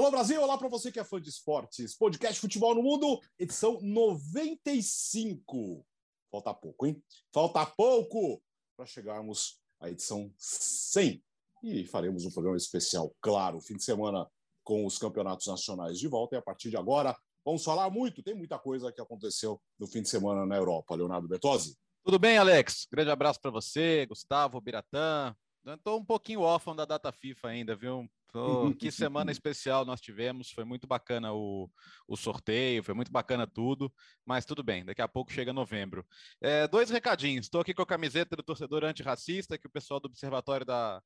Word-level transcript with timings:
Alô 0.00 0.10
Brasil, 0.10 0.40
olá 0.40 0.56
para 0.56 0.66
você 0.66 0.90
que 0.90 0.98
é 0.98 1.04
fã 1.04 1.20
de 1.20 1.28
esportes. 1.28 1.94
Podcast 1.94 2.40
Futebol 2.40 2.74
no 2.74 2.82
Mundo, 2.82 3.20
edição 3.38 3.78
95. 3.82 5.84
Falta 6.32 6.54
pouco, 6.54 6.86
hein? 6.86 7.04
Falta 7.30 7.66
pouco 7.66 8.42
para 8.74 8.86
chegarmos 8.86 9.60
à 9.78 9.90
edição 9.90 10.32
100. 10.38 11.22
E 11.62 11.84
faremos 11.84 12.24
um 12.24 12.30
programa 12.30 12.56
especial, 12.56 13.14
claro, 13.20 13.60
fim 13.60 13.76
de 13.76 13.84
semana 13.84 14.26
com 14.64 14.86
os 14.86 14.96
campeonatos 14.96 15.48
nacionais 15.48 15.98
de 15.98 16.08
volta. 16.08 16.34
E 16.34 16.38
a 16.38 16.42
partir 16.42 16.70
de 16.70 16.78
agora, 16.78 17.14
vamos 17.44 17.62
falar 17.62 17.90
muito. 17.90 18.22
Tem 18.22 18.34
muita 18.34 18.58
coisa 18.58 18.90
que 18.90 19.02
aconteceu 19.02 19.60
no 19.78 19.86
fim 19.86 20.00
de 20.00 20.08
semana 20.08 20.46
na 20.46 20.56
Europa. 20.56 20.94
Leonardo 20.94 21.28
Bertozzi. 21.28 21.76
Tudo 22.02 22.18
bem, 22.18 22.38
Alex? 22.38 22.88
Grande 22.90 23.10
abraço 23.10 23.38
para 23.38 23.50
você, 23.50 24.06
Gustavo, 24.06 24.62
Biratã. 24.62 25.36
Estou 25.66 25.98
um 25.98 26.04
pouquinho 26.06 26.40
órfão 26.40 26.74
da 26.74 26.86
data 26.86 27.12
FIFA 27.12 27.48
ainda, 27.48 27.76
viu? 27.76 28.08
Tô, 28.32 28.72
que 28.78 28.90
semana 28.90 29.30
especial 29.30 29.84
nós 29.84 30.00
tivemos, 30.00 30.50
foi 30.50 30.64
muito 30.64 30.86
bacana 30.86 31.32
o, 31.32 31.70
o 32.06 32.16
sorteio, 32.16 32.82
foi 32.82 32.94
muito 32.94 33.10
bacana 33.10 33.46
tudo, 33.46 33.92
mas 34.24 34.44
tudo 34.44 34.62
bem, 34.62 34.84
daqui 34.84 35.02
a 35.02 35.08
pouco 35.08 35.32
chega 35.32 35.52
novembro. 35.52 36.06
É, 36.40 36.66
dois 36.68 36.90
recadinhos, 36.90 37.46
estou 37.46 37.60
aqui 37.60 37.74
com 37.74 37.82
a 37.82 37.86
camiseta 37.86 38.36
do 38.36 38.42
torcedor 38.42 38.84
antirracista, 38.84 39.58
que 39.58 39.66
o 39.66 39.70
pessoal 39.70 40.00
do 40.00 40.06
Observatório 40.06 40.64
da, 40.64 41.02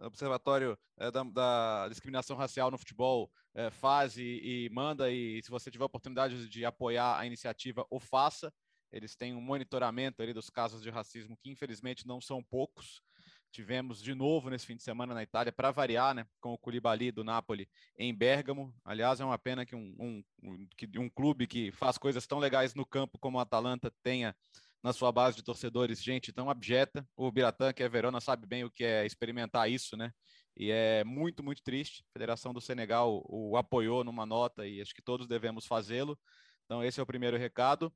Observatório, 0.00 0.78
é, 0.98 1.10
da, 1.10 1.22
da, 1.24 1.88
Discriminação 1.88 2.36
Racial 2.36 2.70
no 2.70 2.78
Futebol 2.78 3.30
é, 3.54 3.70
faz 3.70 4.16
e, 4.16 4.66
e 4.66 4.70
manda, 4.72 5.10
e 5.10 5.42
se 5.42 5.50
você 5.50 5.70
tiver 5.70 5.84
oportunidade 5.84 6.48
de 6.48 6.64
apoiar 6.64 7.18
a 7.18 7.26
iniciativa, 7.26 7.86
o 7.90 7.98
faça. 7.98 8.52
Eles 8.90 9.14
têm 9.14 9.34
um 9.34 9.40
monitoramento 9.40 10.22
ali 10.22 10.32
dos 10.32 10.48
casos 10.48 10.82
de 10.82 10.88
racismo 10.88 11.36
que 11.36 11.50
infelizmente 11.50 12.06
não 12.06 12.20
são 12.20 12.42
poucos. 12.42 13.02
Tivemos 13.50 14.02
de 14.02 14.14
novo 14.14 14.50
nesse 14.50 14.66
fim 14.66 14.76
de 14.76 14.82
semana 14.82 15.14
na 15.14 15.22
Itália, 15.22 15.52
para 15.52 15.70
variar, 15.70 16.14
né, 16.14 16.26
com 16.40 16.52
o 16.52 16.58
Koulibaly 16.58 17.10
do 17.10 17.24
Napoli 17.24 17.68
em 17.96 18.14
Bergamo. 18.14 18.74
Aliás, 18.84 19.20
é 19.20 19.24
uma 19.24 19.38
pena 19.38 19.64
que 19.64 19.74
um, 19.74 19.94
um, 19.98 20.24
um, 20.42 20.68
que 20.76 20.98
um 20.98 21.08
clube 21.08 21.46
que 21.46 21.72
faz 21.72 21.98
coisas 21.98 22.26
tão 22.26 22.38
legais 22.38 22.74
no 22.74 22.86
campo 22.86 23.18
como 23.18 23.38
o 23.38 23.40
Atalanta 23.40 23.92
tenha 24.02 24.36
na 24.82 24.92
sua 24.92 25.10
base 25.10 25.36
de 25.36 25.42
torcedores 25.42 26.02
gente 26.02 26.32
tão 26.32 26.48
abjeta. 26.48 27.06
O 27.16 27.30
Biratã, 27.32 27.72
que 27.72 27.82
é 27.82 27.88
Verona, 27.88 28.20
sabe 28.20 28.46
bem 28.46 28.64
o 28.64 28.70
que 28.70 28.84
é 28.84 29.04
experimentar 29.04 29.70
isso, 29.70 29.96
né? 29.96 30.12
E 30.56 30.70
é 30.70 31.04
muito, 31.04 31.42
muito 31.42 31.62
triste. 31.62 32.04
A 32.10 32.12
Federação 32.12 32.52
do 32.52 32.60
Senegal 32.60 33.24
o 33.28 33.56
apoiou 33.56 34.04
numa 34.04 34.26
nota 34.26 34.66
e 34.66 34.80
acho 34.80 34.94
que 34.94 35.02
todos 35.02 35.26
devemos 35.26 35.66
fazê-lo. 35.66 36.18
Então, 36.64 36.82
esse 36.82 37.00
é 37.00 37.02
o 37.02 37.06
primeiro 37.06 37.36
recado. 37.36 37.92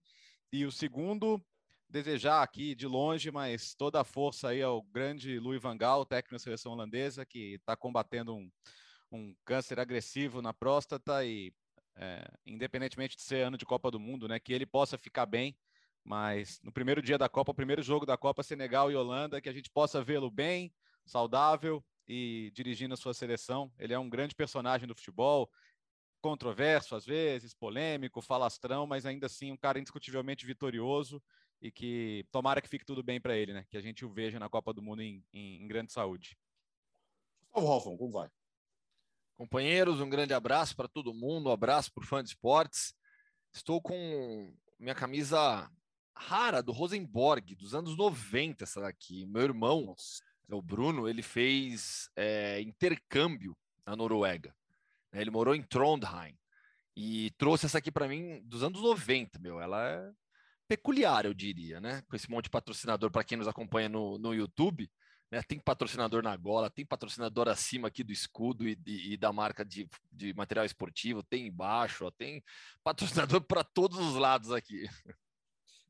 E 0.53 0.65
o 0.65 0.73
segundo 0.73 1.43
desejar 1.93 2.43
aqui 2.43 2.75
de 2.75 2.87
longe, 2.87 3.31
mas 3.31 3.75
toda 3.75 4.01
a 4.01 4.05
força 4.05 4.49
aí 4.49 4.63
ao 4.63 4.83
grande 4.83 5.39
Louis 5.39 5.61
Van 5.61 5.77
Gaal, 5.77 6.07
técnico 6.07 6.35
da 6.35 6.39
seleção 6.39 6.73
holandesa, 6.73 7.27
que 7.27 7.55
está 7.55 7.77
combatendo 7.77 8.35
um, 8.35 8.51
um 9.13 9.35
câncer 9.45 9.79
agressivo 9.79 10.41
na 10.41 10.55
próstata 10.55 11.23
e, 11.23 11.53
é, 11.95 12.25
independentemente 12.47 13.15
de 13.15 13.23
ser 13.23 13.43
ano 13.43 13.59
de 13.59 13.67
Copa 13.67 13.91
do 13.91 14.01
Mundo, 14.01 14.27
né, 14.27 14.41
que 14.41 14.55
ele 14.55 14.65
possa 14.65 14.97
ficar 14.97 15.27
bem, 15.27 15.55
mas 16.03 16.59
no 16.63 16.73
primeiro 16.73 17.03
dia 17.03 17.19
da 17.19 17.29
Copa, 17.29 17.53
o 17.53 17.55
primeiro 17.55 17.83
jogo 17.83 18.07
da 18.07 18.17
Copa, 18.17 18.43
Senegal 18.43 18.91
e 18.91 18.97
Holanda, 18.97 19.41
que 19.41 19.49
a 19.51 19.53
gente 19.53 19.71
possa 19.71 20.03
vê-lo 20.03 20.31
bem, 20.31 20.73
saudável 21.05 21.85
e 22.09 22.51
dirigindo 22.55 22.95
a 22.95 22.97
sua 22.97 23.13
seleção. 23.13 23.71
Ele 23.79 23.93
é 23.93 23.99
um 23.99 24.09
grande 24.09 24.35
personagem 24.35 24.89
do 24.89 24.95
futebol, 24.95 25.51
controverso 26.23 26.97
às 26.97 27.05
vezes, 27.05 27.53
polêmico, 27.53 28.23
falastrão, 28.23 28.87
mas 28.87 29.05
ainda 29.05 29.27
assim 29.27 29.53
um 29.53 29.57
cara 29.59 29.79
indiscutivelmente 29.79 30.47
vitorioso 30.47 31.23
e 31.63 31.71
que 31.71 32.27
tomara 32.33 32.61
que 32.61 32.69
fique 32.69 32.85
tudo 32.85 33.05
bem 33.05 33.21
para 33.21 33.37
ele, 33.37 33.53
né? 33.53 33.65
Que 33.71 33.77
a 33.77 33.81
gente 33.81 34.05
o 34.05 34.13
veja 34.13 34.39
na 34.41 34.49
Copa 34.49 34.73
do 34.73 34.83
Mundo 34.83 35.01
em, 35.01 35.25
em, 35.33 35.63
em 35.63 35.69
grande 35.69 35.93
saúde. 35.93 36.37
Gustavo 37.41 37.67
Hoffman, 37.67 37.97
como 37.97 38.13
vai? 38.13 38.29
Companheiros, 39.37 40.01
um 40.01 40.11
grande 40.11 40.35
abraço 40.35 40.75
para 40.75 40.89
todo 40.89 41.15
mundo, 41.15 41.49
um 41.49 41.53
abraço 41.53 41.93
para 41.93 42.03
o 42.03 42.07
fã 42.07 42.23
de 42.23 42.31
esportes. 42.31 42.93
Estou 43.55 43.81
com 43.81 44.53
minha 44.77 44.95
camisa 44.95 45.71
rara 46.17 46.61
do 46.63 46.73
Rosenborg, 46.73 47.55
dos 47.55 47.75
anos 47.75 47.97
90, 47.97 48.65
essa 48.65 48.81
daqui. 48.81 49.25
Meu 49.27 49.43
irmão, 49.43 49.87
Nossa. 49.87 50.23
o 50.51 50.61
Bruno, 50.61 51.09
ele 51.09 51.23
fez 51.23 52.11
é, 52.17 52.61
intercâmbio 52.61 53.57
na 53.87 53.95
Noruega. 53.95 54.53
Ele 55.13 55.31
morou 55.31 55.55
em 55.55 55.63
Trondheim 55.63 56.37
e 56.97 57.31
trouxe 57.39 57.67
essa 57.67 57.79
aqui 57.79 57.93
para 57.93 58.09
mim 58.09 58.41
dos 58.45 58.65
anos 58.65 58.81
90, 58.83 59.39
meu. 59.39 59.61
Ela 59.61 59.89
é 59.89 60.13
peculiar, 60.77 61.27
eu 61.27 61.35
diria, 61.35 61.79
né? 61.81 62.03
Com 62.09 62.17
esse 62.17 62.31
monte 62.31 62.45
de 62.45 62.51
patrocinador 62.51 63.11
para 63.11 63.23
quem 63.23 63.37
nos 63.37 63.47
acompanha 63.47 63.91
no, 63.91 64.17
no 64.17 64.35
YouTube. 64.35 64.91
Né? 65.31 65.43
Tem 65.43 65.59
patrocinador 65.59 66.23
na 66.23 66.35
gola, 66.35 66.71
tem 66.71 66.85
patrocinador 66.85 67.47
acima 67.49 67.89
aqui 67.89 68.03
do 68.03 68.11
escudo 68.11 68.67
e, 68.67 68.79
e, 68.87 69.13
e 69.13 69.17
da 69.19 69.33
marca 69.33 69.65
de, 69.65 69.87
de 70.11 70.33
material 70.35 70.65
esportivo, 70.65 71.23
tem 71.23 71.47
embaixo, 71.47 72.07
ó, 72.07 72.11
tem 72.11 72.43
patrocinador 72.83 73.41
para 73.47 73.63
todos 73.63 73.99
os 73.99 74.15
lados 74.15 74.51
aqui. 74.51 74.87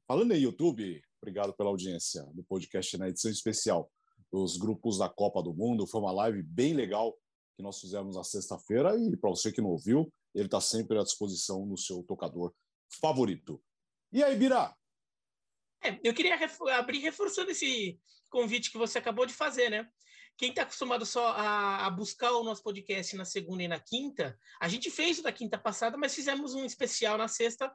Falando 0.06 0.32
em 0.32 0.42
YouTube, 0.42 1.00
obrigado 1.20 1.52
pela 1.54 1.70
audiência 1.70 2.24
do 2.34 2.42
podcast 2.42 2.98
na 2.98 3.08
edição 3.08 3.30
especial 3.30 3.88
dos 4.32 4.56
grupos 4.56 4.98
da 4.98 5.08
Copa 5.08 5.42
do 5.42 5.54
Mundo. 5.54 5.86
Foi 5.86 6.00
uma 6.00 6.12
live 6.12 6.42
bem 6.42 6.74
legal 6.74 7.16
que 7.56 7.62
nós 7.62 7.78
fizemos 7.80 8.16
na 8.16 8.24
sexta-feira 8.24 8.96
e 8.96 9.16
para 9.16 9.30
você 9.30 9.52
que 9.52 9.60
não 9.60 9.70
ouviu, 9.70 10.12
ele 10.34 10.46
está 10.46 10.60
sempre 10.60 10.98
à 10.98 11.02
disposição 11.02 11.64
no 11.66 11.78
seu 11.78 12.02
tocador 12.02 12.52
favorito. 13.00 13.62
E 14.12 14.22
aí, 14.22 14.36
Bira? 14.36 14.74
É, 15.82 15.98
eu 16.04 16.12
queria 16.12 16.38
abrir 16.76 16.98
reforçando 16.98 17.50
esse 17.50 17.98
convite 18.28 18.70
que 18.70 18.76
você 18.76 18.98
acabou 18.98 19.24
de 19.24 19.32
fazer, 19.32 19.70
né? 19.70 19.88
Quem 20.36 20.50
está 20.50 20.62
acostumado 20.62 21.06
só 21.06 21.28
a, 21.28 21.86
a, 21.86 21.90
buscar 21.90 22.32
o 22.32 22.44
nosso 22.44 22.62
podcast 22.62 23.16
na 23.16 23.24
segunda 23.24 23.62
e 23.62 23.68
na 23.68 23.80
quinta, 23.80 24.38
a 24.60 24.68
gente 24.68 24.90
fez 24.90 25.18
o 25.18 25.22
da 25.22 25.32
quinta 25.32 25.58
passada, 25.58 25.96
mas 25.96 26.14
fizemos 26.14 26.54
um 26.54 26.64
especial 26.64 27.16
na 27.16 27.28
sexta, 27.28 27.72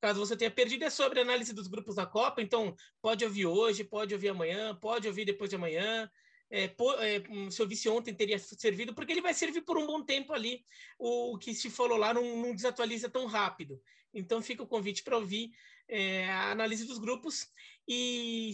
caso 0.00 0.20
você 0.20 0.36
tenha 0.36 0.50
perdido, 0.50 0.84
é 0.84 0.90
sobre 0.90 1.20
análise 1.20 1.52
dos 1.52 1.66
grupos 1.66 1.96
da 1.96 2.06
Copa. 2.06 2.40
Então, 2.40 2.74
pode 3.02 3.24
ouvir 3.24 3.46
hoje, 3.46 3.84
pode 3.84 4.14
ouvir 4.14 4.28
amanhã, 4.28 4.74
pode 4.76 5.08
ouvir 5.08 5.24
depois 5.24 5.50
de 5.50 5.56
amanhã 5.56 6.08
é, 6.50 6.64
é, 6.64 7.50
se 7.50 7.62
eu 7.62 7.68
visse 7.68 7.88
ontem, 7.88 8.12
teria 8.12 8.38
servido, 8.38 8.92
porque 8.92 9.12
ele 9.12 9.20
vai 9.20 9.32
servir 9.32 9.62
por 9.62 9.78
um 9.78 9.86
bom 9.86 10.02
tempo 10.02 10.32
ali. 10.32 10.64
O, 10.98 11.34
o 11.34 11.38
que 11.38 11.54
se 11.54 11.70
falou 11.70 11.96
lá 11.96 12.12
não, 12.12 12.36
não, 12.36 12.54
desatualiza 12.54 13.08
tão 13.08 13.26
rápido. 13.26 13.80
Então, 14.12 14.42
fica 14.42 14.62
o 14.62 14.66
convite 14.66 15.02
para 15.02 15.16
ouvir 15.16 15.52
é, 15.88 16.28
a 16.28 16.50
análise 16.50 16.84
dos 16.84 16.98
grupos. 16.98 17.48
E 17.86 18.52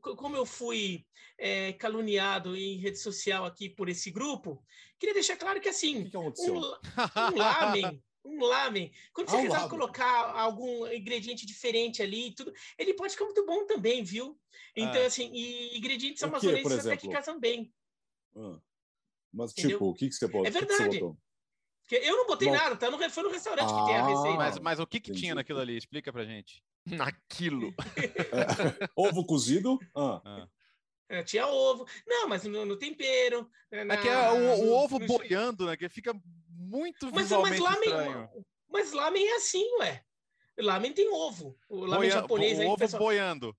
como 0.00 0.36
eu 0.36 0.46
fui 0.46 1.06
é, 1.36 1.72
caluniado 1.74 2.56
em 2.56 2.78
rede 2.78 2.98
social 2.98 3.44
aqui 3.44 3.68
por 3.68 3.88
esse 3.88 4.10
grupo, 4.10 4.64
queria 4.98 5.14
deixar 5.14 5.36
claro 5.36 5.60
que, 5.60 5.68
assim, 5.68 6.04
que 6.04 6.10
que 6.10 6.18
um, 6.18 6.58
um 6.58 7.36
lamen 7.36 8.02
um 8.28 8.44
lamen. 8.44 8.92
Quando 9.12 9.30
você 9.30 9.36
ah, 9.36 9.42
quiser 9.42 9.68
colocar 9.68 10.32
algum 10.38 10.86
ingrediente 10.88 11.46
diferente 11.46 12.02
ali, 12.02 12.34
tudo, 12.34 12.52
ele 12.76 12.94
pode 12.94 13.12
ficar 13.12 13.24
muito 13.24 13.44
bom 13.46 13.66
também, 13.66 14.02
viu? 14.02 14.38
Então, 14.76 15.02
ah. 15.02 15.06
assim, 15.06 15.30
e 15.32 15.76
ingredientes 15.76 16.22
amazonenses 16.22 16.86
até 16.86 16.96
que 16.96 17.08
casam 17.08 17.40
bem. 17.40 17.72
Ah. 18.36 18.60
Mas, 19.32 19.52
Entendeu? 19.52 19.78
tipo, 19.78 19.90
o 19.90 19.94
que, 19.94 20.08
que 20.08 20.14
você 20.14 20.28
pode 20.28 20.48
É 20.48 20.50
verdade. 20.50 21.00
Eu 21.96 22.16
não 22.16 22.26
botei 22.26 22.48
bom. 22.48 22.54
nada, 22.54 22.76
tá? 22.76 22.90
No, 22.90 22.98
foi 23.10 23.22
no 23.22 23.30
restaurante 23.30 23.72
ah, 23.72 23.80
que 23.80 23.86
tem 23.86 23.96
a 23.96 24.06
receita. 24.06 24.36
Mas, 24.36 24.58
mas 24.58 24.80
o 24.80 24.86
que, 24.86 25.00
que 25.00 25.12
tinha 25.12 25.34
naquilo 25.34 25.60
ali? 25.60 25.76
Explica 25.76 26.12
pra 26.12 26.24
gente. 26.24 26.62
Naquilo. 26.86 27.74
é. 27.96 28.88
Ovo 28.96 29.24
cozido? 29.24 29.78
Ah. 29.94 30.22
ah. 30.24 30.48
É, 31.10 31.22
tinha 31.22 31.46
ovo. 31.46 31.86
Não, 32.06 32.28
mas 32.28 32.44
no, 32.44 32.66
no 32.66 32.76
tempero. 32.76 33.50
Né, 33.72 33.82
na, 33.82 33.94
é 33.94 33.96
que 33.96 34.08
é 34.08 34.30
o, 34.30 34.64
o 34.64 34.72
ovo 34.74 34.98
no... 34.98 35.06
boiando, 35.06 35.66
né? 35.66 35.74
Que 35.74 35.88
fica 35.88 36.14
muito 36.50 37.10
mas, 37.10 37.22
visualmente 37.22 37.60
mas 37.60 37.72
lamen, 37.72 37.88
estranho. 37.88 38.30
Mas 38.68 38.92
lamen 38.92 39.26
é 39.26 39.36
assim, 39.36 39.64
ué. 39.78 40.04
Lamen 40.58 40.92
tem 40.92 41.08
ovo. 41.08 41.58
O 41.68 41.80
lamen 41.80 41.96
Boia, 41.96 42.10
japonês 42.10 42.58
o 42.58 42.60
aí. 42.60 42.66
Ovo 42.66 42.76
pessoal... 42.76 43.02
boiando. 43.02 43.56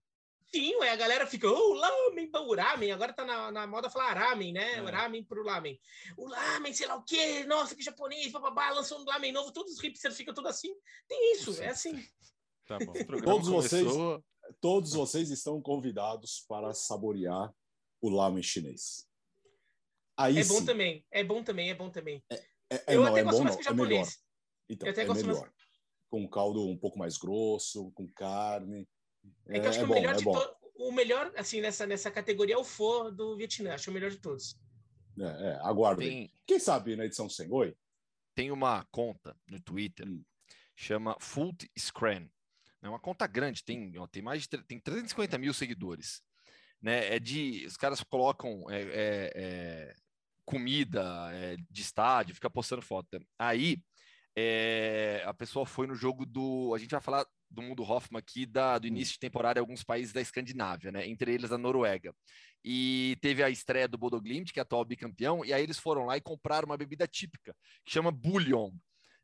Sim, 0.54 0.76
ué, 0.78 0.90
a 0.90 0.96
galera 0.96 1.28
fica, 1.28 1.48
oh, 1.48 1.74
lamen, 1.74 2.30
o 2.34 2.56
ramen, 2.56 2.92
agora 2.92 3.14
tá 3.14 3.24
na, 3.24 3.52
na 3.52 3.68
moda 3.68 3.90
falar 3.90 4.14
ramen, 4.14 4.52
né? 4.52 4.74
É. 4.74 4.80
Ramen 4.80 5.24
pro 5.24 5.44
lamen. 5.44 5.80
O 6.18 6.28
lamen, 6.28 6.74
sei 6.74 6.88
lá 6.88 6.96
o 6.96 7.04
quê, 7.04 7.44
nossa, 7.44 7.76
que 7.76 7.84
japonês, 7.84 8.32
bababá, 8.32 8.72
lançou 8.72 9.00
um 9.00 9.06
lamen 9.06 9.32
novo, 9.32 9.52
todos 9.52 9.74
os 9.74 9.80
hipsters 9.80 10.18
ficam 10.18 10.34
tudo 10.34 10.48
assim. 10.48 10.74
Tem 11.08 11.34
isso, 11.34 11.54
Sim. 11.54 11.64
é 11.64 11.70
assim. 11.70 11.94
Tá 12.66 12.78
bom. 12.78 12.94
Todos 13.24 13.48
vocês, 13.48 13.92
todos 14.62 14.94
vocês 14.94 15.32
estão 15.32 15.60
convidados 15.60 16.46
para 16.48 16.72
saborear 16.72 17.52
o 18.00 18.10
lamen 18.10 18.44
chinês. 18.44 19.10
Aí 20.16 20.38
é 20.38 20.44
bom 20.44 20.64
também, 20.64 21.04
é 21.10 21.24
bom 21.24 21.44
também, 21.44 21.72
é 21.72 21.74
bom 21.74 21.90
também. 21.90 22.24
É, 22.30 22.36
é, 22.70 22.84
é, 22.86 22.96
eu 22.96 23.02
não, 23.02 23.08
até 23.08 23.22
é 23.22 23.24
gosto 23.24 23.38
bom, 23.40 23.44
mais 23.46 23.56
que 23.56 23.62
o 23.62 23.66
japonês. 23.66 23.90
É 23.90 23.96
melhor. 23.96 24.14
Então, 24.70 24.88
eu 24.88 24.92
até 24.92 25.02
é 25.02 25.06
gosto 25.06 25.26
melhor. 25.26 25.42
Mais... 25.42 25.54
Com 26.12 26.30
caldo 26.30 26.68
um 26.68 26.78
pouco 26.78 27.00
mais 27.00 27.18
grosso, 27.18 27.92
com 27.94 28.08
carne. 28.08 28.88
É, 29.48 29.60
que 29.60 29.66
eu 29.66 29.70
acho 29.70 29.80
que 29.80 29.86
é 29.86 29.88
o 29.88 29.90
melhor 29.90 30.16
de 30.16 30.24
to... 30.24 30.56
o 30.76 30.92
melhor, 30.92 31.34
assim, 31.36 31.62
nessa, 31.62 31.86
nessa 31.86 32.12
categoria 32.12 32.56
é 32.56 32.58
o 32.58 32.64
pho 32.64 33.12
do 33.12 33.36
Vietnã. 33.36 33.74
Acho 33.74 33.92
o 33.92 33.94
melhor 33.94 34.12
de 34.12 34.18
todos. 34.18 34.58
É, 35.20 35.24
é 35.24 35.60
aguardem. 35.62 36.08
Tem... 36.10 36.34
Quem 36.46 36.60
sabe 36.60 36.96
na 36.96 37.06
edição 37.06 37.30
100, 37.30 37.52
oi? 37.52 37.76
Tem 38.36 38.52
uma 38.52 38.86
conta 38.92 39.36
no 39.48 39.60
Twitter, 39.60 40.08
hum. 40.08 40.24
chama 40.76 41.18
Food 41.20 41.70
Scran. 41.78 42.28
É 42.82 42.88
uma 42.88 43.00
conta 43.00 43.28
grande, 43.28 43.64
tem, 43.64 43.98
ó, 43.98 44.08
tem 44.08 44.22
mais 44.22 44.44
de 44.44 44.50
tem 44.64 44.80
350 44.80 45.38
mil 45.38 45.54
seguidores. 45.54 46.22
Né? 46.82 47.16
É 47.16 47.20
de, 47.20 47.66
os 47.68 47.76
caras 47.76 48.02
colocam 48.02 48.64
é, 48.70 48.82
é, 48.82 49.32
é 49.36 49.96
comida 50.46 51.30
é, 51.34 51.58
de 51.70 51.82
estádio, 51.82 52.34
fica 52.34 52.50
postando 52.50 52.82
foto. 52.82 53.20
Aí 53.38 53.84
é, 54.36 55.22
a 55.26 55.34
pessoa 55.34 55.66
foi 55.66 55.86
no 55.86 55.96
jogo 55.96 56.26
do. 56.26 56.74
A 56.74 56.78
gente 56.78 56.92
vai 56.92 57.02
falar 57.02 57.26
do 57.50 57.62
mundo 57.62 57.84
Hoffman 57.84 58.20
aqui 58.20 58.46
da, 58.46 58.78
do 58.78 58.88
início 58.88 59.14
de 59.14 59.20
temporada 59.20 59.60
em 59.60 59.62
alguns 59.62 59.84
países 59.84 60.14
da 60.14 60.22
Escandinávia, 60.22 60.92
né? 60.92 61.08
Entre 61.08 61.34
eles 61.34 61.52
a 61.52 61.58
Noruega. 61.58 62.14
E 62.64 63.18
teve 63.22 63.42
a 63.44 63.50
estreia 63.50 63.88
do 63.88 63.98
Bodo 63.98 64.22
Glimt, 64.22 64.52
que 64.52 64.60
é 64.60 64.62
atual 64.62 64.86
bicampeão, 64.86 65.44
e 65.44 65.54
aí 65.54 65.64
eles 65.64 65.80
foram 65.80 66.06
lá 66.06 66.18
e 66.18 66.22
compraram 66.22 66.66
uma 66.66 66.78
bebida 66.78 67.08
típica, 67.08 67.56
que 67.86 67.92
chama 67.92 68.12
Bullion, 68.12 68.72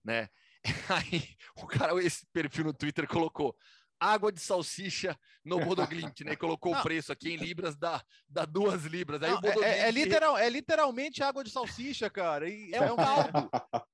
né? 0.03 0.29
Aí 0.89 1.35
o 1.57 1.67
cara, 1.67 1.93
esse 2.03 2.25
perfil 2.33 2.65
no 2.65 2.73
Twitter 2.73 3.07
colocou 3.07 3.55
água 3.99 4.31
de 4.31 4.39
salsicha 4.39 5.17
no 5.43 5.59
Bodoglint, 5.59 6.21
né? 6.21 6.35
Colocou 6.35 6.71
não. 6.71 6.79
o 6.79 6.83
preço 6.83 7.11
aqui 7.11 7.33
em 7.33 7.37
libras, 7.37 7.75
dá, 7.75 8.03
dá 8.27 8.45
duas 8.45 8.83
libras. 8.85 9.21
Aí 9.21 9.31
não, 9.31 9.39
o 9.39 9.63
é, 9.63 9.87
é, 9.87 9.91
literal, 9.91 10.37
é 10.37 10.49
literalmente 10.49 11.23
água 11.23 11.43
de 11.43 11.49
salsicha, 11.49 12.09
cara. 12.09 12.49
E 12.49 12.73
é, 12.73 12.77
é 12.77 12.91
um 12.91 12.95
caldo. 12.97 13.49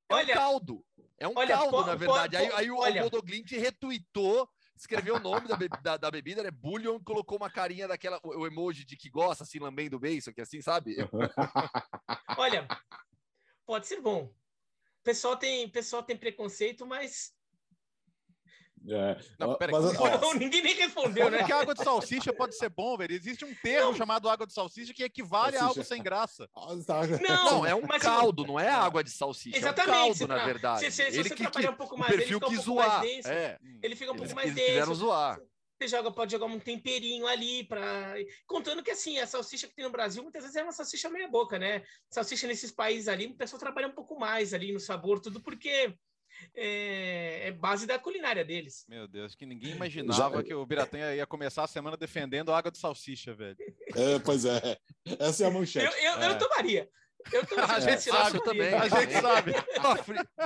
É 0.09 0.15
um 0.15 0.27
caldo. 0.27 0.85
É 1.21 1.27
um 1.27 1.33
olha, 1.35 1.55
caldo, 1.55 1.85
na 1.85 1.93
verdade. 1.93 2.35
aí, 2.35 2.51
aí 2.51 2.71
o, 2.71 2.79
o 2.79 2.93
Bodoglint 3.03 3.51
retweetou 3.51 4.49
escreveu 4.75 5.17
o 5.17 5.19
nome 5.19 5.47
da, 5.47 5.55
be 5.55 5.69
da, 5.83 5.95
da, 5.95 6.09
bebida, 6.09 6.41
né? 6.41 6.49
Bullion, 6.49 6.99
colocou 6.99 7.37
uma 7.37 7.51
carinha 7.51 7.87
daquela, 7.87 8.19
o, 8.23 8.47
emoji 8.47 8.83
de 8.83 8.97
que 8.97 9.07
gosta, 9.07 9.43
assim, 9.43 9.59
lambendo 9.59 9.97
o 9.97 9.99
beijo, 9.99 10.33
que 10.33 10.41
assim, 10.41 10.63
sabe? 10.63 10.95
Olha, 12.35 12.67
pode 13.67 13.85
ser 13.85 14.01
bom. 14.01 14.23
O 14.23 15.03
pessoal 15.03 15.37
tem, 15.37 15.69
pessoal 15.69 16.01
tem 16.01 16.17
preconceito, 16.17 16.87
mas 16.87 17.35
é, 18.89 19.17
não, 19.37 19.55
pera, 19.55 19.71
mas, 19.71 19.83
ninguém 20.39 20.63
nem 20.63 20.73
respondeu, 20.75 21.29
né? 21.29 21.39
Porque 21.39 21.53
água 21.53 21.73
de 21.73 21.83
salsicha 21.83 22.33
pode 22.33 22.55
ser 22.55 22.69
bom, 22.69 22.97
velho. 22.97 23.13
Existe 23.13 23.45
um 23.45 23.53
termo 23.55 23.91
não. 23.91 23.95
chamado 23.95 24.27
água 24.27 24.47
de 24.47 24.53
salsicha 24.53 24.93
que 24.93 25.03
equivale 25.03 25.57
salsicha. 25.57 25.63
a 25.63 25.67
algo 25.67 25.83
sem 25.83 26.01
graça. 26.01 26.49
Não, 27.21 27.51
não 27.51 27.65
é 27.65 27.75
um 27.75 27.87
caldo, 27.87 28.45
não 28.45 28.59
é 28.59 28.69
água 28.69 29.03
de 29.03 29.09
salsicha. 29.09 29.57
Exatamente. 29.57 29.89
É 29.89 29.93
um 29.93 30.07
caldo, 30.07 30.27
na 30.27 30.45
verdade. 30.45 30.79
Se, 30.79 30.91
se, 30.91 31.11
se 31.11 31.19
ele 31.19 31.29
você 31.29 31.35
que, 31.35 31.43
trabalhar 31.43 31.71
um 31.71 31.75
pouco 31.75 31.97
mais, 31.97 32.13
ele 32.13 32.23
fica 32.23 32.37
um 32.37 32.39
pouco 32.39 32.61
zoar. 32.61 32.89
mais 32.89 33.01
denso. 33.01 33.27
É. 33.29 33.57
Ele 33.81 33.95
fica 33.95 34.11
um 34.11 34.15
pouco 34.15 34.35
mais 34.35 34.53
denso. 34.53 34.67
Quiseram 34.67 34.95
zoar. 34.95 35.39
Você 35.77 35.87
joga, 35.87 36.11
pode 36.11 36.31
jogar 36.31 36.45
um 36.45 36.59
temperinho 36.59 37.25
ali 37.25 37.63
para 37.63 38.13
contando 38.45 38.83
que 38.83 38.91
assim 38.91 39.17
a 39.17 39.25
salsicha 39.25 39.67
que 39.67 39.75
tem 39.75 39.85
no 39.85 39.91
Brasil 39.91 40.21
muitas 40.21 40.43
vezes 40.43 40.55
é 40.55 40.63
uma 40.63 40.71
salsicha 40.71 41.09
meia 41.09 41.27
boca, 41.27 41.57
né? 41.57 41.83
Salsicha 42.09 42.45
nesses 42.45 42.71
países 42.71 43.07
ali, 43.07 43.25
o 43.25 43.35
pessoal 43.35 43.59
trabalha 43.59 43.87
um 43.87 43.93
pouco 43.93 44.19
mais 44.19 44.53
ali 44.53 44.71
no 44.71 44.79
sabor, 44.79 45.19
tudo 45.19 45.41
porque 45.41 45.95
é, 46.55 47.47
é, 47.47 47.51
base 47.51 47.85
da 47.85 47.97
culinária 47.99 48.43
deles. 48.43 48.85
Meu 48.87 49.07
Deus, 49.07 49.35
que 49.35 49.45
ninguém 49.45 49.71
imaginava 49.71 50.37
Já... 50.37 50.43
que 50.43 50.53
o 50.53 50.65
Biratã 50.65 51.13
ia 51.13 51.25
começar 51.25 51.63
a 51.63 51.67
semana 51.67 51.97
defendendo 51.97 52.51
a 52.51 52.57
água 52.57 52.71
de 52.71 52.77
salsicha, 52.77 53.33
velho. 53.33 53.57
É, 53.95 54.19
pois 54.19 54.45
é. 54.45 54.77
Essa 55.19 55.43
é 55.43 55.47
a 55.47 55.51
manchete. 55.51 55.85
Eu, 55.85 56.13
eu, 56.13 56.21
é. 56.21 56.31
eu 56.31 56.37
tomaria. 56.37 56.89
Eu 57.31 57.45
tô, 57.47 57.59
a 57.59 57.79
gente 57.79 58.01
sabe 58.01 58.43
também. 58.43 58.73
A 58.73 58.87
gente 58.87 59.13
sabe. 59.13 59.53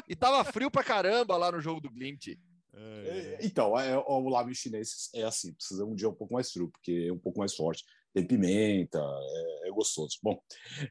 e 0.07 0.15
tava 0.15 0.43
frio 0.51 0.69
pra 0.69 0.83
caramba 0.83 1.37
lá 1.37 1.51
no 1.51 1.61
jogo 1.61 1.79
do 1.79 1.89
Glint. 1.89 2.37
É, 2.77 3.37
então, 3.41 3.79
é, 3.79 3.97
o 3.97 4.29
lame 4.29 4.53
chinês 4.53 5.09
é 5.13 5.23
assim, 5.23 5.53
precisa 5.53 5.85
um 5.85 5.95
dia 5.95 6.09
um 6.09 6.13
pouco 6.13 6.33
mais 6.33 6.51
frio, 6.51 6.69
porque 6.69 7.05
é 7.07 7.13
um 7.13 7.17
pouco 7.17 7.39
mais 7.39 7.55
forte. 7.55 7.85
Tem 8.13 8.25
pimenta, 8.25 8.99
é, 8.99 9.69
é 9.69 9.71
gostoso. 9.71 10.17
Bom, 10.21 10.41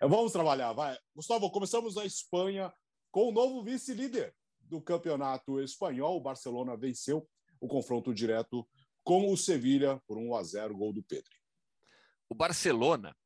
vamos 0.00 0.32
trabalhar, 0.32 0.72
vai. 0.72 0.96
Gustavo, 1.14 1.50
começamos 1.50 1.94
na 1.94 2.04
Espanha 2.04 2.72
com 3.10 3.28
o 3.28 3.32
novo 3.32 3.62
vice-líder, 3.62 4.34
do 4.74 4.82
Campeonato 4.82 5.60
Espanhol, 5.60 6.16
o 6.16 6.20
Barcelona 6.20 6.76
venceu 6.76 7.28
o 7.60 7.68
confronto 7.68 8.12
direto 8.12 8.66
com 9.04 9.32
o 9.32 9.36
Sevilha 9.36 10.02
por 10.04 10.18
1 10.18 10.34
a 10.34 10.42
0, 10.42 10.76
gol 10.76 10.92
do 10.92 11.00
Pedro. 11.00 11.30
O 12.28 12.34
Barcelona 12.34 13.16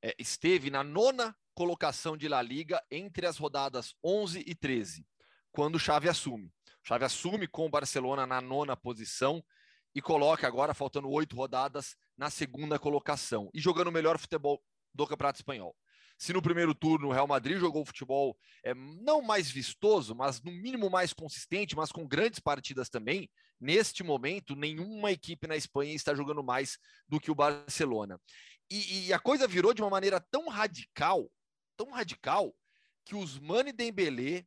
é, 0.00 0.14
esteve 0.16 0.70
na 0.70 0.84
nona 0.84 1.36
colocação 1.54 2.16
de 2.16 2.28
La 2.28 2.40
Liga 2.40 2.80
entre 2.88 3.26
as 3.26 3.36
rodadas 3.36 3.96
11 4.04 4.44
e 4.46 4.54
13, 4.54 5.04
quando 5.50 5.74
o 5.74 5.78
Xavi 5.78 6.08
assume. 6.08 6.46
O 6.84 6.86
Xavi 6.86 7.04
assume 7.04 7.48
com 7.48 7.66
o 7.66 7.70
Barcelona 7.70 8.24
na 8.24 8.40
nona 8.40 8.76
posição 8.76 9.44
e 9.92 10.00
coloca 10.00 10.46
agora, 10.46 10.72
faltando 10.72 11.10
oito 11.10 11.34
rodadas, 11.34 11.96
na 12.16 12.30
segunda 12.30 12.78
colocação 12.78 13.50
e 13.52 13.60
jogando 13.60 13.88
o 13.88 13.92
melhor 13.92 14.18
futebol 14.18 14.62
do 14.94 15.04
Campeonato 15.04 15.40
Espanhol. 15.40 15.74
Se 16.22 16.32
no 16.32 16.40
primeiro 16.40 16.72
turno 16.72 17.08
o 17.08 17.12
Real 17.12 17.26
Madrid 17.26 17.58
jogou 17.58 17.84
futebol 17.84 18.38
é, 18.62 18.72
não 18.72 19.20
mais 19.20 19.50
vistoso, 19.50 20.14
mas 20.14 20.40
no 20.40 20.52
mínimo 20.52 20.88
mais 20.88 21.12
consistente, 21.12 21.74
mas 21.74 21.90
com 21.90 22.06
grandes 22.06 22.38
partidas 22.38 22.88
também, 22.88 23.28
neste 23.58 24.04
momento 24.04 24.54
nenhuma 24.54 25.10
equipe 25.10 25.48
na 25.48 25.56
Espanha 25.56 25.92
está 25.92 26.14
jogando 26.14 26.40
mais 26.40 26.78
do 27.08 27.18
que 27.18 27.28
o 27.28 27.34
Barcelona. 27.34 28.20
E, 28.70 29.08
e 29.08 29.12
a 29.12 29.18
coisa 29.18 29.48
virou 29.48 29.74
de 29.74 29.82
uma 29.82 29.90
maneira 29.90 30.20
tão 30.20 30.48
radical, 30.48 31.28
tão 31.76 31.90
radical, 31.90 32.54
que 33.04 33.16
os 33.16 33.40
Mani 33.40 33.72
Dembélé 33.72 34.46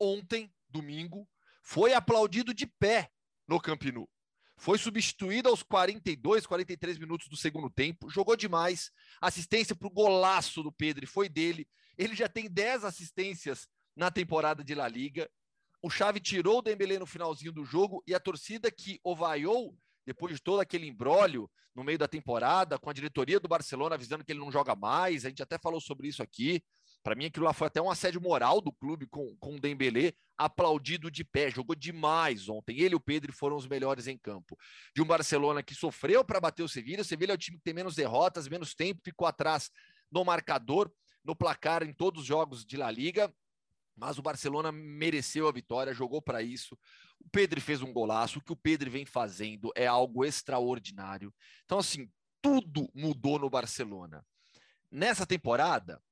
ontem, 0.00 0.52
domingo, 0.68 1.24
foi 1.62 1.94
aplaudido 1.94 2.52
de 2.52 2.66
pé 2.66 3.12
no 3.46 3.60
Camp 3.60 3.84
Nou. 3.84 4.10
Foi 4.56 4.78
substituído 4.78 5.48
aos 5.48 5.62
42, 5.62 6.46
43 6.46 6.98
minutos 6.98 7.28
do 7.28 7.36
segundo 7.36 7.68
tempo. 7.68 8.08
Jogou 8.08 8.36
demais. 8.36 8.90
Assistência 9.20 9.74
para 9.74 9.88
o 9.88 9.90
golaço 9.90 10.62
do 10.62 10.72
Pedro 10.72 11.06
foi 11.06 11.28
dele. 11.28 11.68
Ele 11.98 12.14
já 12.14 12.28
tem 12.28 12.48
10 12.48 12.84
assistências 12.84 13.68
na 13.96 14.10
temporada 14.10 14.62
de 14.64 14.74
La 14.74 14.88
Liga. 14.88 15.28
O 15.82 15.90
Xavi 15.90 16.20
tirou 16.20 16.58
o 16.58 16.62
Dembélé 16.62 16.98
no 16.98 17.06
finalzinho 17.06 17.52
do 17.52 17.64
jogo 17.64 18.02
e 18.06 18.14
a 18.14 18.20
torcida 18.20 18.70
que 18.70 18.98
o 19.04 19.14
vaiou 19.14 19.76
depois 20.06 20.34
de 20.34 20.42
todo 20.42 20.60
aquele 20.60 20.86
embrólio 20.86 21.50
no 21.74 21.82
meio 21.82 21.98
da 21.98 22.06
temporada, 22.06 22.78
com 22.78 22.88
a 22.88 22.92
diretoria 22.92 23.40
do 23.40 23.48
Barcelona 23.48 23.96
avisando 23.96 24.24
que 24.24 24.30
ele 24.30 24.38
não 24.38 24.52
joga 24.52 24.76
mais, 24.76 25.24
a 25.24 25.28
gente 25.28 25.42
até 25.42 25.58
falou 25.58 25.80
sobre 25.80 26.08
isso 26.08 26.22
aqui. 26.22 26.62
Para 27.04 27.14
mim, 27.14 27.26
aquilo 27.26 27.44
lá 27.44 27.52
foi 27.52 27.66
até 27.66 27.82
um 27.82 27.90
assédio 27.90 28.18
moral 28.18 28.62
do 28.62 28.72
clube 28.72 29.06
com, 29.06 29.36
com 29.36 29.56
o 29.56 29.60
Dembélé, 29.60 30.14
aplaudido 30.38 31.10
de 31.10 31.22
pé, 31.22 31.50
jogou 31.50 31.76
demais 31.76 32.48
ontem. 32.48 32.80
Ele 32.80 32.94
e 32.94 32.96
o 32.96 33.00
Pedro 33.00 33.30
foram 33.30 33.56
os 33.56 33.66
melhores 33.66 34.06
em 34.06 34.16
campo. 34.16 34.56
De 34.96 35.02
um 35.02 35.04
Barcelona 35.04 35.62
que 35.62 35.74
sofreu 35.74 36.24
para 36.24 36.40
bater 36.40 36.62
o 36.62 36.68
Sevilha, 36.68 37.02
o 37.02 37.04
Sevilha 37.04 37.32
é 37.32 37.34
o 37.34 37.38
time 37.38 37.58
que 37.58 37.62
tem 37.62 37.74
menos 37.74 37.94
derrotas, 37.94 38.48
menos 38.48 38.74
tempo, 38.74 39.02
ficou 39.04 39.28
atrás 39.28 39.70
no 40.10 40.24
marcador, 40.24 40.90
no 41.22 41.36
placar 41.36 41.82
em 41.82 41.92
todos 41.92 42.22
os 42.22 42.26
jogos 42.26 42.64
de 42.64 42.78
La 42.78 42.90
Liga, 42.90 43.30
mas 43.94 44.18
o 44.18 44.22
Barcelona 44.22 44.72
mereceu 44.72 45.46
a 45.46 45.52
vitória, 45.52 45.92
jogou 45.92 46.22
para 46.22 46.40
isso. 46.40 46.74
O 47.20 47.28
Pedro 47.30 47.60
fez 47.60 47.82
um 47.82 47.92
golaço, 47.92 48.38
o 48.38 48.42
que 48.42 48.52
o 48.52 48.56
Pedro 48.56 48.90
vem 48.90 49.04
fazendo 49.04 49.70
é 49.76 49.86
algo 49.86 50.24
extraordinário. 50.24 51.32
Então, 51.66 51.78
assim, 51.78 52.10
tudo 52.40 52.90
mudou 52.94 53.38
no 53.38 53.50
Barcelona. 53.50 54.24
Nessa 54.90 55.26
temporada, 55.26 56.02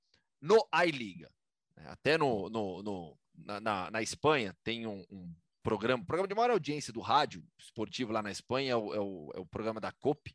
no 0.42 0.66
I-Liga. 0.74 1.30
Né? 1.76 1.84
Até 1.86 2.18
no, 2.18 2.50
no, 2.50 2.82
no 2.82 3.18
na, 3.34 3.90
na, 3.90 4.02
Espanha 4.02 4.54
tem 4.62 4.86
um, 4.86 5.06
um, 5.10 5.32
programa, 5.62 6.04
programa 6.04 6.28
de 6.28 6.34
maior 6.34 6.50
audiência 6.50 6.92
do 6.92 7.00
rádio 7.00 7.44
esportivo 7.58 8.12
lá 8.12 8.22
na 8.22 8.30
Espanha, 8.30 8.72
é 8.72 8.76
o, 8.76 8.94
é 8.94 9.00
o, 9.00 9.32
é 9.36 9.40
o 9.40 9.46
programa 9.46 9.80
da 9.80 9.92
COP, 9.92 10.34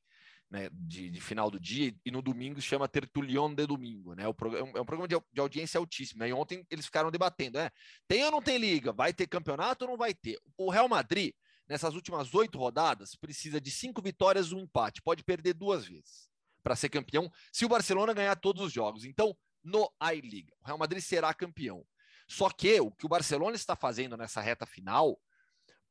né, 0.50 0.70
de, 0.72 1.10
de, 1.10 1.20
final 1.20 1.52
do 1.52 1.60
dia, 1.60 1.94
e 2.06 2.10
no 2.10 2.22
domingo 2.22 2.62
chama 2.62 2.88
Tertulion 2.88 3.54
de 3.54 3.68
Domingo, 3.68 4.14
né? 4.14 4.26
O 4.28 4.34
programa, 4.34 4.72
é 4.76 4.82
um 4.82 4.86
programa 4.86 5.08
de, 5.08 5.16
de 5.34 5.42
audiência 5.42 5.78
altíssima. 5.78 6.26
E 6.26 6.32
ontem 6.32 6.66
eles 6.72 6.86
ficaram 6.86 7.12
debatendo, 7.12 7.58
né? 7.58 7.70
Tem 8.08 8.24
ou 8.24 8.32
não 8.32 8.42
tem 8.42 8.58
liga? 8.58 8.94
Vai 8.94 9.12
ter 9.12 9.28
campeonato 9.28 9.84
ou 9.84 9.92
não 9.92 9.98
vai 9.98 10.14
ter? 10.14 10.40
O 10.58 10.72
Real 10.72 10.88
Madrid, 10.88 11.34
nessas 11.68 11.94
últimas 11.96 12.34
oito 12.34 12.58
rodadas, 12.58 13.14
precisa 13.14 13.60
de 13.60 13.70
cinco 13.70 14.02
vitórias 14.02 14.54
um 14.54 14.60
empate. 14.60 15.02
Pode 15.02 15.22
perder 15.22 15.54
duas 15.54 15.86
vezes 15.86 16.30
para 16.64 16.78
ser 16.78 16.90
campeão 16.90 17.30
se 17.52 17.66
o 17.66 17.70
Barcelona 17.70 18.14
ganhar 18.14 18.36
todos 18.38 18.64
os 18.64 18.72
jogos. 18.72 19.04
Então, 19.04 19.36
no 19.64 19.92
I-Liga. 20.02 20.54
O 20.62 20.66
Real 20.66 20.78
Madrid 20.78 21.02
será 21.02 21.34
campeão. 21.34 21.86
Só 22.28 22.50
que 22.50 22.80
o 22.80 22.92
que 22.92 23.06
o 23.06 23.10
Barcelona 23.10 23.56
está 23.56 23.76
fazendo 23.76 24.18
nessa 24.18 24.42
reta 24.42 24.66
final 24.66 25.20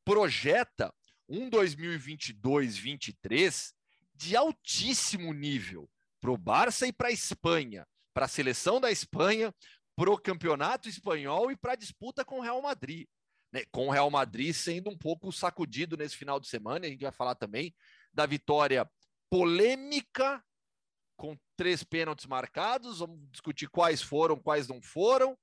projeta 0.05 0.93
um 1.27 1.49
2022-23 1.49 3.73
de 4.13 4.35
altíssimo 4.35 5.33
nível 5.33 5.89
para 6.19 6.31
o 6.31 6.37
Barça 6.37 6.87
e 6.87 6.93
para 6.93 7.09
a 7.09 7.11
Espanha, 7.11 7.85
para 8.13 8.25
a 8.25 8.29
seleção 8.29 8.79
da 8.79 8.91
Espanha, 8.91 9.53
para 9.95 10.11
o 10.11 10.17
campeonato 10.17 10.87
espanhol 10.87 11.51
e 11.51 11.57
para 11.57 11.73
a 11.73 11.75
disputa 11.75 12.23
com 12.23 12.39
o 12.39 12.41
Real 12.41 12.61
Madrid. 12.61 13.07
Né? 13.51 13.63
Com 13.71 13.87
o 13.87 13.91
Real 13.91 14.09
Madrid 14.09 14.53
sendo 14.53 14.89
um 14.89 14.97
pouco 14.97 15.31
sacudido 15.31 15.97
nesse 15.97 16.15
final 16.15 16.39
de 16.39 16.47
semana, 16.47 16.85
a 16.85 16.89
gente 16.89 17.01
vai 17.01 17.11
falar 17.11 17.35
também 17.35 17.75
da 18.13 18.25
vitória 18.25 18.89
polêmica 19.29 20.41
com 21.17 21.37
três 21.57 21.83
pênaltis 21.83 22.27
marcados, 22.27 22.99
vamos 22.99 23.19
discutir 23.31 23.67
quais 23.67 24.01
foram, 24.01 24.37
quais 24.37 24.67
não 24.67 24.81
foram. 24.81 25.37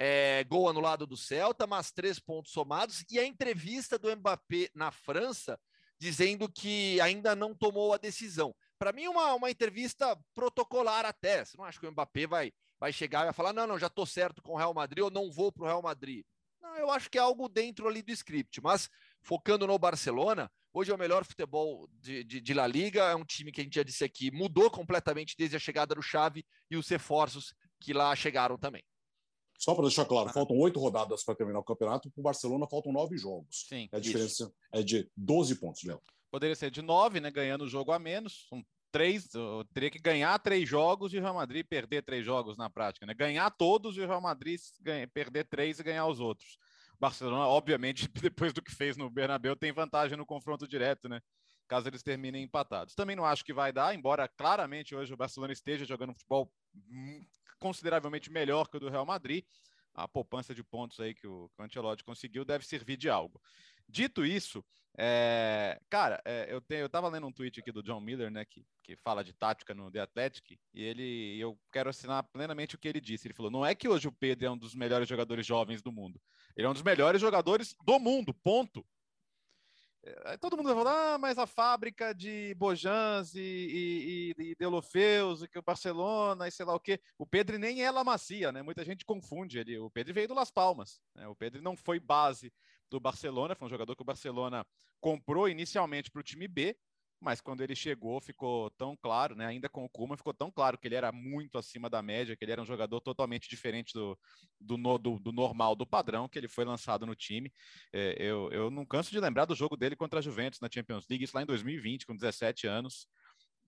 É, 0.00 0.44
gol 0.44 0.68
anulado 0.68 1.06
do 1.06 1.16
Celta, 1.16 1.66
mas 1.66 1.90
três 1.90 2.20
pontos 2.20 2.52
somados. 2.52 3.04
E 3.10 3.18
a 3.18 3.26
entrevista 3.26 3.98
do 3.98 4.14
Mbappé 4.16 4.70
na 4.72 4.92
França, 4.92 5.58
dizendo 5.98 6.48
que 6.48 7.00
ainda 7.00 7.34
não 7.34 7.52
tomou 7.52 7.92
a 7.92 7.98
decisão. 7.98 8.54
Para 8.78 8.92
mim, 8.92 9.08
uma, 9.08 9.34
uma 9.34 9.50
entrevista 9.50 10.16
protocolar 10.32 11.04
até. 11.04 11.44
Você 11.44 11.56
não 11.58 11.64
acha 11.64 11.80
que 11.80 11.86
o 11.86 11.90
Mbappé 11.90 12.28
vai, 12.28 12.52
vai 12.78 12.92
chegar 12.92 13.22
e 13.22 13.24
vai 13.24 13.34
falar: 13.34 13.52
não, 13.52 13.66
não, 13.66 13.78
já 13.78 13.88
estou 13.88 14.06
certo 14.06 14.40
com 14.40 14.52
o 14.52 14.56
Real 14.56 14.72
Madrid 14.72 15.02
ou 15.02 15.10
não 15.10 15.32
vou 15.32 15.50
para 15.50 15.64
o 15.64 15.66
Real 15.66 15.82
Madrid? 15.82 16.24
Não, 16.62 16.76
eu 16.76 16.90
acho 16.90 17.10
que 17.10 17.18
é 17.18 17.20
algo 17.20 17.48
dentro 17.48 17.88
ali 17.88 18.00
do 18.00 18.12
script. 18.12 18.60
Mas 18.60 18.88
focando 19.22 19.66
no 19.66 19.78
Barcelona, 19.78 20.50
Hoje 20.72 20.92
é 20.92 20.94
o 20.94 20.98
melhor 20.98 21.24
futebol 21.24 21.88
de, 21.94 22.22
de, 22.22 22.40
de, 22.40 22.54
La 22.54 22.66
Liga, 22.66 23.02
é 23.04 23.16
um 23.16 23.24
time 23.24 23.50
que 23.50 23.60
a 23.60 23.64
gente 23.64 23.74
já 23.74 23.82
disse 23.82 24.04
aqui, 24.04 24.30
mudou 24.30 24.70
completamente 24.70 25.34
desde 25.36 25.56
a 25.56 25.58
chegada 25.58 25.94
do 25.94 26.02
Xavi 26.02 26.44
e 26.70 26.76
os 26.76 26.86
reforços 26.88 27.54
que 27.80 27.92
lá 27.92 28.14
chegaram 28.14 28.58
também. 28.58 28.84
Só 29.58 29.74
para 29.74 29.84
deixar 29.84 30.04
claro, 30.04 30.28
faltam 30.28 30.56
oito 30.58 30.78
rodadas 30.78 31.24
para 31.24 31.34
terminar 31.34 31.58
o 31.58 31.64
campeonato. 31.64 32.10
Para 32.12 32.20
o 32.20 32.22
Barcelona 32.22 32.68
faltam 32.68 32.92
nove 32.92 33.16
jogos. 33.16 33.66
Sim. 33.68 33.88
A 33.90 33.98
diferença 33.98 34.44
isso. 34.44 34.54
é 34.72 34.82
de 34.82 35.10
12 35.16 35.56
pontos, 35.56 35.82
Léo. 35.82 36.00
Poderia 36.30 36.54
ser 36.54 36.70
de 36.70 36.80
nove, 36.80 37.18
né? 37.18 37.30
Ganhando 37.30 37.64
o 37.64 37.68
jogo 37.68 37.90
a 37.90 37.98
menos. 37.98 38.46
São 38.48 38.62
três. 38.92 39.28
Teria 39.74 39.90
que 39.90 39.98
ganhar 39.98 40.38
três 40.38 40.68
jogos 40.68 41.12
e 41.12 41.18
o 41.18 41.20
Real 41.20 41.34
Madrid 41.34 41.66
perder 41.66 42.04
três 42.04 42.24
jogos 42.24 42.56
na 42.56 42.70
prática, 42.70 43.04
né? 43.04 43.14
Ganhar 43.14 43.50
todos 43.50 43.96
e 43.96 44.00
o 44.00 44.06
Real 44.06 44.20
Madrid 44.20 44.60
ganha, 44.80 45.08
perder 45.08 45.44
três 45.48 45.80
e 45.80 45.82
ganhar 45.82 46.06
os 46.06 46.20
outros. 46.20 46.56
Barcelona, 46.98 47.46
obviamente, 47.46 48.08
depois 48.20 48.52
do 48.52 48.62
que 48.62 48.74
fez 48.74 48.96
no 48.96 49.08
Bernabéu, 49.08 49.54
tem 49.56 49.72
vantagem 49.72 50.16
no 50.16 50.26
confronto 50.26 50.66
direto, 50.66 51.08
né? 51.08 51.20
Caso 51.66 51.88
eles 51.88 52.02
terminem 52.02 52.42
empatados. 52.42 52.94
Também 52.94 53.14
não 53.14 53.24
acho 53.24 53.44
que 53.44 53.52
vai 53.52 53.72
dar, 53.72 53.94
embora 53.94 54.26
claramente 54.26 54.94
hoje 54.94 55.12
o 55.12 55.16
Barcelona 55.16 55.52
esteja 55.52 55.84
jogando 55.84 56.14
futebol 56.14 56.50
consideravelmente 57.58 58.30
melhor 58.30 58.68
que 58.68 58.76
o 58.76 58.80
do 58.80 58.88
Real 58.88 59.04
Madrid. 59.04 59.44
A 59.94 60.06
poupança 60.06 60.54
de 60.54 60.62
pontos 60.62 61.00
aí 61.00 61.12
que 61.12 61.26
o, 61.26 61.50
que 61.96 62.04
conseguiu 62.04 62.44
deve 62.44 62.64
servir 62.64 62.96
de 62.96 63.10
algo. 63.10 63.40
Dito 63.88 64.24
isso, 64.24 64.64
é, 65.00 65.80
cara, 65.88 66.20
é, 66.24 66.48
eu, 66.52 66.60
tenho, 66.60 66.80
eu 66.80 66.88
tava 66.88 67.08
lendo 67.08 67.26
um 67.28 67.32
tweet 67.32 67.60
aqui 67.60 67.70
do 67.70 67.84
John 67.84 68.00
Miller, 68.00 68.32
né, 68.32 68.44
que, 68.44 68.66
que 68.82 68.96
fala 68.96 69.22
de 69.22 69.32
tática 69.32 69.72
no 69.72 69.92
The 69.92 70.00
Athletic, 70.00 70.58
e 70.74 70.82
ele, 70.82 71.38
eu 71.38 71.56
quero 71.70 71.88
assinar 71.88 72.24
plenamente 72.24 72.74
o 72.74 72.78
que 72.78 72.88
ele 72.88 73.00
disse. 73.00 73.28
Ele 73.28 73.34
falou: 73.34 73.50
não 73.50 73.64
é 73.64 73.76
que 73.76 73.88
hoje 73.88 74.08
o 74.08 74.12
Pedro 74.12 74.46
é 74.46 74.50
um 74.50 74.58
dos 74.58 74.74
melhores 74.74 75.08
jogadores 75.08 75.46
jovens 75.46 75.80
do 75.82 75.92
mundo, 75.92 76.20
ele 76.56 76.66
é 76.66 76.70
um 76.70 76.72
dos 76.72 76.82
melhores 76.82 77.20
jogadores 77.20 77.76
do 77.84 78.00
mundo, 78.00 78.34
ponto. 78.34 78.84
É, 80.02 80.36
todo 80.36 80.56
mundo 80.56 80.66
vai 80.66 80.74
falar, 80.74 81.14
ah, 81.14 81.18
mas 81.18 81.38
a 81.38 81.46
fábrica 81.46 82.12
de 82.12 82.54
Bojans 82.54 83.34
e, 83.34 83.40
e, 83.40 84.34
e, 84.38 84.50
e 84.50 84.54
Delofeus, 84.56 85.42
e 85.42 85.48
que 85.48 85.58
o 85.58 85.62
Barcelona, 85.62 86.48
e 86.48 86.50
sei 86.50 86.64
lá 86.64 86.74
o 86.74 86.80
quê. 86.80 87.00
O 87.18 87.26
Pedro 87.26 87.58
nem 87.58 87.82
é 87.82 87.90
La 87.90 88.04
Macia, 88.04 88.50
né? 88.50 88.62
Muita 88.62 88.84
gente 88.84 89.04
confunde 89.04 89.58
ele. 89.58 89.78
O 89.78 89.90
Pedro 89.90 90.14
veio 90.14 90.28
do 90.28 90.34
Las 90.34 90.50
Palmas. 90.50 91.00
Né? 91.14 91.26
O 91.28 91.34
Pedro 91.34 91.60
não 91.62 91.76
foi 91.76 92.00
base 92.00 92.52
do 92.90 93.00
Barcelona, 93.00 93.54
foi 93.54 93.66
um 93.66 93.70
jogador 93.70 93.94
que 93.94 94.02
o 94.02 94.04
Barcelona 94.04 94.66
comprou 95.00 95.48
inicialmente 95.48 96.10
para 96.10 96.20
o 96.20 96.24
time 96.24 96.48
B, 96.48 96.76
mas 97.20 97.40
quando 97.40 97.62
ele 97.62 97.74
chegou 97.74 98.20
ficou 98.20 98.70
tão 98.70 98.96
claro, 98.96 99.34
né, 99.34 99.46
ainda 99.46 99.68
com 99.68 99.84
o 99.84 99.88
Kuma, 99.88 100.16
ficou 100.16 100.32
tão 100.32 100.50
claro 100.50 100.78
que 100.78 100.86
ele 100.86 100.94
era 100.94 101.10
muito 101.10 101.58
acima 101.58 101.90
da 101.90 102.00
média, 102.00 102.36
que 102.36 102.44
ele 102.44 102.52
era 102.52 102.62
um 102.62 102.66
jogador 102.66 103.00
totalmente 103.00 103.48
diferente 103.48 103.92
do, 103.92 104.16
do, 104.60 104.76
do, 104.98 105.18
do 105.18 105.32
normal, 105.32 105.74
do 105.74 105.86
padrão, 105.86 106.28
que 106.28 106.38
ele 106.38 106.48
foi 106.48 106.64
lançado 106.64 107.04
no 107.04 107.16
time. 107.16 107.52
É, 107.92 108.16
eu, 108.18 108.48
eu 108.52 108.70
não 108.70 108.86
canso 108.86 109.10
de 109.10 109.18
lembrar 109.18 109.46
do 109.46 109.54
jogo 109.54 109.76
dele 109.76 109.96
contra 109.96 110.20
a 110.20 110.22
Juventus 110.22 110.60
na 110.60 110.68
Champions 110.72 111.06
League, 111.08 111.24
isso 111.24 111.36
lá 111.36 111.42
em 111.42 111.46
2020, 111.46 112.06
com 112.06 112.14
17 112.14 112.66
anos, 112.66 113.08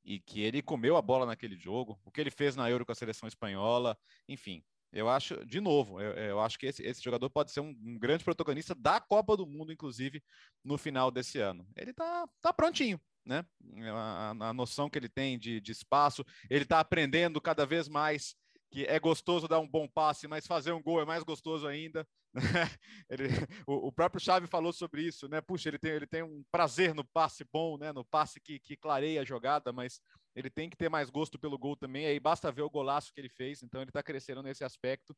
e 0.05 0.21
que 0.21 0.41
ele 0.41 0.63
comeu 0.63 0.97
a 0.97 1.03
bola 1.03 1.27
naquele 1.27 1.57
jogo, 1.57 2.01
o 2.05 2.11
que 2.11 2.21
ele 2.21 2.31
fez 2.31 2.55
na 2.55 2.71
Euro 2.71 2.87
com 2.87 2.93
a 2.93 2.95
seleção 2.95 3.27
espanhola, 3.27 3.99
enfim. 4.29 4.65
Eu 4.93 5.09
acho, 5.09 5.45
de 5.47 5.61
novo, 5.61 6.01
eu, 6.01 6.13
eu 6.13 6.41
acho 6.41 6.59
que 6.59 6.67
esse, 6.67 6.83
esse, 6.83 7.03
jogador 7.03 7.31
pode 7.31 7.53
ser 7.53 7.61
um, 7.61 7.77
um, 7.83 7.99
grande 7.99 8.25
protagonista 8.25 8.75
da 8.75 9.01
Copa 9.01 9.37
do 9.37 9.47
Mundo, 9.47 9.73
inclusive, 9.73 10.23
no 10.65 10.77
final 10.77 11.11
desse 11.11 11.39
ano. 11.39 11.67
Ele 11.77 11.93
tá, 11.93 12.29
tá 12.41 12.53
prontinho, 12.53 13.01
né? 13.25 13.45
A, 13.93 14.31
a 14.49 14.53
noção 14.53 14.91
que 14.91 14.99
ele 14.99 15.09
tem 15.09 15.39
de, 15.39 15.61
de 15.61 15.71
espaço, 15.71 16.25
ele 16.49 16.65
está 16.65 16.81
aprendendo 16.81 17.41
cada 17.41 17.65
vez 17.65 17.89
mais 17.89 18.35
que 18.71 18.85
é 18.85 18.99
gostoso 18.99 19.49
dar 19.49 19.59
um 19.59 19.69
bom 19.69 19.89
passe, 19.89 20.29
mas 20.29 20.47
fazer 20.47 20.73
um 20.73 20.83
gol 20.83 21.01
é 21.01 21.05
mais 21.05 21.23
gostoso 21.25 21.67
ainda. 21.67 22.07
Né? 22.33 22.43
Ele, 23.11 23.29
o, 23.67 23.89
o, 23.89 23.93
próprio 23.93 24.21
Xavi 24.21 24.47
falou 24.47 24.73
sobre 24.73 25.03
isso, 25.03 25.29
né? 25.29 25.41
Puxa, 25.41 25.69
ele 25.69 25.81
tem, 25.81 25.91
ele 25.91 26.07
tem 26.07 26.23
um 26.23 26.45
prazer 26.53 26.95
no 26.95 27.05
passe 27.05 27.45
bom, 27.53 27.77
né? 27.77 27.93
No 27.93 28.05
passe 28.05 28.41
que, 28.41 28.61
que 28.61 28.77
clareia 28.77 29.23
a 29.23 29.25
jogada, 29.25 29.73
mas 29.73 30.01
ele 30.35 30.51
tem 30.51 30.71
que 30.71 30.77
ter 30.77 30.89
mais 30.89 31.11
gosto 31.11 31.39
pelo 31.39 31.59
gol 31.59 31.77
também. 31.77 32.07
Aí 32.07 32.19
basta 32.21 32.53
ver 32.53 32.63
o 32.63 32.71
golaço 32.71 33.13
que 33.13 33.21
ele 33.21 33.29
fez, 33.29 33.63
então 33.63 33.81
ele 33.81 33.91
está 33.91 34.03
crescendo 34.03 34.43
nesse 34.43 34.65
aspecto. 34.65 35.17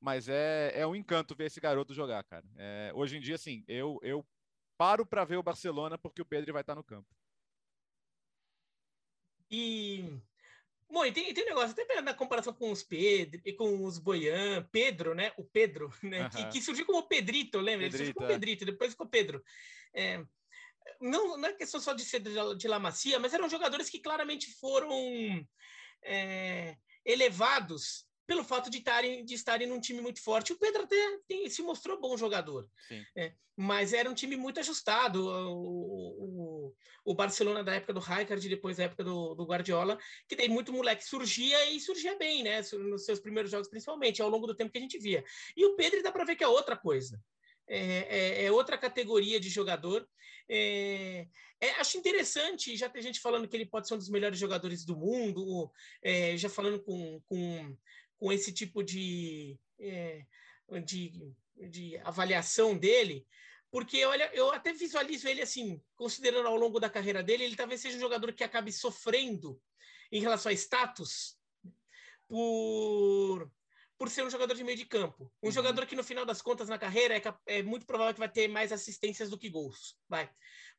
Mas 0.00 0.28
é, 0.28 0.72
é 0.74 0.86
um 0.86 0.94
encanto 0.94 1.34
ver 1.34 1.46
esse 1.46 1.60
garoto 1.60 1.92
jogar, 1.92 2.22
cara. 2.24 2.44
É, 2.56 2.92
hoje 2.94 3.16
em 3.16 3.20
dia, 3.20 3.34
assim, 3.34 3.64
eu, 3.66 3.98
eu 4.02 4.24
paro 4.76 5.04
para 5.04 5.24
ver 5.24 5.36
o 5.36 5.42
Barcelona 5.42 5.98
porque 5.98 6.22
o 6.22 6.26
Pedro 6.26 6.52
vai 6.52 6.62
estar 6.62 6.74
no 6.74 6.84
campo. 6.84 7.08
E 9.50 10.20
Bom, 10.90 11.04
e 11.04 11.12
tem, 11.12 11.32
tem 11.34 11.44
um 11.44 11.48
negócio, 11.48 11.70
até 11.70 12.00
na 12.00 12.14
comparação 12.14 12.52
com 12.52 12.70
os 12.70 12.82
Pedro 12.82 13.40
e 13.44 13.52
com 13.52 13.84
os 13.84 13.98
Boian, 13.98 14.66
Pedro, 14.72 15.14
né? 15.14 15.32
O 15.36 15.44
Pedro, 15.44 15.92
né? 16.02 16.30
Que, 16.30 16.48
que, 16.48 16.62
surgiu 16.62 16.86
como 16.86 17.06
Pedrito, 17.06 17.58
lembra? 17.58 17.86
Pedrito, 17.86 17.96
Ele 17.96 17.98
surgiu 17.98 18.14
como 18.14 18.26
é. 18.26 18.32
Pedrito, 18.32 18.64
depois 18.64 18.92
ficou 18.92 19.06
Pedro. 19.06 19.44
É, 19.92 20.24
não, 21.00 21.36
não 21.36 21.48
é 21.48 21.52
questão 21.52 21.80
só 21.80 21.92
de 21.92 22.04
ser 22.04 22.20
de, 22.20 22.32
de 22.56 22.68
La 22.68 22.78
Macia, 22.78 23.18
mas 23.18 23.34
eram 23.34 23.48
jogadores 23.48 23.88
que 23.88 24.00
claramente 24.00 24.52
foram 24.58 24.90
é, 26.04 26.76
elevados 27.04 28.06
pelo 28.28 28.44
fato 28.44 28.68
de 28.68 28.76
estarem, 28.78 29.24
de 29.24 29.34
estarem 29.34 29.66
num 29.66 29.80
time 29.80 30.02
muito 30.02 30.22
forte. 30.22 30.52
O 30.52 30.58
Pedro 30.58 30.82
até 30.82 31.18
tem, 31.26 31.48
se 31.48 31.62
mostrou 31.62 31.98
bom 31.98 32.14
jogador, 32.14 32.68
é, 33.16 33.32
mas 33.56 33.94
era 33.94 34.08
um 34.08 34.12
time 34.12 34.36
muito 34.36 34.60
ajustado. 34.60 35.26
O, 35.26 36.66
o, 36.66 36.74
o, 37.06 37.14
Barcelona 37.14 37.64
da 37.64 37.74
época 37.74 37.94
do 37.94 38.00
Rijkaard 38.00 38.44
e 38.44 38.50
depois 38.50 38.76
da 38.76 38.84
época 38.84 39.02
do, 39.02 39.34
do, 39.34 39.46
Guardiola, 39.46 39.98
que 40.28 40.36
tem 40.36 40.46
muito 40.46 40.74
moleque 40.74 41.04
surgia 41.04 41.70
e 41.70 41.80
surgia 41.80 42.18
bem, 42.18 42.42
né? 42.42 42.60
Nos 42.72 43.06
seus 43.06 43.18
primeiros 43.18 43.50
jogos, 43.50 43.66
principalmente, 43.66 44.20
ao 44.20 44.28
longo 44.28 44.46
do 44.46 44.54
tempo 44.54 44.70
que 44.70 44.78
a 44.78 44.82
gente 44.82 44.98
via. 44.98 45.24
E 45.56 45.64
o 45.64 45.74
Pedro 45.74 46.02
dá 46.02 46.12
para 46.12 46.26
ver 46.26 46.36
que 46.36 46.44
é 46.44 46.48
outra 46.48 46.76
coisa. 46.76 47.18
É, 47.68 47.80
é, 48.08 48.44
é, 48.44 48.52
outra 48.52 48.78
categoria 48.78 49.38
de 49.38 49.48
jogador. 49.48 50.08
É, 50.48 51.26
é, 51.60 51.70
acho 51.72 51.98
interessante, 51.98 52.76
já 52.76 52.88
tem 52.88 53.02
gente 53.02 53.20
falando 53.20 53.46
que 53.46 53.56
ele 53.56 53.66
pode 53.66 53.86
ser 53.86 53.94
um 53.94 53.98
dos 53.98 54.08
melhores 54.08 54.38
jogadores 54.38 54.84
do 54.84 54.96
mundo, 54.96 55.70
é, 56.02 56.36
já 56.36 56.48
falando 56.48 56.80
com, 56.80 57.20
com 57.26 57.76
com 58.18 58.32
esse 58.32 58.52
tipo 58.52 58.82
de, 58.82 59.56
é, 59.78 60.26
de, 60.84 61.32
de 61.70 61.96
avaliação 61.98 62.76
dele, 62.76 63.26
porque 63.70 64.04
olha, 64.04 64.30
eu 64.34 64.50
até 64.50 64.72
visualizo 64.72 65.28
ele 65.28 65.40
assim, 65.40 65.80
considerando 65.94 66.48
ao 66.48 66.56
longo 66.56 66.80
da 66.80 66.90
carreira 66.90 67.22
dele, 67.22 67.44
ele 67.44 67.56
talvez 67.56 67.80
seja 67.80 67.96
um 67.96 68.00
jogador 68.00 68.32
que 68.32 68.44
acabe 68.44 68.72
sofrendo 68.72 69.60
em 70.10 70.20
relação 70.20 70.50
a 70.50 70.54
status 70.54 71.38
por 72.26 73.50
por 73.98 74.08
ser 74.08 74.24
um 74.24 74.30
jogador 74.30 74.54
de 74.54 74.62
meio 74.62 74.78
de 74.78 74.86
campo. 74.86 75.30
Um 75.42 75.46
uhum. 75.46 75.52
jogador 75.52 75.84
que, 75.84 75.96
no 75.96 76.04
final 76.04 76.24
das 76.24 76.40
contas, 76.40 76.68
na 76.68 76.78
carreira, 76.78 77.16
é, 77.16 77.22
é, 77.46 77.62
muito 77.62 77.84
provável 77.84 78.14
que 78.14 78.20
vai 78.20 78.28
ter 78.28 78.46
mais 78.46 78.70
assistências 78.72 79.28
do 79.28 79.36
que 79.36 79.50
gols. 79.50 79.96
Vai. 80.08 80.30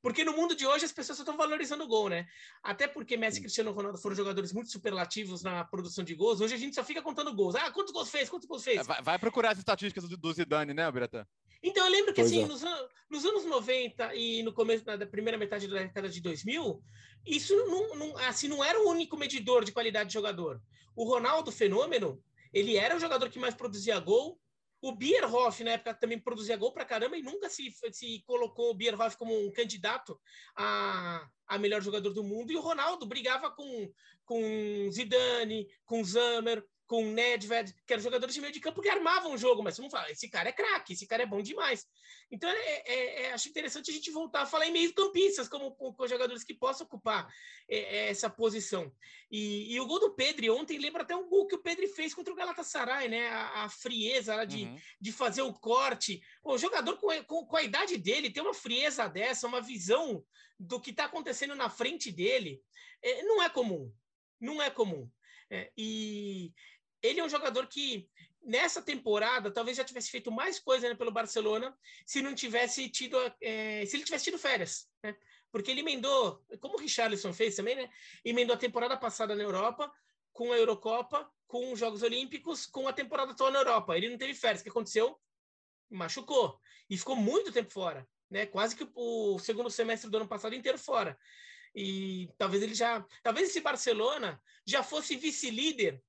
Porque 0.01 0.23
no 0.23 0.31
mundo 0.31 0.55
de 0.55 0.65
hoje 0.65 0.85
as 0.85 0.93
pessoas 0.93 1.17
só 1.17 1.23
estão 1.23 1.35
valorizando 1.35 1.83
o 1.83 1.87
gol, 1.87 2.07
né? 2.07 2.25
Até 2.63 2.87
porque 2.87 3.17
Messi 3.17 3.39
e 3.39 3.41
Cristiano 3.41 3.73
Ronaldo 3.73 3.97
foram 3.97 4.15
jogadores 4.15 4.53
muito 4.53 4.71
superlativos 4.71 5.43
na 5.43 5.65
produção 5.65 6.05
de 6.05 6.15
gols. 6.15 6.39
Hoje 6.39 6.55
a 6.55 6.57
gente 6.57 6.73
só 6.73 6.83
fica 6.85 7.01
contando 7.01 7.35
gols. 7.35 7.55
Ah, 7.55 7.69
quantos 7.69 7.91
gols 7.91 8.09
fez? 8.09 8.29
Quantos 8.29 8.47
gols 8.47 8.63
fez? 8.63 8.87
Vai, 8.87 9.01
vai 9.01 9.19
procurar 9.19 9.51
as 9.51 9.57
estatísticas 9.57 10.07
do, 10.07 10.15
do 10.15 10.31
Zidane, 10.31 10.73
né, 10.73 10.89
Biratan? 10.89 11.27
Então 11.61 11.85
eu 11.85 11.91
lembro 11.91 12.13
que 12.13 12.21
pois 12.21 12.31
assim, 12.31 12.43
é. 12.43 12.47
nos, 12.47 12.63
nos, 13.09 13.25
anos 13.25 13.43
90 13.43 14.15
e 14.15 14.41
no 14.43 14.53
começo 14.53 14.85
da, 14.85 14.95
da, 14.95 15.05
primeira 15.05 15.37
metade 15.37 15.67
da 15.67 15.79
década 15.79 16.07
de 16.07 16.21
2000, 16.21 16.81
isso 17.25 17.53
não, 17.67 17.95
não, 17.95 18.17
assim, 18.19 18.47
não 18.47 18.63
era 18.63 18.79
o 18.79 18.89
único 18.89 19.17
medidor 19.17 19.65
de 19.65 19.73
qualidade 19.73 20.07
de 20.07 20.13
jogador. 20.13 20.61
O 20.95 21.03
Ronaldo 21.03 21.51
Fenômeno, 21.51 22.23
ele 22.53 22.77
era 22.77 22.95
o 22.95 22.99
jogador 22.99 23.29
que 23.29 23.39
mais 23.39 23.55
produzia 23.55 23.99
gol. 23.99 24.39
O 24.81 24.95
Bierhoff, 24.95 25.61
na 25.63 25.71
época, 25.71 25.93
também 25.93 26.17
produzia 26.17 26.55
gol 26.55 26.71
pra 26.71 26.85
caramba 26.85 27.17
e 27.17 27.21
nunca 27.21 27.49
se, 27.49 27.69
se 27.91 28.23
colocou 28.25 28.71
o 28.71 28.73
Bierhoff 28.73 29.17
como 29.17 29.37
um 29.37 29.51
candidato 29.51 30.19
a, 30.55 31.27
a 31.47 31.57
melhor 31.57 31.81
jogador 31.81 32.13
do 32.13 32.23
mundo. 32.23 32.51
E 32.51 32.55
o 32.55 32.61
Ronaldo 32.61 33.05
brigava 33.05 33.51
com, 33.51 33.91
com 34.23 34.89
Zidane, 34.89 35.67
com 35.85 36.03
Zamer, 36.03 36.63
com 36.89 37.05
Nedved, 37.05 37.75
que 37.85 37.93
eram 37.93 38.01
jogadores 38.01 38.33
de 38.33 38.41
meio 38.41 38.51
de 38.51 38.59
campo 38.59 38.81
que 38.81 38.89
armavam 38.89 39.31
o 39.31 39.37
jogo, 39.37 39.61
mas 39.61 39.77
vamos 39.77 39.91
falar, 39.91 40.09
esse 40.09 40.27
cara 40.27 40.49
é 40.49 40.51
craque, 40.51 40.93
esse 40.93 41.05
cara 41.05 41.21
é 41.21 41.25
bom 41.27 41.39
demais. 41.39 41.87
Então, 42.31 42.49
é, 42.49 42.83
é, 42.83 43.21
é, 43.21 43.31
acho 43.31 43.47
interessante 43.47 43.91
a 43.91 43.93
gente 43.93 44.09
voltar 44.09 44.41
a 44.41 44.45
falar 44.47 44.65
em 44.65 44.71
meio 44.71 44.91
campistas, 44.95 45.47
como 45.47 45.75
com, 45.75 46.07
jogadores 46.07 46.43
que 46.43 46.51
possam 46.51 46.87
ocupar 46.87 47.31
é, 47.69 47.77
é, 47.77 48.09
essa 48.09 48.27
posição. 48.27 48.91
E, 49.29 49.71
e, 49.71 49.79
o 49.79 49.85
gol 49.85 49.99
do 49.99 50.15
Pedro 50.15 50.55
ontem 50.57 50.79
lembra 50.79 51.03
até 51.03 51.15
um 51.15 51.29
gol 51.29 51.45
que 51.45 51.55
o 51.55 51.61
Pedro 51.61 51.87
fez 51.89 52.11
contra 52.11 52.33
o 52.33 52.35
Galatasaray, 52.35 53.07
né? 53.07 53.29
A, 53.29 53.65
a 53.65 53.69
frieza 53.69 54.43
de, 54.45 54.63
uhum. 54.63 54.79
de 54.99 55.11
fazer 55.11 55.43
o 55.43 55.53
corte. 55.53 56.19
o 56.43 56.57
jogador 56.57 56.97
com, 56.97 57.09
com, 57.25 57.45
com 57.45 57.55
a 57.55 57.61
idade 57.61 57.97
dele 57.97 58.31
tem 58.31 58.41
uma 58.41 58.55
frieza 58.55 59.07
dessa, 59.07 59.45
uma 59.45 59.61
visão 59.61 60.25
do 60.59 60.81
que 60.81 60.89
está 60.89 61.05
acontecendo 61.05 61.53
na 61.53 61.69
frente 61.69 62.11
dele, 62.11 62.59
é, 63.03 63.21
não 63.21 63.43
é 63.43 63.49
comum. 63.49 63.93
Não 64.41 64.59
é 64.59 64.71
comum. 64.71 65.07
É, 65.51 65.71
e, 65.77 66.51
ele 67.01 67.19
é 67.19 67.23
um 67.23 67.29
jogador 67.29 67.67
que 67.67 68.09
nessa 68.41 68.81
temporada 68.81 69.51
talvez 69.51 69.77
já 69.77 69.83
tivesse 69.83 70.09
feito 70.09 70.31
mais 70.31 70.59
coisa 70.59 70.87
né, 70.87 70.95
pelo 70.95 71.11
Barcelona 71.11 71.77
se 72.05 72.21
não 72.21 72.33
tivesse 72.33 72.89
tido 72.89 73.17
é, 73.41 73.85
se 73.85 73.95
ele 73.95 74.03
tivesse 74.03 74.25
tido 74.25 74.37
férias, 74.37 74.89
né? 75.03 75.15
Porque 75.51 75.71
ele 75.71 75.79
emendou, 75.81 76.43
como 76.59 76.75
o 76.75 76.79
Richarlison 76.79 77.33
fez 77.33 77.55
também, 77.55 77.75
né? 77.75 77.89
Emendou 78.23 78.55
a 78.55 78.59
temporada 78.59 78.95
passada 78.95 79.35
na 79.35 79.41
Europa 79.41 79.91
com 80.31 80.51
a 80.53 80.57
Eurocopa, 80.57 81.29
com 81.47 81.73
os 81.73 81.79
Jogos 81.79 82.03
Olímpicos, 82.03 82.67
com 82.67 82.87
a 82.87 82.93
temporada 82.93 83.35
toda 83.35 83.51
na 83.51 83.59
Europa. 83.59 83.97
Ele 83.97 84.09
não 84.09 84.17
teve 84.17 84.35
férias. 84.35 84.61
O 84.61 84.63
que 84.63 84.69
aconteceu? 84.69 85.19
Machucou 85.89 86.59
e 86.87 86.95
ficou 86.97 87.15
muito 87.15 87.51
tempo 87.51 87.71
fora, 87.71 88.07
né? 88.29 88.45
Quase 88.45 88.75
que 88.75 88.87
o 88.93 89.39
segundo 89.39 89.71
semestre 89.71 90.09
do 90.09 90.17
ano 90.17 90.27
passado 90.27 90.53
inteiro 90.53 90.77
fora. 90.77 91.17
E 91.73 92.29
talvez 92.37 92.61
ele 92.61 92.75
já, 92.75 93.05
talvez 93.23 93.49
esse 93.49 93.61
Barcelona 93.61 94.41
já 94.65 94.83
fosse 94.83 95.15
vice-líder 95.15 96.01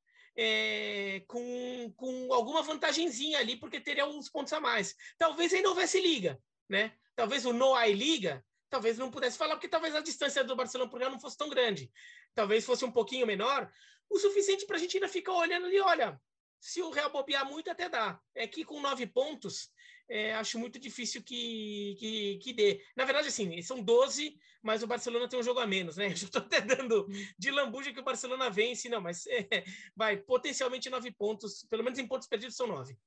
é, 0.42 1.23
com, 1.28 1.92
com 1.94 2.32
alguma 2.32 2.62
vantagenzinha 2.62 3.38
ali, 3.38 3.56
porque 3.56 3.78
teria 3.78 4.06
uns 4.06 4.30
pontos 4.30 4.54
a 4.54 4.59
mais. 4.61 4.97
Talvez 5.18 5.52
ainda 5.52 5.68
houvesse 5.68 6.00
liga, 6.00 6.40
né? 6.66 6.94
Talvez 7.14 7.44
o 7.44 7.52
no 7.52 7.78
I 7.78 7.92
liga, 7.92 8.42
talvez 8.70 8.97
não 8.97 9.11
pudesse 9.11 9.37
falar, 9.37 9.56
porque 9.56 9.68
talvez 9.68 9.94
a 9.94 10.00
distância 10.00 10.42
do 10.42 10.56
Barcelona 10.56 10.90
para 10.90 11.09
o 11.09 11.11
não 11.11 11.20
fosse 11.20 11.37
tão 11.37 11.50
grande. 11.50 11.92
Talvez 12.35 12.64
fosse 12.64 12.87
um 12.87 12.90
pouquinho 12.90 13.26
menor, 13.26 13.70
o 14.09 14.18
suficiente 14.18 14.64
para 14.64 14.76
a 14.76 14.78
gente 14.78 14.97
ainda 14.97 15.09
ficar 15.09 15.35
olhando 15.35 15.66
ali, 15.66 15.78
olha, 15.78 16.18
se 16.59 16.80
o 16.80 16.88
Real 16.88 17.11
bobear 17.11 17.47
muito, 17.47 17.70
até 17.70 17.90
dá. 17.90 18.18
É 18.35 18.47
que 18.47 18.64
com 18.64 18.80
nove 18.80 19.06
pontos, 19.06 19.70
é, 20.10 20.34
acho 20.34 20.58
muito 20.58 20.78
difícil 20.78 21.22
que, 21.22 21.94
que, 21.98 22.38
que, 22.38 22.52
dê. 22.52 22.82
Na 22.96 23.04
verdade, 23.04 23.28
assim, 23.28 23.62
são 23.62 23.80
12, 23.80 24.36
mas 24.60 24.82
o 24.82 24.86
Barcelona 24.86 25.28
tem 25.28 25.38
um 25.38 25.42
jogo 25.42 25.60
a 25.60 25.66
menos, 25.66 25.96
né? 25.96 26.06
Eu 26.10 26.12
estou 26.12 26.42
até 26.42 26.60
dando 26.60 27.06
de 27.38 27.50
lambuja 27.50 27.92
que 27.92 28.00
o 28.00 28.04
Barcelona 28.04 28.50
vence, 28.50 28.88
não, 28.88 29.00
mas 29.00 29.24
é, 29.28 29.64
vai, 29.94 30.16
potencialmente 30.16 30.90
nove 30.90 31.12
pontos, 31.12 31.64
pelo 31.70 31.84
menos 31.84 31.98
em 31.98 32.08
pontos 32.08 32.26
perdidos 32.26 32.56
são 32.56 32.66
nove. 32.66 32.98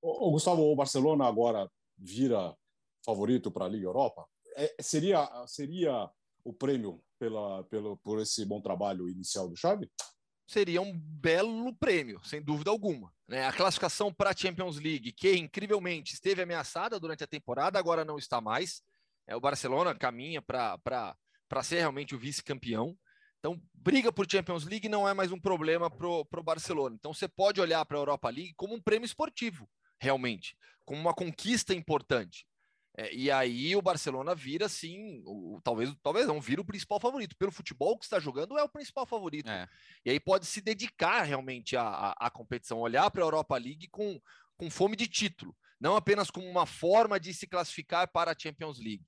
O, 0.00 0.30
Gustavo, 0.30 0.62
o 0.62 0.76
Barcelona 0.76 1.26
agora 1.26 1.70
vira 1.96 2.56
favorito 3.04 3.50
para 3.50 3.66
a 3.66 3.68
Liga 3.68 3.86
Europa? 3.86 4.26
É, 4.56 4.74
seria, 4.80 5.28
seria 5.46 6.10
o 6.42 6.52
prêmio 6.52 7.02
pela, 7.18 7.64
pelo, 7.64 7.98
por 7.98 8.20
esse 8.20 8.44
bom 8.46 8.60
trabalho 8.60 9.08
inicial 9.08 9.48
do 9.48 9.56
Xavi? 9.56 9.90
Seria 10.46 10.80
um 10.80 10.92
belo 10.96 11.74
prêmio, 11.74 12.20
sem 12.24 12.42
dúvida 12.42 12.70
alguma. 12.70 13.12
Né? 13.26 13.46
A 13.46 13.52
classificação 13.52 14.12
para 14.12 14.30
a 14.30 14.36
Champions 14.36 14.76
League, 14.78 15.12
que 15.12 15.34
incrivelmente 15.36 16.14
esteve 16.14 16.42
ameaçada 16.42 17.00
durante 17.00 17.24
a 17.24 17.26
temporada, 17.26 17.78
agora 17.78 18.04
não 18.04 18.18
está 18.18 18.40
mais. 18.40 18.82
É, 19.26 19.34
o 19.34 19.40
Barcelona 19.40 19.94
caminha 19.94 20.42
para 20.42 21.16
ser 21.62 21.76
realmente 21.78 22.14
o 22.14 22.18
vice-campeão. 22.18 22.96
Então, 23.38 23.60
briga 23.74 24.12
por 24.12 24.30
Champions 24.30 24.64
League 24.64 24.88
não 24.88 25.08
é 25.08 25.12
mais 25.12 25.32
um 25.32 25.40
problema 25.40 25.90
para 25.90 26.08
o 26.08 26.42
Barcelona. 26.42 26.96
Então, 26.98 27.12
você 27.12 27.28
pode 27.28 27.60
olhar 27.60 27.84
para 27.84 27.96
a 27.98 28.00
Europa 28.00 28.28
League 28.28 28.54
como 28.56 28.74
um 28.74 28.80
prêmio 28.80 29.06
esportivo, 29.06 29.68
realmente, 29.98 30.56
como 30.84 31.00
uma 31.00 31.14
conquista 31.14 31.74
importante. 31.74 32.46
É, 32.96 33.12
e 33.12 33.30
aí 33.30 33.74
o 33.74 33.82
Barcelona 33.82 34.34
vira, 34.34 34.68
sim, 34.68 35.20
o, 35.26 35.60
talvez, 35.64 35.92
talvez 36.00 36.28
não, 36.28 36.40
vira 36.40 36.60
o 36.60 36.64
principal 36.64 37.00
favorito. 37.00 37.36
Pelo 37.36 37.50
futebol 37.50 37.98
que 37.98 38.04
está 38.04 38.20
jogando, 38.20 38.56
é 38.56 38.62
o 38.62 38.68
principal 38.68 39.04
favorito. 39.04 39.50
É. 39.50 39.68
E 40.04 40.10
aí 40.10 40.20
pode 40.20 40.46
se 40.46 40.60
dedicar 40.60 41.22
realmente 41.22 41.76
à, 41.76 41.82
à, 41.82 42.26
à 42.26 42.30
competição, 42.30 42.78
olhar 42.78 43.10
para 43.10 43.22
a 43.22 43.26
Europa 43.26 43.56
League 43.56 43.88
com, 43.88 44.20
com 44.56 44.70
fome 44.70 44.96
de 44.96 45.08
título, 45.08 45.56
não 45.80 45.96
apenas 45.96 46.30
como 46.30 46.48
uma 46.48 46.66
forma 46.66 47.18
de 47.18 47.34
se 47.34 47.48
classificar 47.48 48.10
para 48.12 48.30
a 48.30 48.36
Champions 48.38 48.78
League. 48.78 49.04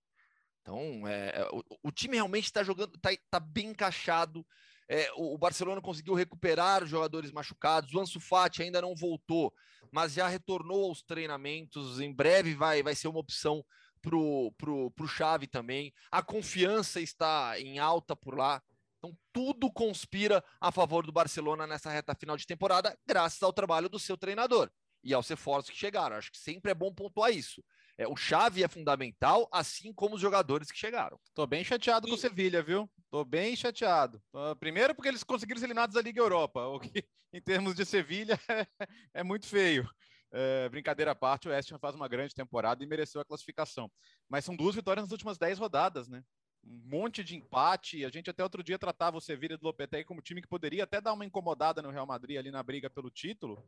Então, 0.63 1.07
é, 1.07 1.29
é 1.29 1.49
o, 1.53 1.63
o, 1.85 1.93
time 1.93 2.17
realmente 2.17 2.47
está 2.47 2.65
jogando, 2.65 2.97
está 2.97 3.11
tá 3.31 3.39
bem 3.39 3.69
encaixado. 3.69 4.45
É, 4.89 5.11
o, 5.17 5.37
Barcelona 5.37 5.81
conseguiu 5.81 6.15
recuperar 6.15 6.87
jogadores 6.87 7.33
machucados. 7.33 7.93
O 7.93 8.01
Ansu 8.01 8.21
Fati 8.21 8.63
ainda 8.63 8.81
não 8.81 8.95
voltou, 8.95 9.53
mas 9.91 10.13
já 10.13 10.29
retornou 10.29 10.89
aos 10.89 11.03
treinamentos. 11.03 12.01
Em 12.01 12.13
breve 12.13 12.55
vai, 12.55 12.83
vai 12.83 12.95
ser 12.95 13.09
uma 13.09 13.21
opção 13.21 13.65
para 14.01 14.17
o 14.17 14.53
pro, 14.53 14.91
pro 14.93 15.09
Chave 15.09 15.47
também. 15.47 15.93
A 16.11 16.23
confiança 16.23 17.01
está 17.01 17.59
em 17.59 17.79
alta 17.79 18.15
por 18.15 18.37
lá. 18.37 18.63
Então, 18.99 19.17
tudo 19.33 19.71
conspira 19.71 20.43
a 20.61 20.71
favor 20.71 21.05
do 21.05 21.13
Barcelona 21.13 21.67
nessa 21.67 21.91
reta 21.91 22.15
final 22.15 22.37
de 22.37 22.47
temporada, 22.47 22.97
graças 23.07 23.43
ao 23.43 23.53
trabalho 23.53 23.89
do 23.89 23.99
seu 23.99 24.17
treinador 24.17 24.71
e 25.03 25.13
aos 25.13 25.29
reforços 25.29 25.71
que 25.71 25.77
chegaram. 25.77 26.17
Acho 26.17 26.33
que 26.33 26.39
sempre 26.39 26.71
é 26.71 26.75
bom 26.75 26.93
pontuar 26.93 27.31
isso. 27.31 27.63
É, 27.99 28.07
o 28.07 28.17
Chave 28.17 28.63
é 28.63 28.69
fundamental, 28.69 29.49
assim 29.51 29.93
como 29.93 30.17
os 30.17 30.21
jogadores 30.21 30.71
que 30.71 30.79
chegaram. 30.79 31.19
Tô 31.35 31.47
bem 31.47 31.65
chateado 31.65 32.07
e... 32.07 32.11
com 32.11 32.17
o 32.17 32.19
Sevilha, 32.19 32.63
viu? 32.63 32.91
Tô 33.11 33.25
bem 33.25 33.57
chateado. 33.57 34.23
Primeiro 34.61 34.95
porque 34.95 35.09
eles 35.09 35.25
conseguiram 35.25 35.59
ser 35.59 35.67
eliminados 35.67 35.95
da 35.95 36.03
Liga 36.03 36.21
Europa, 36.21 36.67
o 36.67 36.79
que 36.79 37.05
em 37.33 37.41
termos 37.41 37.75
de 37.75 37.85
Sevilha 37.87 38.39
é, 38.49 38.67
é 39.15 39.23
muito 39.23 39.47
feio. 39.47 39.89
É, 40.33 40.69
brincadeira 40.69 41.13
à 41.13 41.15
parte, 41.15 41.49
o 41.49 41.51
West 41.51 41.73
Ham 41.73 41.79
faz 41.79 41.95
uma 41.95 42.09
grande 42.09 42.35
temporada 42.35 42.85
e 42.85 42.87
mereceu 42.87 43.21
a 43.21 43.25
classificação. 43.25 43.91
Mas 44.29 44.45
são 44.45 44.55
duas 44.55 44.75
vitórias 44.75 45.05
nas 45.05 45.13
últimas 45.13 45.39
dez 45.39 45.59
rodadas, 45.59 46.09
né? 46.09 46.23
Um 46.63 46.83
monte 46.85 47.25
de 47.25 47.37
empate. 47.37 48.05
A 48.05 48.11
gente 48.11 48.29
até 48.29 48.43
outro 48.43 48.63
dia 48.63 48.79
tratava 48.79 49.17
o 49.17 49.21
Sevilha 49.21 49.57
do 49.57 49.65
Lopetegui 49.65 50.05
como 50.05 50.21
time 50.21 50.43
que 50.43 50.49
poderia 50.49 50.85
até 50.85 51.01
dar 51.01 51.15
uma 51.15 51.25
incomodada 51.25 51.81
no 51.81 51.91
Real 51.91 52.07
Madrid 52.07 52.37
ali 52.37 52.51
na 52.51 52.63
briga 52.63 52.91
pelo 52.91 53.09
título. 53.09 53.65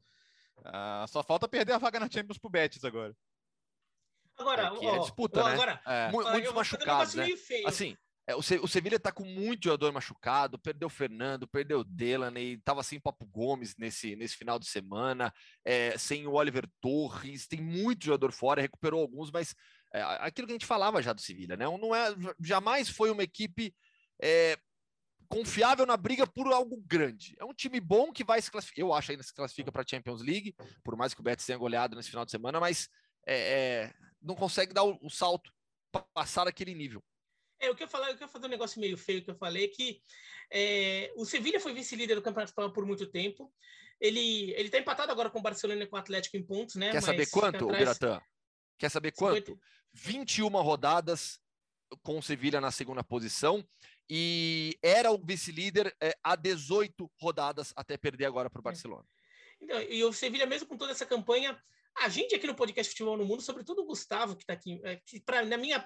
Uh, 0.59 1.07
só 1.07 1.23
falta 1.23 1.49
perder 1.49 1.73
a 1.73 1.79
vaga 1.79 2.01
na 2.01 2.11
Champions 2.11 2.39
pro 2.39 2.51
Betis 2.51 2.85
agora. 2.85 3.17
Agora, 4.39 4.63
é, 4.63 4.71
ó, 4.71 4.97
é 4.97 4.99
disputa, 5.01 5.43
né? 5.43 5.53
Agora, 5.53 5.81
é. 5.87 6.11
Muitos 6.11 6.53
machucados, 6.55 7.15
né? 7.15 7.27
Assim, 7.67 7.97
é, 8.29 8.37
o, 8.37 8.43
Se, 8.43 8.57
o 8.59 8.69
Sevilha 8.69 8.97
está 8.97 9.11
com 9.11 9.25
muito 9.25 9.65
jogador 9.65 9.91
machucado, 9.91 10.59
perdeu 10.59 10.87
o 10.87 10.91
Fernando, 10.91 11.49
perdeu 11.49 11.81
o 11.81 11.85
Delaney, 11.85 12.53
estava 12.55 12.83
sem 12.83 13.01
Papo 13.01 13.25
Gomes 13.25 13.75
nesse, 13.79 14.15
nesse 14.17 14.37
final 14.37 14.59
de 14.59 14.69
semana, 14.69 15.33
é, 15.65 15.97
sem 15.97 16.27
o 16.27 16.33
Oliver 16.33 16.69
Torres, 16.79 17.49
tem 17.49 17.61
muito 17.61 18.05
jogador 18.05 18.31
fora, 18.31 18.61
recuperou 18.61 19.01
alguns, 19.01 19.31
mas 19.31 19.55
é, 19.95 20.03
aquilo 20.21 20.47
que 20.47 20.53
a 20.53 20.57
gente 20.57 20.67
falava 20.67 21.03
já 21.03 21.15
do 21.15 21.23
Sevilha, 21.23 21.57
né? 21.57 21.65
Não 21.65 21.95
é, 21.95 22.15
jamais 22.39 22.91
foi 22.91 23.11
uma 23.11 23.23
equipe 23.23 23.75
é, 24.23 24.59
confiável 25.27 25.87
na 25.87 25.97
briga 25.97 26.27
por 26.27 26.53
algo 26.53 26.83
grande. 26.87 27.35
É 27.39 27.47
um 27.47 27.55
time 27.55 27.81
bom 27.81 28.13
que 28.13 28.25
vai 28.25 28.43
se 28.43 28.51
classificar, 28.51 28.85
eu 28.85 28.93
acho 28.93 29.11
ainda 29.11 29.23
se 29.23 29.33
classifica 29.33 29.73
para 29.73 29.81
a 29.81 29.87
Champions 29.89 30.21
League, 30.21 30.55
por 30.85 30.95
mais 30.97 31.15
que 31.15 31.21
o 31.21 31.25
Betis 31.25 31.47
tenha 31.47 31.57
goleado 31.57 31.97
nesse 31.97 32.11
final 32.11 32.27
de 32.27 32.31
semana, 32.31 32.61
mas 32.61 32.91
é, 33.27 33.37
é, 33.37 33.95
não 34.21 34.35
consegue 34.35 34.73
dar 34.73 34.85
o, 34.85 34.99
o 35.03 35.11
salto 35.11 35.53
para 35.93 36.03
passar 36.15 36.47
aquele 36.47 36.75
nível. 36.75 37.03
É, 37.61 37.71
o 37.71 37.75
que 37.75 37.83
eu 37.83 37.89
falei, 37.89 38.13
eu 38.13 38.19
quero 38.19 38.31
fazer 38.31 38.47
um 38.47 38.51
negócio 38.51 38.81
meio 38.81 38.97
feio 38.97 39.23
que 39.23 39.31
eu 39.31 39.35
falei, 39.35 39.69
que 39.69 40.01
é, 40.51 41.13
o 41.17 41.25
Sevilha 41.25 41.59
foi 41.59 41.73
vice-líder 41.73 42.15
do 42.15 42.23
Campeonato 42.23 42.51
Espanhol 42.51 42.73
por 42.73 42.87
muito 42.87 43.07
tempo. 43.07 43.53
Ele 44.01 44.53
ele 44.53 44.67
está 44.67 44.79
empatado 44.79 45.11
agora 45.11 45.29
com 45.29 45.41
o 45.41 45.43
Barcelona 45.43 45.83
e 45.83 45.87
com 45.87 45.97
o 45.97 45.99
Atlético 45.99 46.37
em 46.37 46.43
pontos, 46.43 46.77
né? 46.77 46.93
Quer 46.93 47.03
saber 47.03 47.29
quanto, 47.29 47.65
atrás... 47.65 47.79
Biratã? 47.79 48.23
Quer 48.79 48.91
saber 48.91 49.13
quanto? 49.13 49.53
50... 49.53 49.61
21 49.93 50.49
rodadas 50.63 51.41
com 52.03 52.19
o 52.19 52.23
Sevilha 52.23 52.61
na 52.61 52.71
segunda 52.71 53.03
posição 53.03 53.67
e 54.09 54.79
era 54.83 55.11
o 55.11 55.19
vice-líder 55.19 55.95
é, 56.01 56.17
há 56.23 56.37
18 56.37 57.11
rodadas 57.21 57.73
até 57.75 57.97
perder 57.97 58.27
agora 58.27 58.49
para 58.49 58.61
o 58.61 58.63
é. 58.63 58.65
Barcelona. 58.65 59.05
Então, 59.61 59.81
e 59.83 60.05
o 60.05 60.13
Sevilha, 60.13 60.47
mesmo 60.47 60.69
com 60.69 60.77
toda 60.77 60.93
essa 60.93 61.05
campanha, 61.05 61.61
a 62.01 62.09
gente 62.09 62.35
aqui 62.35 62.47
no 62.47 62.55
podcast 62.55 62.91
Futebol 62.91 63.17
no 63.17 63.25
Mundo, 63.25 63.43
sobretudo 63.43 63.83
o 63.83 63.85
Gustavo, 63.85 64.37
que 64.37 64.43
está 64.43 64.53
aqui, 64.53 64.81
é, 64.85 64.97
que 64.97 65.21
pra, 65.21 65.45
na 65.45 65.57
minha 65.57 65.85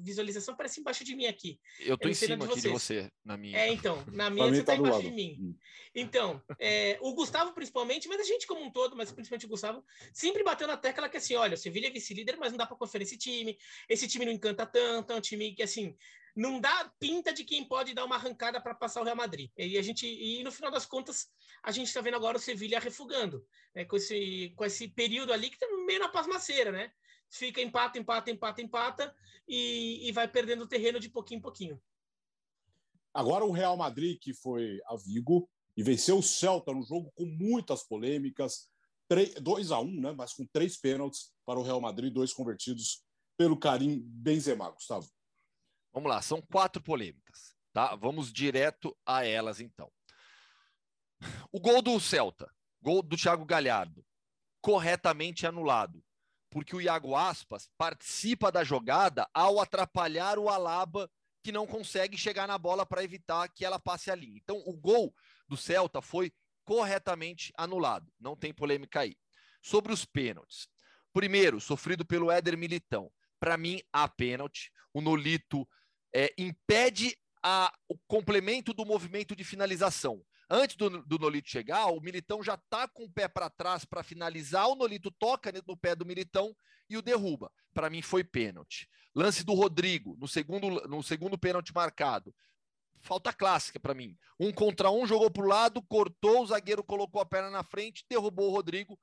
visualização 0.00 0.56
parece 0.56 0.80
embaixo 0.80 1.04
de 1.04 1.14
mim 1.14 1.26
aqui. 1.26 1.58
Eu 1.80 1.94
estou 1.94 2.10
em 2.10 2.14
cima 2.14 2.36
de 2.36 2.52
aqui 2.52 2.60
de 2.60 2.68
você, 2.68 3.10
na 3.24 3.36
minha. 3.36 3.58
É, 3.58 3.72
então, 3.72 4.04
na 4.12 4.28
minha 4.30 4.48
você 4.48 4.60
está 4.60 4.72
tá 4.72 4.78
embaixo 4.78 4.98
lado. 4.98 5.08
de 5.08 5.14
mim. 5.14 5.56
Então, 5.94 6.42
é, 6.58 6.98
o 7.00 7.14
Gustavo 7.14 7.52
principalmente, 7.52 8.08
mas 8.08 8.20
a 8.20 8.24
gente 8.24 8.46
como 8.46 8.64
um 8.64 8.70
todo, 8.70 8.96
mas 8.96 9.10
principalmente 9.10 9.46
o 9.46 9.48
Gustavo, 9.48 9.84
sempre 10.12 10.42
bateu 10.44 10.66
na 10.66 10.76
tecla 10.76 11.08
que 11.08 11.16
assim, 11.16 11.34
olha, 11.34 11.54
o 11.54 11.58
Sevilha 11.58 11.88
é 11.88 11.90
vice-líder, 11.90 12.36
mas 12.38 12.52
não 12.52 12.58
dá 12.58 12.66
para 12.66 12.76
conferir 12.76 13.06
esse 13.06 13.16
time, 13.16 13.58
esse 13.88 14.06
time 14.06 14.24
não 14.24 14.32
encanta 14.32 14.64
tanto, 14.66 15.12
é 15.12 15.16
um 15.16 15.20
time 15.20 15.54
que 15.54 15.62
assim, 15.62 15.96
não 16.36 16.60
dá 16.60 16.92
pinta 16.98 17.32
de 17.32 17.44
quem 17.44 17.64
pode 17.64 17.94
dar 17.94 18.04
uma 18.04 18.16
arrancada 18.16 18.60
para 18.60 18.74
passar 18.74 19.00
o 19.00 19.04
Real 19.04 19.16
Madrid. 19.16 19.50
E 19.56 19.76
a 19.76 19.82
gente 19.82 20.06
e 20.06 20.42
no 20.42 20.52
final 20.52 20.70
das 20.70 20.86
contas 20.86 21.28
a 21.62 21.70
gente 21.70 21.88
está 21.88 22.00
vendo 22.00 22.16
agora 22.16 22.36
o 22.36 22.40
Sevilha 22.40 22.78
refugando, 22.78 23.44
né, 23.74 23.84
com 23.84 23.96
esse 23.96 24.52
com 24.56 24.64
esse 24.64 24.88
período 24.88 25.32
ali 25.32 25.50
que 25.50 25.56
está 25.56 25.66
meio 25.86 26.00
na 26.00 26.08
pasmaceira, 26.08 26.72
né? 26.72 26.92
Fica 27.28 27.60
empata, 27.60 27.98
empata, 27.98 28.30
empata, 28.30 28.62
empata 28.62 29.14
e, 29.46 30.08
e 30.08 30.12
vai 30.12 30.26
perdendo 30.26 30.66
terreno 30.66 30.98
de 30.98 31.08
pouquinho 31.08 31.38
em 31.38 31.42
pouquinho. 31.42 31.82
Agora 33.12 33.44
o 33.44 33.52
Real 33.52 33.76
Madrid 33.76 34.18
que 34.20 34.32
foi 34.34 34.80
a 34.86 34.96
Vigo 34.96 35.48
e 35.76 35.82
venceu 35.82 36.18
o 36.18 36.22
Celta 36.22 36.72
no 36.72 36.82
jogo 36.82 37.12
com 37.14 37.24
muitas 37.24 37.82
polêmicas, 37.82 38.68
2 39.40 39.72
a 39.72 39.80
1, 39.80 39.82
um, 39.82 40.00
né, 40.00 40.12
mas 40.12 40.32
com 40.32 40.46
três 40.46 40.76
pênaltis 40.76 41.32
para 41.44 41.58
o 41.58 41.62
Real 41.62 41.80
Madrid, 41.80 42.12
dois 42.12 42.32
convertidos 42.32 43.02
pelo 43.36 43.56
Karim 43.56 44.00
Benzema, 44.04 44.70
Gustavo. 44.70 45.08
Vamos 45.92 46.08
lá, 46.08 46.22
são 46.22 46.40
quatro 46.40 46.82
polêmicas, 46.82 47.54
tá? 47.72 47.94
Vamos 47.96 48.32
direto 48.32 48.96
a 49.04 49.24
elas 49.24 49.60
então. 49.60 49.90
O 51.52 51.60
gol 51.60 51.82
do 51.82 51.98
Celta, 52.00 52.50
gol 52.80 53.02
do 53.02 53.16
Thiago 53.16 53.44
Galhardo, 53.44 54.04
corretamente 54.60 55.46
anulado, 55.46 56.02
porque 56.48 56.74
o 56.74 56.80
Iago 56.80 57.14
Aspas 57.14 57.68
participa 57.76 58.50
da 58.50 58.64
jogada 58.64 59.28
ao 59.32 59.60
atrapalhar 59.60 60.38
o 60.38 60.48
Alaba 60.48 61.10
que 61.42 61.52
não 61.52 61.66
consegue 61.66 62.18
chegar 62.18 62.46
na 62.46 62.58
bola 62.58 62.84
para 62.84 63.02
evitar 63.02 63.48
que 63.48 63.64
ela 63.64 63.78
passe 63.78 64.10
ali. 64.10 64.36
Então, 64.36 64.62
o 64.66 64.76
gol 64.76 65.14
do 65.48 65.56
Celta 65.56 66.02
foi 66.02 66.32
corretamente 66.64 67.52
anulado. 67.56 68.12
Não 68.18 68.36
tem 68.36 68.52
polêmica 68.52 69.00
aí. 69.00 69.16
Sobre 69.62 69.92
os 69.92 70.04
pênaltis. 70.04 70.68
Primeiro, 71.12 71.60
sofrido 71.60 72.04
pelo 72.04 72.30
Éder 72.30 72.56
Militão. 72.56 73.10
Para 73.38 73.56
mim, 73.56 73.80
há 73.92 74.06
pênalti. 74.08 74.70
O 74.92 75.00
Nolito 75.00 75.66
é, 76.14 76.32
impede 76.38 77.16
a, 77.42 77.72
o 77.88 77.96
complemento 78.06 78.72
do 78.72 78.84
movimento 78.84 79.34
de 79.34 79.44
finalização. 79.44 80.22
Antes 80.48 80.76
do, 80.76 81.02
do 81.04 81.18
Nolito 81.18 81.48
chegar, 81.48 81.86
o 81.86 82.00
Militão 82.00 82.42
já 82.42 82.54
está 82.54 82.88
com 82.88 83.04
o 83.04 83.10
pé 83.10 83.28
para 83.28 83.48
trás 83.48 83.84
para 83.84 84.02
finalizar, 84.02 84.68
o 84.68 84.74
Nolito 84.74 85.10
toca 85.10 85.52
no 85.66 85.76
pé 85.76 85.94
do 85.94 86.04
Militão 86.04 86.54
e 86.88 86.96
o 86.96 87.02
derruba. 87.02 87.52
Para 87.72 87.88
mim 87.88 88.02
foi 88.02 88.24
pênalti. 88.24 88.88
Lance 89.14 89.44
do 89.44 89.54
Rodrigo, 89.54 90.16
no 90.18 90.26
segundo, 90.26 90.68
no 90.88 91.02
segundo 91.02 91.38
pênalti 91.38 91.72
marcado. 91.72 92.34
falta 93.00 93.32
clássica 93.32 93.78
para 93.78 93.94
mim. 93.94 94.18
Um 94.38 94.52
contra 94.52 94.90
um, 94.90 95.06
jogou 95.06 95.30
para 95.30 95.44
o 95.44 95.48
lado, 95.48 95.82
cortou, 95.82 96.42
o 96.42 96.46
zagueiro 96.46 96.82
colocou 96.82 97.20
a 97.20 97.26
perna 97.26 97.50
na 97.50 97.62
frente, 97.62 98.04
derrubou 98.08 98.48
o 98.48 98.52
Rodrigo, 98.52 98.98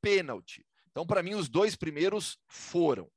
pênalti. 0.00 0.64
Então, 0.90 1.06
para 1.06 1.22
mim, 1.22 1.34
os 1.34 1.48
dois 1.48 1.74
primeiros 1.74 2.38
foram. 2.46 3.10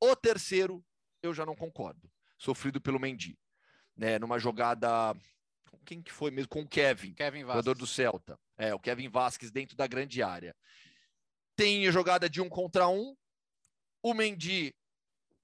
O 0.00 0.14
terceiro, 0.14 0.84
eu 1.22 1.34
já 1.34 1.44
não 1.44 1.56
concordo. 1.56 2.10
Sofrido 2.38 2.80
pelo 2.80 3.00
Mendy. 3.00 3.38
Né, 3.96 4.18
numa 4.18 4.38
jogada. 4.38 5.14
Quem 5.84 6.02
que 6.02 6.12
foi 6.12 6.30
mesmo? 6.30 6.48
Com 6.48 6.62
o 6.62 6.68
Kevin, 6.68 7.14
Kevin 7.14 7.44
Vasquez. 7.44 7.64
jogador 7.64 7.78
do 7.78 7.86
Celta. 7.86 8.38
É, 8.58 8.74
o 8.74 8.78
Kevin 8.78 9.08
Vasquez 9.08 9.50
dentro 9.50 9.76
da 9.76 9.86
grande 9.86 10.22
área. 10.22 10.54
Tem 11.54 11.86
a 11.88 11.90
jogada 11.90 12.28
de 12.28 12.40
um 12.40 12.48
contra 12.48 12.88
um. 12.88 13.16
O 14.02 14.12
Mendy 14.12 14.74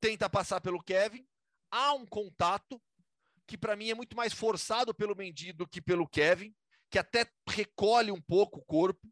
tenta 0.00 0.28
passar 0.28 0.60
pelo 0.60 0.82
Kevin. 0.82 1.26
Há 1.70 1.94
um 1.94 2.04
contato 2.04 2.80
que 3.46 3.56
para 3.56 3.76
mim 3.76 3.90
é 3.90 3.94
muito 3.94 4.16
mais 4.16 4.32
forçado 4.32 4.94
pelo 4.94 5.16
Mendy 5.16 5.52
do 5.52 5.66
que 5.66 5.80
pelo 5.80 6.08
Kevin, 6.08 6.54
que 6.90 6.98
até 6.98 7.26
recolhe 7.48 8.10
um 8.10 8.20
pouco 8.20 8.58
o 8.60 8.64
corpo. 8.64 9.08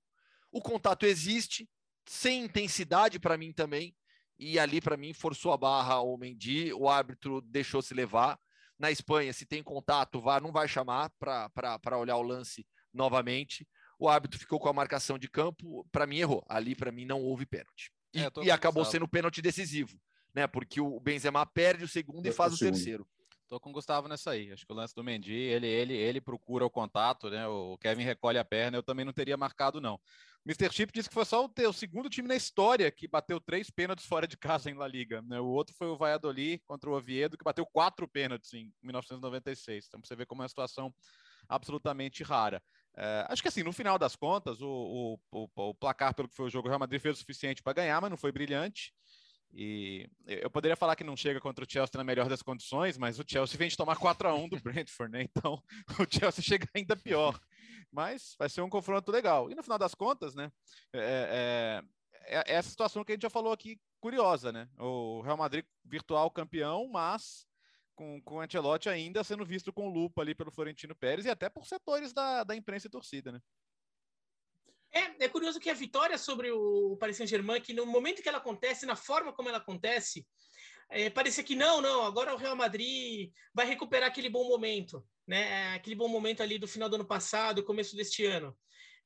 O 0.52 0.60
contato 0.60 1.06
existe, 1.06 1.68
sem 2.06 2.44
intensidade 2.44 3.18
para 3.18 3.38
mim 3.38 3.52
também, 3.52 3.94
e 4.40 4.58
ali 4.58 4.80
para 4.80 4.96
mim 4.96 5.12
forçou 5.12 5.52
a 5.52 5.56
barra 5.58 6.00
o 6.00 6.16
Mendy, 6.16 6.72
o 6.72 6.88
árbitro 6.88 7.42
deixou 7.42 7.82
se 7.82 7.92
levar. 7.92 8.40
Na 8.78 8.90
Espanha, 8.90 9.34
se 9.34 9.44
tem 9.44 9.62
contato, 9.62 10.18
vá, 10.18 10.40
não 10.40 10.50
vai 10.50 10.66
chamar 10.66 11.10
para 11.18 11.98
olhar 11.98 12.16
o 12.16 12.22
lance 12.22 12.66
novamente. 12.92 13.68
O 13.98 14.08
árbitro 14.08 14.40
ficou 14.40 14.58
com 14.58 14.70
a 14.70 14.72
marcação 14.72 15.18
de 15.18 15.28
campo, 15.28 15.86
para 15.92 16.06
mim 16.06 16.20
errou. 16.20 16.42
Ali 16.48 16.74
para 16.74 16.90
mim 16.90 17.04
não 17.04 17.20
houve 17.20 17.44
pênalti. 17.44 17.92
E, 18.14 18.20
é, 18.20 18.30
e 18.42 18.50
acabou 18.50 18.82
sendo 18.86 19.06
pênalti 19.06 19.42
decisivo, 19.42 20.00
né? 20.34 20.46
Porque 20.46 20.80
o 20.80 20.98
Benzema 20.98 21.44
perde 21.44 21.84
o 21.84 21.88
segundo 21.88 22.26
e 22.26 22.32
faz 22.32 22.54
o, 22.54 22.56
o 22.56 22.58
terceiro. 22.58 23.06
Tô 23.50 23.58
com 23.58 23.70
o 23.70 23.72
Gustavo 23.72 24.06
nessa 24.06 24.30
aí. 24.30 24.52
Acho 24.52 24.64
que 24.64 24.72
o 24.72 24.76
lance 24.76 24.94
do 24.94 25.02
Mendy, 25.02 25.34
ele, 25.34 25.66
ele, 25.66 25.92
ele 25.92 26.20
procura 26.20 26.64
o 26.64 26.70
contato, 26.70 27.28
né? 27.28 27.48
O 27.48 27.76
Kevin 27.78 28.04
recolhe 28.04 28.38
a 28.38 28.44
perna, 28.44 28.78
eu 28.78 28.82
também 28.82 29.04
não 29.04 29.12
teria 29.12 29.36
marcado, 29.36 29.80
não. 29.80 29.96
O 29.96 30.48
Mr. 30.48 30.72
Chip 30.72 30.92
disse 30.92 31.08
que 31.08 31.14
foi 31.14 31.24
só 31.24 31.44
o, 31.44 31.50
o 31.68 31.72
segundo 31.72 32.08
time 32.08 32.28
na 32.28 32.36
história 32.36 32.88
que 32.92 33.08
bateu 33.08 33.40
três 33.40 33.68
pênaltis 33.68 34.06
fora 34.06 34.28
de 34.28 34.36
casa 34.36 34.70
em 34.70 34.74
La 34.74 34.86
Liga. 34.86 35.20
Né? 35.22 35.40
O 35.40 35.46
outro 35.46 35.74
foi 35.76 35.88
o 35.88 35.96
Valladolid 35.96 36.62
contra 36.64 36.88
o 36.88 36.92
Oviedo, 36.94 37.36
que 37.36 37.42
bateu 37.42 37.66
quatro 37.66 38.06
pênaltis 38.06 38.54
em 38.54 38.72
1996. 38.84 39.86
Então, 39.88 40.00
você 40.00 40.14
vê 40.14 40.24
como 40.24 40.42
é 40.42 40.44
uma 40.44 40.48
situação 40.48 40.94
absolutamente 41.48 42.22
rara. 42.22 42.62
É, 42.96 43.26
acho 43.28 43.42
que 43.42 43.48
assim, 43.48 43.64
no 43.64 43.72
final 43.72 43.98
das 43.98 44.14
contas, 44.14 44.62
o, 44.62 45.18
o, 45.32 45.48
o, 45.56 45.70
o 45.70 45.74
placar 45.74 46.14
pelo 46.14 46.28
que 46.28 46.36
foi 46.36 46.46
o 46.46 46.50
jogo, 46.50 46.68
o 46.68 46.70
Real 46.70 46.78
Madrid 46.78 47.02
fez 47.02 47.16
o 47.16 47.18
suficiente 47.18 47.64
para 47.64 47.72
ganhar, 47.72 48.00
mas 48.00 48.10
não 48.10 48.16
foi 48.16 48.30
brilhante. 48.30 48.94
E 49.52 50.08
eu 50.26 50.48
poderia 50.48 50.76
falar 50.76 50.94
que 50.94 51.02
não 51.02 51.16
chega 51.16 51.40
contra 51.40 51.64
o 51.64 51.70
Chelsea 51.70 51.98
na 51.98 52.04
melhor 52.04 52.28
das 52.28 52.42
condições, 52.42 52.96
mas 52.96 53.18
o 53.18 53.24
Chelsea 53.26 53.58
vem 53.58 53.68
de 53.68 53.76
tomar 53.76 53.96
4 53.96 54.28
a 54.28 54.34
1 54.34 54.48
do 54.48 54.60
Brentford, 54.60 55.12
né? 55.12 55.22
Então 55.22 55.60
o 55.98 56.06
Chelsea 56.08 56.42
chega 56.42 56.68
ainda 56.74 56.96
pior. 56.96 57.38
Mas 57.90 58.36
vai 58.38 58.48
ser 58.48 58.60
um 58.62 58.70
confronto 58.70 59.10
legal. 59.10 59.50
E 59.50 59.54
no 59.54 59.62
final 59.62 59.78
das 59.78 59.94
contas, 59.94 60.34
né? 60.34 60.52
É, 60.92 61.82
é, 62.22 62.38
é, 62.38 62.54
essa 62.54 62.70
situação 62.70 63.04
que 63.04 63.12
a 63.12 63.14
gente 63.14 63.22
já 63.22 63.30
falou 63.30 63.52
aqui, 63.52 63.80
curiosa, 64.00 64.52
né? 64.52 64.68
O 64.78 65.20
Real 65.22 65.36
Madrid 65.36 65.64
virtual 65.84 66.30
campeão, 66.30 66.88
mas 66.88 67.44
com, 67.96 68.22
com 68.22 68.36
o 68.36 68.40
Ancelotti 68.40 68.88
ainda 68.88 69.24
sendo 69.24 69.44
visto 69.44 69.72
com 69.72 69.88
lupa 69.88 70.22
ali 70.22 70.34
pelo 70.34 70.52
Florentino 70.52 70.94
Pérez 70.94 71.26
e 71.26 71.30
até 71.30 71.48
por 71.48 71.66
setores 71.66 72.12
da, 72.12 72.44
da 72.44 72.54
imprensa 72.54 72.86
e 72.86 72.90
torcida, 72.90 73.32
né? 73.32 73.40
É, 74.92 75.24
é 75.24 75.28
curioso 75.28 75.60
que 75.60 75.70
a 75.70 75.74
vitória 75.74 76.18
sobre 76.18 76.50
o 76.50 76.96
Paris 76.98 77.16
Saint-Germain, 77.16 77.60
que 77.60 77.72
no 77.72 77.86
momento 77.86 78.22
que 78.22 78.28
ela 78.28 78.38
acontece, 78.38 78.86
na 78.86 78.96
forma 78.96 79.32
como 79.32 79.48
ela 79.48 79.58
acontece, 79.58 80.26
é, 80.90 81.08
parecia 81.08 81.44
que 81.44 81.54
não, 81.54 81.80
não, 81.80 82.02
agora 82.02 82.34
o 82.34 82.36
Real 82.36 82.56
Madrid 82.56 83.30
vai 83.54 83.64
recuperar 83.64 84.08
aquele 84.08 84.28
bom 84.28 84.48
momento, 84.48 85.06
né? 85.26 85.74
Aquele 85.74 85.94
bom 85.94 86.08
momento 86.08 86.42
ali 86.42 86.58
do 86.58 86.66
final 86.66 86.88
do 86.88 86.96
ano 86.96 87.06
passado, 87.06 87.62
começo 87.62 87.94
deste 87.94 88.24
ano. 88.26 88.56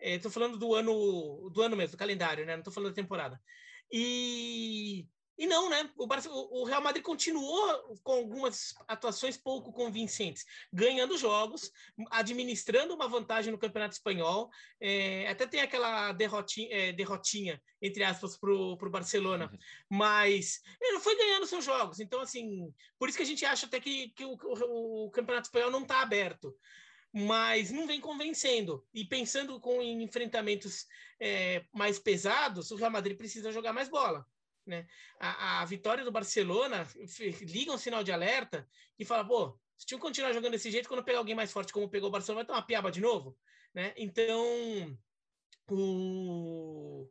Estou 0.00 0.30
é, 0.30 0.32
falando 0.32 0.58
do 0.58 0.74
ano, 0.74 1.50
do 1.50 1.60
ano 1.60 1.76
mesmo, 1.76 1.92
do 1.92 1.98
calendário, 1.98 2.46
né? 2.46 2.52
Não 2.54 2.60
estou 2.60 2.72
falando 2.72 2.90
da 2.90 2.94
temporada. 2.94 3.40
E 3.92 5.06
e 5.36 5.46
não, 5.46 5.68
né? 5.68 5.90
O, 5.96 6.62
o, 6.62 6.64
Real 6.64 6.80
Madrid 6.80 7.02
continuou 7.02 7.98
com 8.02 8.12
algumas 8.12 8.74
atuações 8.86 9.36
pouco 9.36 9.72
convincentes, 9.72 10.44
ganhando 10.72 11.18
jogos, 11.18 11.72
administrando 12.10 12.94
uma 12.94 13.08
vantagem 13.08 13.50
no 13.50 13.58
Campeonato 13.58 13.94
Espanhol. 13.94 14.48
É, 14.80 15.28
até 15.28 15.46
tem 15.46 15.60
aquela 15.60 16.12
derrotinha, 16.12 16.68
é, 16.70 16.92
derrotinha 16.92 17.60
entre 17.82 18.02
aspas, 18.02 18.38
para 18.38 18.50
o 18.50 18.90
Barcelona, 18.90 19.50
uhum. 19.52 19.58
mas 19.90 20.62
ele 20.80 20.92
não 20.92 21.00
foi 21.00 21.16
ganhando 21.16 21.46
seus 21.46 21.64
jogos. 21.64 22.00
Então, 22.00 22.20
assim, 22.20 22.72
por 22.98 23.08
isso 23.08 23.18
que 23.18 23.24
a 23.24 23.26
gente 23.26 23.44
acha 23.44 23.66
até 23.66 23.78
que, 23.78 24.08
que 24.10 24.24
o, 24.24 24.38
o, 24.42 25.06
o 25.06 25.10
Campeonato 25.10 25.48
Espanhol 25.48 25.70
não 25.70 25.82
está 25.82 26.00
aberto 26.00 26.56
mas 27.16 27.70
não 27.70 27.86
vem 27.86 28.00
convencendo. 28.00 28.84
E 28.92 29.04
pensando 29.04 29.60
com 29.60 29.80
em 29.80 30.02
enfrentamentos 30.02 30.84
é, 31.20 31.64
mais 31.72 31.96
pesados, 31.96 32.72
o 32.72 32.76
Real 32.76 32.90
Madrid 32.90 33.16
precisa 33.16 33.52
jogar 33.52 33.72
mais 33.72 33.88
bola. 33.88 34.26
Né? 34.66 34.86
A, 35.20 35.60
a 35.60 35.64
vitória 35.64 36.04
do 36.04 36.12
Barcelona 36.12 36.86
liga 37.42 37.72
um 37.72 37.78
sinal 37.78 38.02
de 38.02 38.12
alerta 38.12 38.68
e 38.98 39.04
fala, 39.04 39.26
pô, 39.26 39.58
se 39.76 39.86
tinham 39.86 40.00
continuar 40.00 40.32
jogando 40.32 40.52
desse 40.52 40.70
jeito, 40.70 40.88
quando 40.88 41.04
pegar 41.04 41.18
alguém 41.18 41.34
mais 41.34 41.52
forte 41.52 41.72
como 41.72 41.88
pegou 41.88 42.08
o 42.08 42.12
Barcelona, 42.12 42.40
vai 42.40 42.46
tomar 42.46 42.58
uma 42.60 42.66
piaba 42.66 42.90
de 42.90 43.00
novo, 43.00 43.36
né? 43.74 43.92
Então, 43.96 44.98
o, 45.68 47.08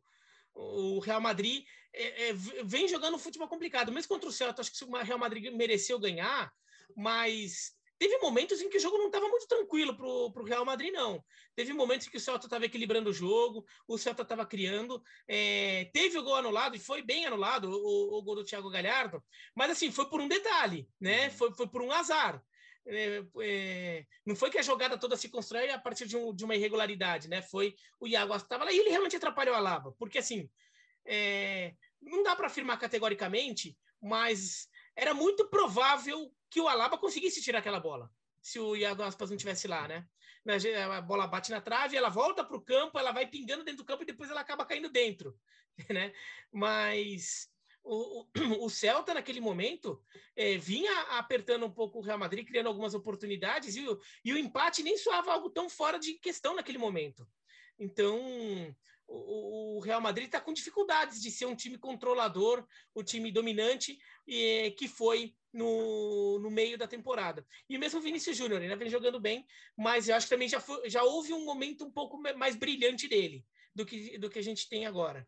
o 0.54 1.00
Real 1.00 1.22
Madrid 1.22 1.66
é, 1.94 2.30
é, 2.30 2.34
vem 2.64 2.88
jogando 2.88 3.16
um 3.16 3.20
futebol 3.20 3.48
complicado. 3.48 3.92
Mesmo 3.92 4.10
contra 4.10 4.30
o 4.30 4.32
Celta, 4.32 4.62
acho 4.62 4.72
que 4.72 4.84
o 4.84 5.04
Real 5.04 5.20
Madrid 5.20 5.54
mereceu 5.54 6.00
ganhar, 6.00 6.52
mas 6.96 7.74
Teve 8.00 8.18
momentos 8.18 8.60
em 8.62 8.70
que 8.70 8.78
o 8.78 8.80
jogo 8.80 8.98
não 8.98 9.08
estava 9.08 9.28
muito 9.28 9.48
tranquilo 9.48 9.96
para 9.96 10.06
o 10.06 10.46
Real 10.46 10.66
Madrid, 10.66 10.92
não. 10.92 11.24
Teve 11.56 11.74
momentos 11.74 12.08
em 12.08 12.10
que 12.10 12.18
o 12.18 12.20
Celta 12.20 12.48
estava 12.48 12.66
equilibrando 12.66 13.10
o 13.10 13.14
jogo, 13.14 13.66
o 13.88 13.98
Celta 13.98 14.24
estava 14.24 14.46
criando. 14.46 15.02
É, 15.28 15.90
teve 15.94 16.18
o 16.18 16.24
gol 16.24 16.36
anulado, 16.36 16.76
e 16.76 16.80
foi 16.80 17.02
bem 17.02 17.26
anulado, 17.26 17.70
o, 17.70 18.18
o, 18.18 18.22
gol 18.22 18.36
do 18.36 18.44
Thiago 18.44 18.70
Galhardo, 18.70 19.24
mas 19.56 19.72
assim, 19.72 19.92
foi 19.92 20.10
por 20.10 20.20
um 20.20 20.28
detalhe, 20.28 20.88
né? 21.00 21.28
Uhum. 21.28 21.32
Foi, 21.32 21.54
foi 21.54 21.68
por 21.68 21.82
um 21.82 21.92
azar. 21.92 22.44
É, 22.86 23.24
é, 23.42 24.06
não 24.26 24.36
foi 24.36 24.50
que 24.50 24.58
a 24.58 24.64
jogada 24.64 24.98
toda 24.98 25.16
se 25.16 25.30
constrói 25.30 25.70
a 25.70 25.80
partir 25.80 26.06
de, 26.06 26.18
um, 26.18 26.36
de 26.36 26.44
uma 26.44 26.56
irregularidade, 26.56 27.30
né? 27.30 27.42
Foi 27.42 27.76
o 28.00 28.08
Iago 28.08 28.36
estava 28.36 28.66
lá 28.66 28.74
e 28.74 28.78
ele 28.78 28.90
realmente 28.90 29.16
atrapalhou 29.16 29.56
a 29.56 29.60
Lava, 29.60 29.94
porque 29.98 30.18
assim 30.18 30.50
é, 31.06 31.74
não 32.02 32.24
dá 32.24 32.36
para 32.36 32.48
afirmar 32.48 32.78
categoricamente, 32.78 33.78
mas 34.02 34.68
era 34.96 35.14
muito 35.14 35.48
provável 35.50 36.32
que 36.54 36.62
o 36.62 36.68
Alaba 36.68 37.00
conseguisse 37.00 37.42
tirar 37.42 37.60
aquela 37.60 37.80
bola, 37.80 38.12
se 38.40 38.60
o 38.60 38.76
Iago 38.76 39.02
Aspas 39.02 39.32
não 39.32 39.38
tivesse 39.38 39.68
lá, 39.68 39.88
né? 39.88 40.08
A 40.96 41.02
bola 41.02 41.26
bate 41.26 41.50
na 41.50 41.60
trave, 41.60 41.98
ela 41.98 42.10
volta 42.10 42.44
para 42.44 42.56
o 42.56 42.62
campo, 42.62 43.00
ela 43.00 43.12
vai 43.12 43.26
pingando 43.26 43.64
dentro 43.64 43.84
do 43.84 43.88
campo 43.88 44.04
e 44.04 44.06
depois 44.06 44.30
ela 44.30 44.42
acaba 44.42 44.64
caindo 44.64 44.88
dentro, 44.88 45.36
né? 45.90 46.14
Mas 46.52 47.50
o, 47.84 48.22
o, 48.22 48.28
o 48.66 48.70
Celta, 48.70 49.16
naquele 49.16 49.42
momento, 49.42 50.00
é, 50.36 50.56
vinha 50.56 50.92
apertando 51.18 51.66
um 51.66 51.72
pouco 51.72 51.98
o 51.98 52.02
Real 52.04 52.20
Madrid, 52.20 52.46
criando 52.46 52.68
algumas 52.68 52.94
oportunidades, 52.94 53.76
e 53.76 53.88
o, 53.88 54.00
e 54.24 54.32
o 54.32 54.38
empate 54.38 54.84
nem 54.84 54.96
soava 54.96 55.34
algo 55.34 55.50
tão 55.50 55.68
fora 55.68 55.98
de 55.98 56.14
questão 56.20 56.56
naquele 56.56 56.78
momento. 56.78 57.28
Então, 57.80 58.20
o, 59.14 59.78
o 59.78 59.80
Real 59.80 60.02
Madrid 60.02 60.26
está 60.26 60.42
com 60.42 60.54
dificuldades 60.54 61.22
de 61.22 61.30
ser 61.30 61.46
um 61.46 61.56
time 61.56 61.78
controlador, 61.78 62.66
o 62.94 63.02
um 63.02 63.04
time 63.04 63.32
dominante, 63.32 64.00
e, 64.28 64.72
que 64.72 64.88
foi 64.88 65.36
no, 65.54 66.40
no 66.40 66.50
meio 66.50 66.78
da 66.78 66.88
temporada. 66.88 67.46
E 67.70 67.78
mesmo 67.78 68.00
o 68.00 68.02
Vinícius 68.02 68.36
Júnior, 68.36 68.62
ele 68.62 68.76
vem 68.76 68.90
jogando 68.90 69.20
bem, 69.20 69.46
mas 69.78 70.10
eu 70.10 70.16
acho 70.16 70.26
que 70.26 70.34
também 70.34 70.50
já, 70.50 70.60
foi, 70.60 70.90
já 70.90 71.04
houve 71.04 71.34
um 71.34 71.46
momento 71.46 71.86
um 71.86 71.92
pouco 71.92 72.20
mais 72.36 72.56
brilhante 72.56 73.08
dele 73.08 73.46
do 73.76 73.86
que, 73.86 74.18
do 74.18 74.30
que 74.30 74.40
a 74.40 74.44
gente 74.44 74.68
tem 74.68 74.86
agora. 74.86 75.28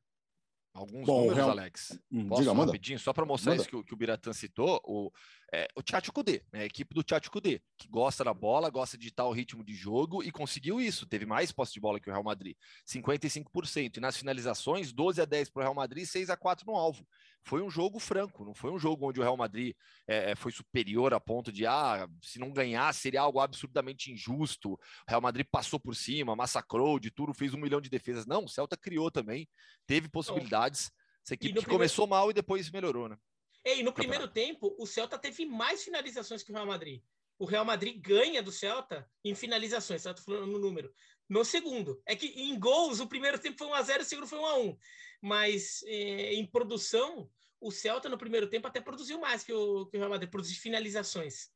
Alguns 0.73 1.05
Bom, 1.05 1.19
números, 1.19 1.37
real... 1.37 1.51
Alex. 1.51 1.97
Hum, 2.11 2.27
Posso 2.27 2.41
diga, 2.41 2.53
rapidinho, 2.53 2.99
só 2.99 3.13
para 3.13 3.25
mostrar 3.25 3.51
manda. 3.51 3.61
isso 3.61 3.71
que, 3.71 3.81
que 3.81 3.93
o 3.93 3.97
Biratan 3.97 4.33
citou, 4.33 4.81
o, 4.83 5.09
é, 5.53 5.67
o 5.75 5.81
Tchatcho 5.81 6.11
Kudê, 6.11 6.43
né, 6.51 6.61
a 6.61 6.65
equipe 6.65 6.93
do 6.93 7.03
Tchatcho 7.03 7.31
Kudê, 7.31 7.61
que 7.77 7.87
gosta 7.87 8.23
da 8.23 8.33
bola, 8.33 8.69
gosta 8.69 8.97
de 8.97 9.13
o 9.17 9.31
ritmo 9.31 9.63
de 9.63 9.73
jogo 9.73 10.23
e 10.23 10.31
conseguiu 10.31 10.79
isso, 10.81 11.05
teve 11.05 11.25
mais 11.25 11.51
posse 11.51 11.73
de 11.73 11.79
bola 11.79 11.99
que 11.99 12.09
o 12.09 12.11
Real 12.11 12.23
Madrid, 12.23 12.55
55%, 12.87 13.97
e 13.97 13.99
nas 13.99 14.17
finalizações, 14.17 14.91
12 14.91 15.21
a 15.21 15.25
10 15.25 15.49
para 15.49 15.61
o 15.61 15.63
Real 15.63 15.75
Madrid, 15.75 16.05
6 16.05 16.29
a 16.29 16.37
4 16.37 16.65
no 16.65 16.75
alvo 16.75 17.05
foi 17.45 17.61
um 17.61 17.69
jogo 17.69 17.99
franco, 17.99 18.43
não 18.43 18.55
foi 18.55 18.71
um 18.71 18.79
jogo 18.79 19.07
onde 19.07 19.19
o 19.19 19.23
Real 19.23 19.37
Madrid 19.37 19.75
é, 20.07 20.31
é, 20.31 20.35
foi 20.35 20.51
superior 20.51 21.13
a 21.13 21.19
ponto 21.19 21.51
de, 21.51 21.65
ah, 21.65 22.07
se 22.21 22.39
não 22.39 22.51
ganhar 22.51 22.91
seria 22.93 23.21
algo 23.21 23.39
absurdamente 23.39 24.11
injusto. 24.11 24.73
O 24.73 24.79
Real 25.07 25.21
Madrid 25.21 25.45
passou 25.49 25.79
por 25.79 25.95
cima, 25.95 26.35
massacrou, 26.35 26.99
de 26.99 27.11
tudo, 27.11 27.35
fez 27.35 27.53
um 27.53 27.59
milhão 27.59 27.79
de 27.79 27.89
defesas. 27.89 28.25
Não, 28.25 28.45
o 28.45 28.49
Celta 28.49 28.75
criou 28.75 29.11
também, 29.11 29.47
teve 29.85 30.09
possibilidades. 30.09 30.91
Essa 31.23 31.35
equipe 31.35 31.53
primeiro... 31.53 31.69
começou 31.69 32.07
mal 32.07 32.31
e 32.31 32.33
depois 32.33 32.69
melhorou, 32.71 33.07
né? 33.07 33.17
E 33.65 33.81
no 33.81 33.91
primeiro 33.91 34.27
tempo, 34.27 34.75
o 34.77 34.85
Celta 34.85 35.17
teve 35.17 35.43
mais 35.43 35.83
finalizações 35.83 36.43
que 36.43 36.51
o 36.51 36.53
Real 36.53 36.67
Madrid. 36.67 37.01
O 37.39 37.45
Real 37.45 37.65
Madrid 37.65 37.99
ganha 37.99 38.43
do 38.43 38.51
Celta 38.51 39.09
em 39.23 39.33
finalizações, 39.33 40.03
Celta 40.03 40.21
falando 40.21 40.51
no 40.51 40.59
número. 40.59 40.93
No 41.27 41.43
segundo. 41.43 41.99
É 42.05 42.15
que 42.15 42.27
em 42.27 42.59
gols, 42.59 42.99
o 42.99 43.07
primeiro 43.07 43.39
tempo 43.39 43.57
foi 43.57 43.67
1x0, 43.67 44.01
o 44.01 44.05
segundo 44.05 44.27
foi 44.27 44.37
1x1. 44.37 44.77
Mas 45.19 45.83
eh, 45.87 46.35
em 46.35 46.45
produção, 46.45 47.27
o 47.59 47.71
Celta 47.71 48.07
no 48.07 48.19
primeiro 48.19 48.47
tempo 48.47 48.67
até 48.67 48.79
produziu 48.79 49.19
mais 49.19 49.43
que 49.43 49.51
o, 49.51 49.87
que 49.87 49.97
o 49.97 49.99
Real 49.99 50.11
Madrid, 50.11 50.29
produziu 50.29 50.55
finalizações. 50.57 51.49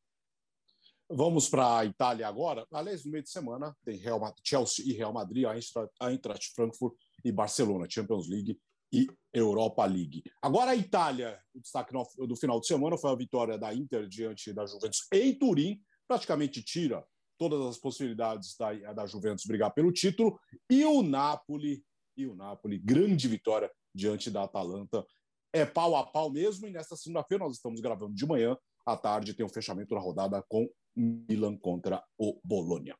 Vamos 1.08 1.48
para 1.48 1.78
a 1.78 1.86
Itália 1.86 2.28
agora. 2.28 2.68
Aliás, 2.72 3.06
no 3.06 3.12
meio 3.12 3.24
de 3.24 3.30
semana 3.30 3.76
tem 3.86 3.98
Real, 3.98 4.20
Chelsea 4.44 4.86
e 4.86 4.94
Real 4.94 5.14
Madrid, 5.14 5.46
a 5.46 6.10
Eintracht 6.10 6.54
Frankfurt 6.56 6.96
e 7.24 7.32
Barcelona, 7.32 7.88
Champions 7.90 8.28
League 8.28 8.60
e 8.92 9.08
Europa 9.34 9.86
League. 9.86 10.24
Agora 10.42 10.72
a 10.72 10.76
Itália, 10.76 11.40
o 11.54 11.60
destaque 11.60 11.94
do 11.94 12.36
final 12.36 12.60
de 12.60 12.68
semana 12.68 12.98
foi 12.98 13.12
a 13.12 13.16
vitória 13.16 13.58
da 13.58 13.74
Inter 13.74 14.08
diante 14.08 14.52
da 14.54 14.66
Juventus 14.66 15.08
em 15.14 15.38
Turim, 15.38 15.80
praticamente 16.08 16.64
tira 16.64 17.06
todas 17.38 17.62
as 17.66 17.78
possibilidades 17.78 18.56
da, 18.58 18.74
da 18.94 19.06
Juventus 19.06 19.46
brigar 19.46 19.74
pelo 19.74 19.94
título, 19.94 20.40
e 20.70 20.84
o 20.84 21.02
Napoli, 21.02 21.84
e 22.18 22.28
o 22.28 22.36
Napoli, 22.36 22.78
grande 22.78 23.28
vitória 23.28 23.72
diante 23.96 24.30
da 24.30 24.44
Atalanta. 24.44 25.06
É 25.54 25.66
pau 25.66 25.96
a 25.96 26.06
pau 26.06 26.30
mesmo, 26.30 26.68
e 26.68 26.72
nesta 26.72 26.96
segunda-feira 26.96 27.44
nós 27.44 27.56
estamos 27.56 27.80
gravando 27.80 28.14
de 28.14 28.26
manhã, 28.26 28.58
à 28.86 28.98
tarde 28.98 29.34
tem 29.34 29.46
o 29.46 29.50
fechamento 29.50 29.96
da 29.96 30.02
rodada 30.02 30.44
com 30.50 30.70
Milan 30.96 31.58
contra 31.58 32.04
o 32.18 32.40
Bologna. 32.44 32.96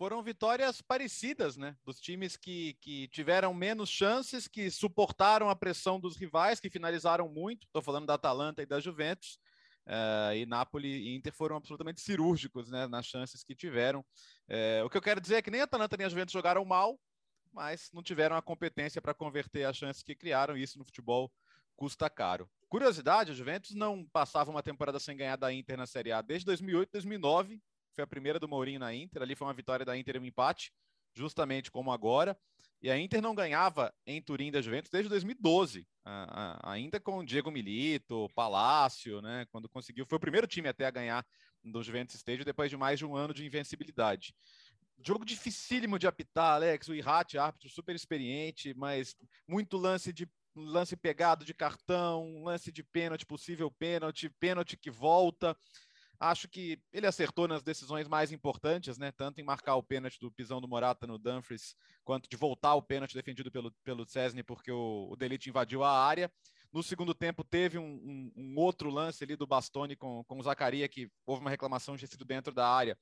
Foram 0.00 0.22
vitórias 0.22 0.80
parecidas, 0.80 1.58
né? 1.58 1.76
Dos 1.84 2.00
times 2.00 2.34
que, 2.34 2.72
que 2.80 3.06
tiveram 3.08 3.52
menos 3.52 3.90
chances, 3.90 4.48
que 4.48 4.70
suportaram 4.70 5.50
a 5.50 5.54
pressão 5.54 6.00
dos 6.00 6.16
rivais, 6.16 6.58
que 6.58 6.70
finalizaram 6.70 7.28
muito. 7.28 7.66
Estou 7.66 7.82
falando 7.82 8.06
da 8.06 8.14
Atalanta 8.14 8.62
e 8.62 8.66
da 8.66 8.80
Juventus. 8.80 9.38
Uh, 9.86 10.32
e 10.36 10.46
Napoli 10.46 10.88
e 10.88 11.14
Inter 11.14 11.34
foram 11.34 11.56
absolutamente 11.56 12.00
cirúrgicos 12.00 12.70
né, 12.70 12.86
nas 12.86 13.04
chances 13.04 13.44
que 13.44 13.54
tiveram. 13.54 14.00
Uh, 14.48 14.86
o 14.86 14.88
que 14.88 14.96
eu 14.96 15.02
quero 15.02 15.20
dizer 15.20 15.34
é 15.34 15.42
que 15.42 15.50
nem 15.50 15.60
a 15.60 15.64
Atalanta 15.64 15.98
nem 15.98 16.06
a 16.06 16.08
Juventus 16.08 16.32
jogaram 16.32 16.64
mal, 16.64 16.98
mas 17.52 17.90
não 17.92 18.02
tiveram 18.02 18.36
a 18.36 18.40
competência 18.40 19.02
para 19.02 19.12
converter 19.12 19.64
as 19.64 19.76
chances 19.76 20.02
que 20.02 20.14
criaram, 20.14 20.56
e 20.56 20.62
isso 20.62 20.78
no 20.78 20.84
futebol 20.86 21.30
custa 21.76 22.08
caro. 22.08 22.48
Curiosidade, 22.70 23.32
a 23.32 23.34
Juventus 23.34 23.74
não 23.74 24.06
passava 24.06 24.50
uma 24.50 24.62
temporada 24.62 24.98
sem 24.98 25.14
ganhar 25.14 25.36
da 25.36 25.52
Inter 25.52 25.76
na 25.76 25.86
Série 25.86 26.10
A 26.10 26.22
desde 26.22 26.46
2008, 26.46 26.90
2009. 26.90 27.60
Foi 27.94 28.04
a 28.04 28.06
primeira 28.06 28.38
do 28.38 28.48
Mourinho 28.48 28.80
na 28.80 28.94
Inter. 28.94 29.22
Ali 29.22 29.34
foi 29.34 29.46
uma 29.46 29.54
vitória 29.54 29.84
da 29.84 29.96
Inter 29.96 30.16
e 30.16 30.18
um 30.18 30.24
empate, 30.24 30.72
justamente 31.14 31.70
como 31.70 31.92
agora. 31.92 32.38
E 32.82 32.90
a 32.90 32.98
Inter 32.98 33.20
não 33.20 33.34
ganhava 33.34 33.92
em 34.06 34.22
Turim 34.22 34.50
da 34.50 34.62
Juventus 34.62 34.90
desde 34.90 35.08
2012, 35.10 35.86
ainda 36.62 36.98
com 36.98 37.22
Diego 37.22 37.50
Milito, 37.50 38.26
Palácio, 38.34 39.20
né? 39.20 39.46
Quando 39.50 39.68
conseguiu, 39.68 40.06
foi 40.06 40.16
o 40.16 40.20
primeiro 40.20 40.46
time 40.46 40.66
até 40.68 40.86
a 40.86 40.90
ganhar 40.90 41.26
do 41.62 41.82
Juventus 41.82 42.14
Stage 42.14 42.42
depois 42.42 42.70
de 42.70 42.78
mais 42.78 42.98
de 42.98 43.04
um 43.04 43.14
ano 43.14 43.34
de 43.34 43.44
invencibilidade. 43.44 44.34
Jogo 45.04 45.26
dificílimo 45.26 45.98
de 45.98 46.06
apitar, 46.06 46.54
Alex. 46.54 46.88
O 46.88 46.94
Irate, 46.94 47.36
árbitro 47.36 47.68
super 47.68 47.94
experiente, 47.94 48.72
mas 48.74 49.14
muito 49.46 49.76
lance 49.76 50.10
de 50.10 50.26
lance 50.56 50.96
pegado 50.96 51.44
de 51.44 51.54
cartão, 51.54 52.42
lance 52.42 52.72
de 52.72 52.82
pênalti, 52.82 53.24
possível 53.24 53.70
pênalti, 53.70 54.28
pênalti 54.40 54.76
que 54.76 54.90
volta. 54.90 55.56
Acho 56.20 56.46
que 56.46 56.78
ele 56.92 57.06
acertou 57.06 57.48
nas 57.48 57.62
decisões 57.62 58.06
mais 58.06 58.30
importantes, 58.30 58.98
né? 58.98 59.10
Tanto 59.10 59.40
em 59.40 59.44
marcar 59.44 59.76
o 59.76 59.82
pênalti 59.82 60.20
do 60.20 60.30
pisão 60.30 60.60
do 60.60 60.68
Morata 60.68 61.06
no 61.06 61.18
Dumfries, 61.18 61.74
quanto 62.04 62.28
de 62.28 62.36
voltar 62.36 62.74
o 62.74 62.82
pênalti 62.82 63.14
defendido 63.14 63.50
pelo, 63.50 63.72
pelo 63.82 64.06
Cesny, 64.06 64.42
porque 64.42 64.70
o, 64.70 65.08
o 65.10 65.16
Delite 65.16 65.48
invadiu 65.48 65.82
a 65.82 65.90
área. 65.90 66.30
No 66.70 66.82
segundo 66.82 67.14
tempo, 67.14 67.42
teve 67.42 67.78
um, 67.78 67.82
um, 67.84 68.32
um, 68.36 68.58
outro 68.58 68.90
lance 68.90 69.24
ali 69.24 69.34
do 69.34 69.46
Bastoni 69.46 69.96
com, 69.96 70.22
com 70.24 70.38
o 70.38 70.42
Zacaria, 70.42 70.86
que 70.88 71.10
houve 71.26 71.40
uma 71.40 71.50
reclamação 71.50 71.96
de 71.96 72.06
sido 72.06 72.24
dentro 72.24 72.52
da 72.52 72.68
área. 72.68 72.98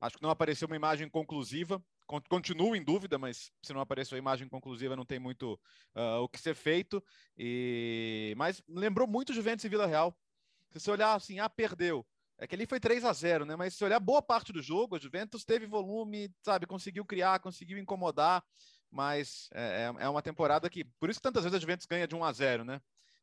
Acho 0.00 0.16
que 0.16 0.22
não 0.22 0.30
apareceu 0.30 0.66
uma 0.66 0.76
imagem 0.76 1.08
conclusiva 1.08 1.82
continuo 2.28 2.76
em 2.76 2.82
dúvida, 2.82 3.18
mas 3.18 3.50
se 3.62 3.72
não 3.72 3.80
apareceu 3.80 4.16
a 4.16 4.18
imagem 4.18 4.48
conclusiva, 4.48 4.96
não 4.96 5.04
tem 5.04 5.18
muito 5.18 5.58
uh, 5.94 6.20
o 6.22 6.28
que 6.28 6.40
ser 6.40 6.54
feito. 6.54 7.02
E... 7.36 8.34
Mas 8.36 8.62
lembrou 8.68 9.06
muito 9.06 9.32
Juventus 9.32 9.64
e 9.64 9.68
Vila 9.68 9.86
Real. 9.86 10.14
Se 10.72 10.80
você 10.80 10.90
olhar 10.90 11.14
assim, 11.14 11.38
ah, 11.38 11.48
perdeu. 11.48 12.06
É 12.42 12.46
que 12.48 12.56
ali 12.56 12.66
foi 12.66 12.80
3 12.80 13.04
a 13.04 13.12
0 13.12 13.44
né? 13.46 13.54
Mas 13.54 13.74
se 13.74 13.84
olhar 13.84 14.00
boa 14.00 14.20
parte 14.20 14.52
do 14.52 14.60
jogo, 14.60 14.96
a 14.96 14.98
Juventus 14.98 15.44
teve 15.44 15.64
volume, 15.64 16.28
sabe? 16.42 16.66
Conseguiu 16.66 17.04
criar, 17.04 17.38
conseguiu 17.38 17.78
incomodar. 17.78 18.42
Mas 18.90 19.48
é, 19.54 19.92
é, 19.98 20.04
é 20.04 20.08
uma 20.08 20.20
temporada 20.20 20.68
que. 20.68 20.82
Por 20.84 21.08
isso 21.08 21.20
que 21.20 21.22
tantas 21.22 21.44
vezes 21.44 21.56
a 21.56 21.60
Juventus 21.60 21.86
ganha 21.86 22.06
de 22.06 22.16
1 22.16 22.24
a 22.24 22.32
0 22.32 22.64
né? 22.64 22.80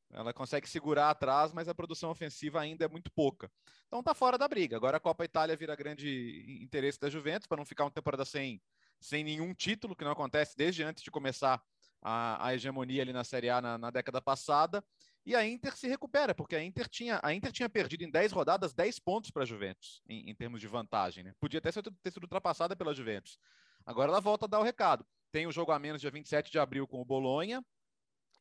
Ela 0.10 0.34
consegue 0.34 0.68
segurar 0.70 1.10
atrás, 1.10 1.52
mas 1.52 1.68
a 1.68 1.76
produção 1.76 2.10
ofensiva 2.10 2.62
ainda 2.62 2.86
é 2.86 2.88
muito 2.88 3.12
pouca. 3.12 3.52
Então 3.88 4.02
tá 4.02 4.14
fora 4.14 4.38
da 4.38 4.48
briga. 4.48 4.78
Agora 4.78 4.96
a 4.96 5.02
Copa 5.02 5.26
Itália 5.26 5.56
vira 5.58 5.76
grande 5.76 6.60
interesse 6.64 6.98
da 6.98 7.10
Juventus 7.10 7.46
para 7.46 7.58
não 7.58 7.66
ficar 7.66 7.84
uma 7.84 7.92
temporada 7.92 8.24
sem, 8.24 8.62
sem 9.02 9.22
nenhum 9.24 9.54
título, 9.54 9.98
que 9.98 10.04
não 10.06 10.12
acontece 10.12 10.56
desde 10.56 10.82
antes 10.82 11.04
de 11.04 11.12
começar 11.12 11.62
a, 12.02 12.48
a 12.48 12.56
hegemonia 12.56 13.02
ali 13.02 13.14
na 13.14 13.24
Série 13.24 13.50
A 13.50 13.62
na, 13.62 13.78
na, 13.78 13.92
década 13.92 14.22
passada. 14.22 14.84
E 15.26 15.36
a 15.36 15.46
Inter 15.46 15.76
se 15.76 15.88
recupera, 15.88 16.34
porque 16.34 16.56
a 16.56 16.64
Inter 16.64 16.88
tinha, 16.88 17.20
a 17.22 17.34
Inter 17.34 17.52
tinha 17.52 17.70
perdido 17.70 18.04
em 18.04 18.10
10 18.10 18.32
rodadas 18.32 18.74
10 18.74 19.00
pontos 19.00 19.32
para 19.32 19.44
a 19.44 19.46
Juventus, 19.46 20.02
em, 20.08 20.30
em, 20.30 20.36
termos 20.36 20.60
de 20.60 20.68
vantagem. 20.68 21.24
Né? 21.24 21.34
Podia 21.40 21.60
até 21.60 21.72
ter 21.72 22.12
sido 22.12 22.24
ultrapassada 22.24 22.76
pela 22.76 22.94
Juventus. 22.94 23.38
Agora 23.86 24.10
ela 24.10 24.22
volta 24.22 24.46
a 24.46 24.50
dar 24.50 24.60
o 24.60 24.64
recado. 24.64 25.06
Tem 25.32 25.46
o 25.46 25.52
jogo 25.52 25.72
a 25.72 25.80
menos 25.80 26.02
dia 26.02 26.10
27 26.10 26.52
de 26.52 26.58
abril 26.58 26.88
com 26.88 27.02
o 27.02 27.06
Bolonha, 27.06 27.64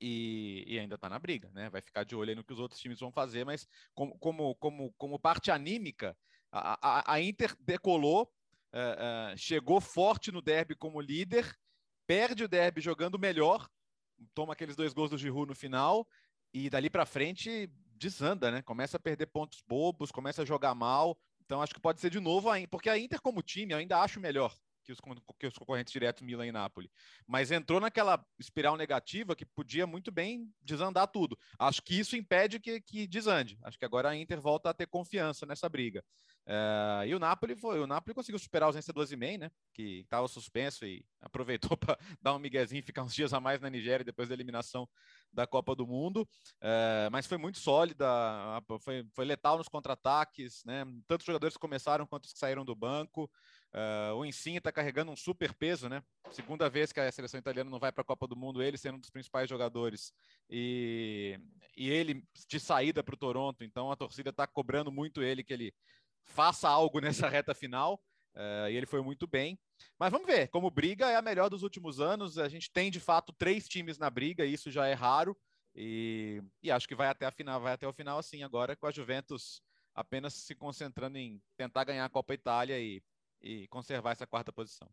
e, 0.01 0.65
e, 0.67 0.79
ainda 0.79 0.95
está 0.95 1.09
na 1.09 1.19
briga, 1.19 1.51
né? 1.53 1.69
Vai 1.71 1.81
ficar 1.81 2.05
de 2.05 2.15
olho 2.15 2.37
no 2.37 2.45
que 2.45 2.53
os 2.53 2.61
outros 2.61 2.81
times 2.81 3.01
vão 3.01 3.11
fazer, 3.11 3.45
mas 3.45 3.67
como, 3.95 4.17
como, 4.19 4.55
como, 4.57 4.93
como 4.97 5.19
parte 5.19 5.51
anímica, 5.51 6.17
a, 6.53 6.79
a, 6.81 7.15
a 7.15 7.21
Inter 7.21 7.55
decolou, 7.59 8.33
uh, 8.73 9.33
uh, 9.35 9.37
chegou 9.37 9.81
forte 9.81 10.31
no 10.31 10.41
derby 10.41 10.77
como 10.77 11.01
líder, 11.01 11.53
perde 12.07 12.45
o 12.45 12.49
derby 12.49 12.81
jogando 12.81 13.19
melhor, 13.19 13.69
toma 14.35 14.53
aqueles 14.53 14.77
dois 14.77 14.93
gols 14.93 15.11
do 15.11 15.19
Giroud 15.19 15.49
no 15.49 15.55
final 15.55 16.07
e 16.53 16.71
dali 16.71 16.89
para 16.91 17.07
frente 17.07 17.71
desanda, 17.95 18.51
né? 18.51 18.63
Começa 18.63 18.97
a 18.97 19.01
perder 19.01 19.27
pontos 19.27 19.63
bobos, 19.67 20.11
começa 20.11 20.43
a 20.43 20.45
jogar 20.45 20.75
mal. 20.75 21.19
Então 21.45 21.63
acho 21.63 21.75
que 21.75 21.81
pode 21.81 22.01
ser 22.01 22.11
de 22.11 22.21
novo, 22.21 22.49
porque 22.71 22.89
a 22.89 22.99
Inter 22.99 23.21
como 23.21 23.43
time 23.43 23.73
eu 23.73 23.79
ainda 23.79 24.01
acho 24.01 24.21
melhor 24.21 24.55
que 24.89 24.93
os, 24.93 24.99
que 25.39 25.47
os 25.47 25.59
concorrentes 25.59 25.93
diretos 25.93 26.23
Milan 26.23 26.47
e 26.47 26.53
Napoli. 26.53 26.91
Mas 27.27 27.51
entrou 27.51 27.79
naquela 27.79 28.25
espiral 28.39 28.77
negativa 28.77 29.37
que 29.37 29.45
podia 29.45 29.87
muito 29.87 30.11
bem 30.11 30.51
desandar 30.63 31.07
tudo. 31.09 31.39
Acho 31.59 31.83
que 31.83 31.99
isso 31.99 32.17
impede 32.17 32.59
que, 32.59 32.81
que 32.81 33.07
desande. 33.07 33.59
Acho 33.63 33.79
que 33.79 33.85
agora 33.85 34.09
a 34.09 34.17
Inter 34.17 34.41
volta 34.41 34.71
a 34.71 34.75
ter 34.75 34.87
confiança 34.87 35.45
nessa 35.45 35.69
briga. 35.69 36.03
Uh, 36.47 37.05
e 37.07 37.15
o 37.15 37.19
Napoli 37.19 37.55
foi, 37.55 37.79
o 37.79 37.87
Napoli 37.87 38.15
conseguiu 38.15 38.39
superar 38.39 38.71
os 38.71 38.75
vencedores 38.75 39.13
e 39.13 39.17
né? 39.17 39.51
Que 39.75 40.01
estava 40.01 40.27
suspenso 40.27 40.87
e 40.87 41.05
aproveitou 41.21 41.77
para 41.77 41.99
dar 42.23 42.35
um 42.35 42.39
miguezinho 42.39 42.83
ficar 42.83 43.03
uns 43.03 43.15
dias 43.15 43.35
a 43.35 43.41
mais 43.41 43.61
na 43.61 43.69
Nigéria 43.69 44.05
depois 44.05 44.31
da 44.31 44.35
eliminação 44.35 44.89
da 45.33 45.47
Copa 45.47 45.75
do 45.75 45.87
Mundo. 45.87 46.23
Uh, 46.63 47.11
mas 47.11 47.27
foi 47.27 47.39
muito 47.39 47.59
sólida, 47.59 48.07
foi, 48.81 49.07
foi 49.15 49.25
letal 49.25 49.59
nos 49.59 49.69
contra-ataques, 49.69 50.63
né? 50.65 50.85
Tanto 51.07 51.21
os 51.21 51.27
jogadores 51.27 51.55
que 51.55 51.61
começaram 51.61 52.07
quanto 52.07 52.25
os 52.25 52.33
que 52.33 52.39
saíram 52.39 52.65
do 52.65 52.75
banco. 52.75 53.31
Uh, 53.73 54.15
o 54.15 54.25
Insigne 54.25 54.59
está 54.59 54.73
carregando 54.73 55.13
um 55.13 55.17
super 55.17 55.53
peso, 55.53 55.89
né? 55.89 56.03
Segunda 56.31 56.71
vez 56.71 56.91
que 56.91 57.01
a 57.01 57.13
seleção 57.13 57.39
italiana 57.39 57.71
não 57.71 57.79
vai 57.79 57.93
para 57.93 58.03
a 58.03 58.05
Copa 58.05 58.27
do 58.27 58.37
Mundo, 58.37 58.63
ele 58.63 58.79
sendo 58.79 58.97
um 58.97 59.01
dos 59.01 59.11
principais 59.11 59.49
jogadores 59.49 60.13
e, 60.49 61.39
e 61.77 61.91
ele 61.91 62.25
de 62.49 62.59
saída 62.59 63.03
para 63.03 63.15
o 63.15 63.19
Toronto. 63.19 63.63
Então 63.63 63.93
a 63.93 63.97
torcida 63.97 64.31
está 64.31 64.47
cobrando 64.47 64.91
muito 64.91 65.23
ele 65.23 65.45
que 65.45 65.53
ele 65.53 65.75
faça 66.25 66.69
algo 66.69 67.01
nessa 67.01 67.29
reta 67.29 67.55
final. 67.55 68.01
Uh, 68.39 68.71
e 68.71 68.77
ele 68.77 68.87
foi 68.87 69.03
muito 69.03 69.27
bem. 69.27 69.59
Mas 69.99 70.13
vamos 70.13 70.27
ver, 70.27 70.49
como 70.49 70.71
briga 70.71 71.11
é 71.11 71.17
a 71.17 71.23
melhor 71.23 71.51
dos 71.51 71.65
últimos 71.65 72.01
anos. 72.01 72.39
A 72.39 72.49
gente 72.49 72.71
tem 72.71 72.91
de 72.91 73.01
fato 73.01 73.33
três 73.37 73.69
times 73.69 73.99
na 73.99 74.09
briga, 74.09 74.47
e 74.47 74.53
isso 74.53 74.71
já 74.71 74.87
é 74.87 74.95
raro. 74.95 75.37
E, 75.75 76.41
e 76.63 76.71
acho 76.71 76.87
que 76.87 76.95
vai 76.95 77.09
até 77.09 77.27
a 77.27 77.33
final, 77.33 77.61
vai 77.61 77.73
até 77.73 77.87
o 77.87 77.93
final 77.93 78.19
assim 78.19 78.43
agora 78.43 78.75
com 78.75 78.87
a 78.87 78.91
Juventus 78.91 79.63
apenas 79.95 80.35
se 80.35 80.55
concentrando 80.55 81.19
em 81.19 81.41
tentar 81.57 81.85
ganhar 81.85 82.05
a 82.05 82.09
Copa 82.09 82.33
Itália 82.33 82.81
e 82.81 83.03
e 83.43 83.67
conservar 83.69 84.13
essa 84.13 84.27
quarta 84.27 84.53
posição. 84.53 84.89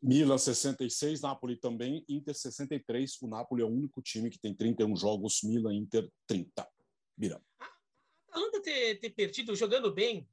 Milan 0.00 0.38
66, 0.38 1.20
Napoli 1.22 1.56
também, 1.56 2.04
Inter 2.08 2.34
63. 2.34 3.20
O 3.20 3.26
Napoli 3.26 3.62
é 3.62 3.64
o 3.64 3.68
único 3.68 4.00
time 4.00 4.30
que 4.30 4.38
tem 4.38 4.54
31 4.54 4.94
jogos, 4.96 5.40
Milan 5.42 5.74
Inter 5.74 6.08
30. 6.26 6.68
Mira. 7.16 7.42
A 7.58 7.66
Atalanta 8.28 8.62
ter, 8.62 9.00
ter 9.00 9.10
perdido 9.10 9.56
jogando 9.56 9.92
bem, 9.92 10.28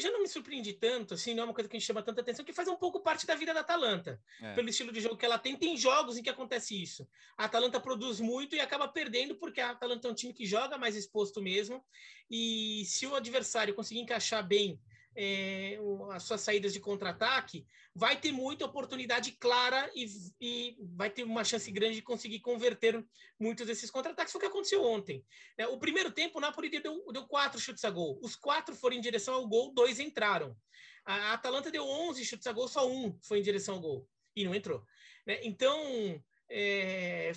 já 0.00 0.10
não 0.10 0.22
me 0.22 0.28
surpreende 0.28 0.72
tanto, 0.72 1.14
assim, 1.14 1.34
não 1.34 1.42
é 1.42 1.46
uma 1.46 1.54
coisa 1.54 1.68
que 1.68 1.76
gente 1.76 1.86
chama 1.86 2.02
tanta 2.02 2.20
atenção, 2.20 2.44
que 2.44 2.52
faz 2.52 2.68
um 2.68 2.76
pouco 2.76 3.00
parte 3.00 3.26
da 3.26 3.34
vida 3.34 3.52
da 3.52 3.60
Atalanta, 3.60 4.20
é. 4.40 4.54
pelo 4.54 4.68
estilo 4.68 4.92
de 4.92 5.00
jogo 5.00 5.16
que 5.16 5.24
ela 5.24 5.38
tem. 5.38 5.56
Tem 5.56 5.76
jogos 5.76 6.16
em 6.16 6.22
que 6.22 6.30
acontece 6.30 6.80
isso. 6.80 7.08
A 7.36 7.44
Atalanta 7.44 7.80
produz 7.80 8.20
muito 8.20 8.54
e 8.54 8.60
acaba 8.60 8.88
perdendo, 8.88 9.34
porque 9.36 9.60
a 9.60 9.70
Atalanta 9.70 10.08
é 10.08 10.10
um 10.10 10.14
time 10.14 10.32
que 10.32 10.46
joga 10.46 10.78
mais 10.78 10.96
exposto 10.96 11.42
mesmo. 11.42 11.84
E 12.30 12.84
se 12.86 13.06
o 13.06 13.14
adversário 13.14 13.74
conseguir 13.74 14.00
encaixar 14.00 14.46
bem 14.46 14.80
é, 15.16 15.78
as 16.12 16.22
suas 16.22 16.40
saídas 16.40 16.72
de 16.72 16.80
contra-ataque, 16.80 17.66
vai 17.94 18.18
ter 18.18 18.32
muita 18.32 18.64
oportunidade 18.64 19.32
clara 19.32 19.90
e, 19.94 20.06
e, 20.40 20.76
vai 20.94 21.10
ter 21.10 21.24
uma 21.24 21.44
chance 21.44 21.70
grande 21.70 21.96
de 21.96 22.02
conseguir 22.02 22.40
converter 22.40 23.04
muitos 23.38 23.66
desses 23.66 23.90
contra-ataques. 23.90 24.32
Foi 24.32 24.38
o 24.38 24.42
que 24.42 24.48
aconteceu 24.50 24.84
ontem. 24.84 25.24
É, 25.58 25.66
o 25.66 25.78
primeiro 25.78 26.10
tempo, 26.10 26.38
o 26.38 26.40
Napoli 26.40 26.70
deu, 26.70 27.04
deu 27.12 27.26
quatro 27.26 27.60
chutes 27.60 27.84
a 27.84 27.90
gol. 27.90 28.18
Os 28.22 28.36
quatro 28.36 28.74
foram 28.74 28.96
em 28.96 29.00
direção 29.00 29.34
ao 29.34 29.48
gol, 29.48 29.72
dois 29.74 29.98
entraram. 29.98 30.56
A 31.04 31.32
Atalanta 31.32 31.70
deu 31.70 31.84
11 31.84 32.24
chutes 32.24 32.46
a 32.46 32.52
gol, 32.52 32.68
só 32.68 32.88
um 32.88 33.18
foi 33.22 33.38
em 33.38 33.42
direção 33.42 33.74
ao 33.76 33.80
gol 33.80 34.08
e 34.36 34.44
não 34.44 34.54
entrou. 34.54 34.84
Né? 35.26 35.40
Então, 35.42 36.22
é, 36.52 37.30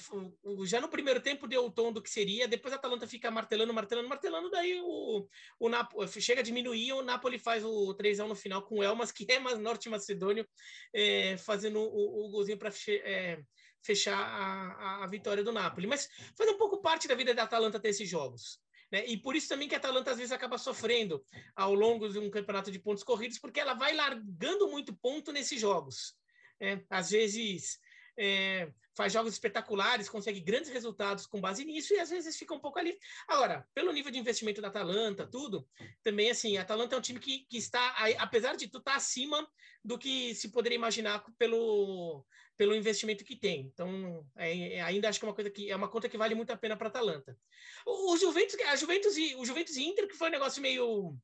já 0.65 0.81
no 0.81 0.89
primeiro 0.89 1.21
tempo 1.21 1.47
deu 1.47 1.63
o 1.63 1.71
tom 1.71 1.93
do 1.93 2.01
que 2.01 2.09
seria, 2.09 2.47
depois 2.47 2.73
a 2.73 2.77
Atalanta 2.77 3.07
fica 3.07 3.29
martelando, 3.29 3.71
martelando, 3.71 4.09
martelando, 4.09 4.49
daí 4.49 4.81
o, 4.81 5.27
o 5.59 6.07
chega 6.07 6.41
a 6.41 6.43
diminuir, 6.43 6.93
o 6.93 7.03
Napoli 7.03 7.37
faz 7.37 7.63
o 7.63 7.93
3 7.93 8.19
x 8.19 8.27
no 8.27 8.35
final 8.35 8.63
com 8.63 8.79
o 8.79 8.83
Elmas, 8.83 9.11
que 9.11 9.31
é 9.31 9.39
norte-macedônio, 9.39 10.47
é, 10.91 11.37
fazendo 11.37 11.79
o, 11.79 12.25
o 12.25 12.29
golzinho 12.31 12.57
para 12.57 12.71
é, 12.87 13.39
fechar 13.83 14.17
a, 14.17 15.03
a, 15.03 15.07
vitória 15.07 15.43
do 15.43 15.51
Napoli. 15.51 15.85
Mas 15.85 16.09
faz 16.35 16.49
um 16.49 16.57
pouco 16.57 16.81
parte 16.81 17.07
da 17.07 17.13
vida 17.13 17.35
da 17.35 17.43
Atalanta 17.43 17.79
ter 17.79 17.89
esses 17.89 18.09
jogos. 18.09 18.59
Né? 18.91 19.05
E 19.05 19.15
por 19.15 19.35
isso 19.35 19.47
também 19.47 19.67
que 19.67 19.75
a 19.75 19.77
Atalanta 19.77 20.09
às 20.09 20.17
vezes 20.17 20.31
acaba 20.31 20.57
sofrendo 20.57 21.23
ao 21.55 21.75
longo 21.75 22.09
de 22.09 22.17
um 22.17 22.31
campeonato 22.31 22.71
de 22.71 22.79
pontos 22.79 23.03
corridos, 23.03 23.37
porque 23.37 23.59
ela 23.59 23.75
vai 23.75 23.93
largando 23.93 24.67
muito 24.69 24.91
ponto 24.95 25.31
nesses 25.31 25.61
jogos. 25.61 26.15
Né? 26.59 26.83
Às 26.89 27.11
vezes 27.11 27.79
é, 28.17 28.71
faz 28.95 29.11
jogos 29.11 29.33
espetaculares, 29.33 30.09
consegue 30.09 30.39
grandes 30.39 30.69
resultados 30.69 31.25
com 31.25 31.41
base 31.41 31.65
nisso 31.65 31.93
e 31.93 31.99
às 31.99 32.09
vezes 32.09 32.37
fica 32.37 32.53
um 32.53 32.59
pouco 32.59 32.79
ali. 32.79 32.97
Agora, 33.27 33.67
pelo 33.73 33.91
nível 33.91 34.11
de 34.11 34.19
investimento 34.19 34.61
da 34.61 34.67
Atalanta, 34.67 35.27
tudo, 35.27 35.67
também 36.03 36.29
assim, 36.29 36.57
a 36.57 36.61
Atalanta 36.61 36.95
é 36.95 36.99
um 36.99 37.01
time 37.01 37.19
que, 37.19 37.45
que 37.49 37.57
está, 37.57 37.95
apesar 38.19 38.55
de 38.55 38.67
tudo, 38.67 38.79
está 38.79 38.95
acima 38.95 39.47
do 39.83 39.97
que 39.97 40.33
se 40.35 40.49
poderia 40.49 40.77
imaginar 40.77 41.23
pelo, 41.37 42.25
pelo 42.55 42.75
investimento 42.75 43.23
que 43.23 43.35
tem. 43.35 43.71
Então, 43.73 44.25
é, 44.35 44.75
é, 44.75 44.81
ainda 44.81 45.09
acho 45.09 45.19
que 45.19 45.25
é 45.25 45.27
uma 45.27 45.35
coisa 45.35 45.49
que 45.49 45.69
é 45.69 45.75
uma 45.75 45.89
conta 45.89 46.07
que 46.07 46.17
vale 46.17 46.35
muito 46.35 46.51
a 46.51 46.57
pena 46.57 46.77
para 46.77 46.87
a 46.87 46.89
Atalanta. 46.89 47.37
O, 47.85 48.13
o 48.13 48.17
Juventus, 48.17 48.55
a 48.59 48.75
Juventus 48.75 49.17
e 49.17 49.35
o 49.35 49.45
Juventus 49.45 49.75
e 49.75 49.83
Inter 49.83 50.07
que 50.07 50.15
foi 50.15 50.29
um 50.29 50.31
negócio 50.31 50.61
meio 50.61 51.17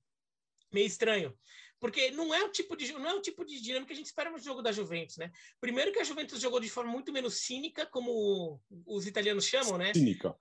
meio 0.71 0.85
estranho 0.85 1.35
porque 1.79 2.11
não 2.11 2.33
é 2.33 2.43
o 2.43 2.49
tipo 2.49 2.75
de 2.75 2.91
não 2.93 3.09
é 3.09 3.13
o 3.13 3.21
tipo 3.21 3.45
de 3.45 3.61
dinâmica 3.61 3.87
que 3.87 3.93
a 3.93 3.95
gente 3.95 4.07
espera 4.07 4.29
no 4.29 4.37
jogo 4.37 4.61
da 4.61 4.71
Juventus, 4.71 5.17
né? 5.17 5.31
Primeiro 5.59 5.91
que 5.91 5.99
a 5.99 6.03
Juventus 6.03 6.39
jogou 6.39 6.59
de 6.59 6.69
forma 6.69 6.91
muito 6.91 7.11
menos 7.11 7.35
cínica, 7.35 7.85
como 7.85 8.59
os 8.85 9.07
italianos 9.07 9.45
chamam, 9.45 9.77
né? 9.77 9.93
Cínica. 9.93 10.35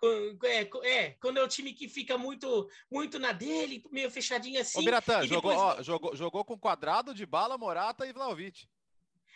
É, 0.44 0.68
é 0.88 1.10
quando 1.20 1.38
é 1.38 1.42
o 1.42 1.48
time 1.48 1.72
que 1.72 1.88
fica 1.88 2.18
muito 2.18 2.68
muito 2.90 3.18
na 3.18 3.32
dele, 3.32 3.82
meio 3.90 4.10
fechadinho 4.10 4.60
assim. 4.60 4.80
Ô, 4.80 4.82
Biratã, 4.82 5.26
jogou, 5.26 5.52
depois... 5.52 5.58
ó, 5.58 5.82
jogou, 5.82 6.16
jogou 6.16 6.44
com 6.44 6.58
quadrado 6.58 7.14
de 7.14 7.24
bala, 7.24 7.56
Morata 7.56 8.06
e 8.06 8.12
Vlaovic. 8.12 8.66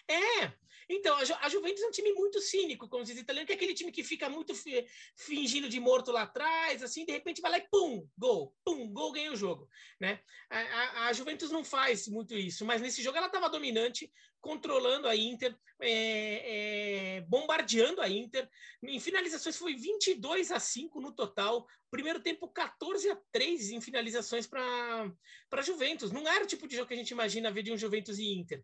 É, 0.09 0.53
então, 0.89 1.17
a, 1.17 1.25
Ju, 1.25 1.35
a, 1.41 1.49
Juventus 1.49 1.83
é 1.83 1.87
um 1.87 1.91
time 1.91 2.13
muito 2.13 2.41
cínico, 2.41 2.89
como 2.89 3.05
diz 3.05 3.17
italiano, 3.17 3.47
que 3.47 3.53
é 3.53 3.57
aquele 3.57 3.75
time 3.75 3.93
que 3.93 4.03
fica 4.03 4.29
muito 4.29 4.55
fi, 4.55 4.87
fingindo 5.17 5.69
de 5.69 5.81
morto 5.81 6.13
lá 6.13 6.23
atrás, 6.23 6.83
assim, 6.83 7.05
de 7.05 7.13
repente 7.13 7.41
vai 7.41 7.51
lá 7.51 7.59
e 7.59 7.69
pum, 7.71 8.09
gol, 8.17 8.55
pum, 8.65 8.93
gol, 8.93 9.13
ganha 9.13 9.33
o 9.33 9.37
jogo, 9.37 9.69
né? 10.01 10.21
A, 10.51 10.59
a, 10.59 11.07
a 11.09 11.13
Juventus 11.13 11.51
não 11.51 11.65
faz 11.65 12.09
muito 12.09 12.35
isso, 12.35 12.65
mas 12.65 12.81
nesse 12.81 13.03
jogo 13.03 13.17
ela 13.17 13.27
estava 13.27 13.49
dominante, 13.49 14.13
controlando 14.43 15.07
a 15.07 15.15
Inter, 15.17 15.57
é, 15.81 17.17
é, 17.17 17.21
bombardeando 17.23 18.03
a 18.03 18.09
Inter. 18.09 18.49
Em 18.83 18.99
finalizações 18.99 19.57
foi 19.57 19.75
22 19.75 20.51
a 20.51 20.59
5 20.59 21.01
no 21.01 21.13
total. 21.13 21.65
Primeiro 21.91 22.21
tempo 22.21 22.49
14 22.49 23.09
a 23.09 23.17
3 23.31 23.71
em 23.71 23.81
finalizações 23.81 24.47
para 24.47 25.11
a 25.53 25.63
Juventus. 25.63 26.11
Não 26.11 26.27
era 26.29 26.45
o 26.45 26.47
tipo 26.47 26.67
de 26.67 26.75
jogo 26.75 26.89
que 26.89 26.95
a 26.95 26.97
gente 26.97 27.13
imagina 27.13 27.53
ver 27.53 27.63
de 27.63 27.73
um 27.73 27.77
Juventus 27.79 28.19
e 28.19 28.35
Inter. 28.35 28.63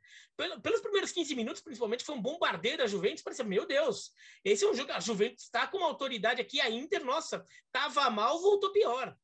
pelos 0.62 0.80
primeiros 0.80 1.12
15 1.12 1.34
minutos, 1.34 1.62
principalmente, 1.62 2.04
foi 2.04 2.16
um 2.16 2.22
bombardeio 2.22 2.78
da 2.78 2.86
Juventus. 2.86 3.22
Parecia, 3.22 3.44
meu 3.44 3.64
Deus, 3.64 4.12
esse 4.44 4.64
é 4.64 4.68
um 4.68 4.74
jogo. 4.74 4.92
A 4.92 5.00
Juventus 5.00 5.44
está 5.44 5.66
com 5.68 5.78
uma 5.78 5.86
autoridade 5.86 6.40
aqui. 6.40 6.60
A 6.60 6.68
Inter, 6.68 7.04
nossa, 7.04 7.44
estava 7.66 8.10
mal, 8.10 8.40
voltou 8.40 8.72
pior. 8.72 9.16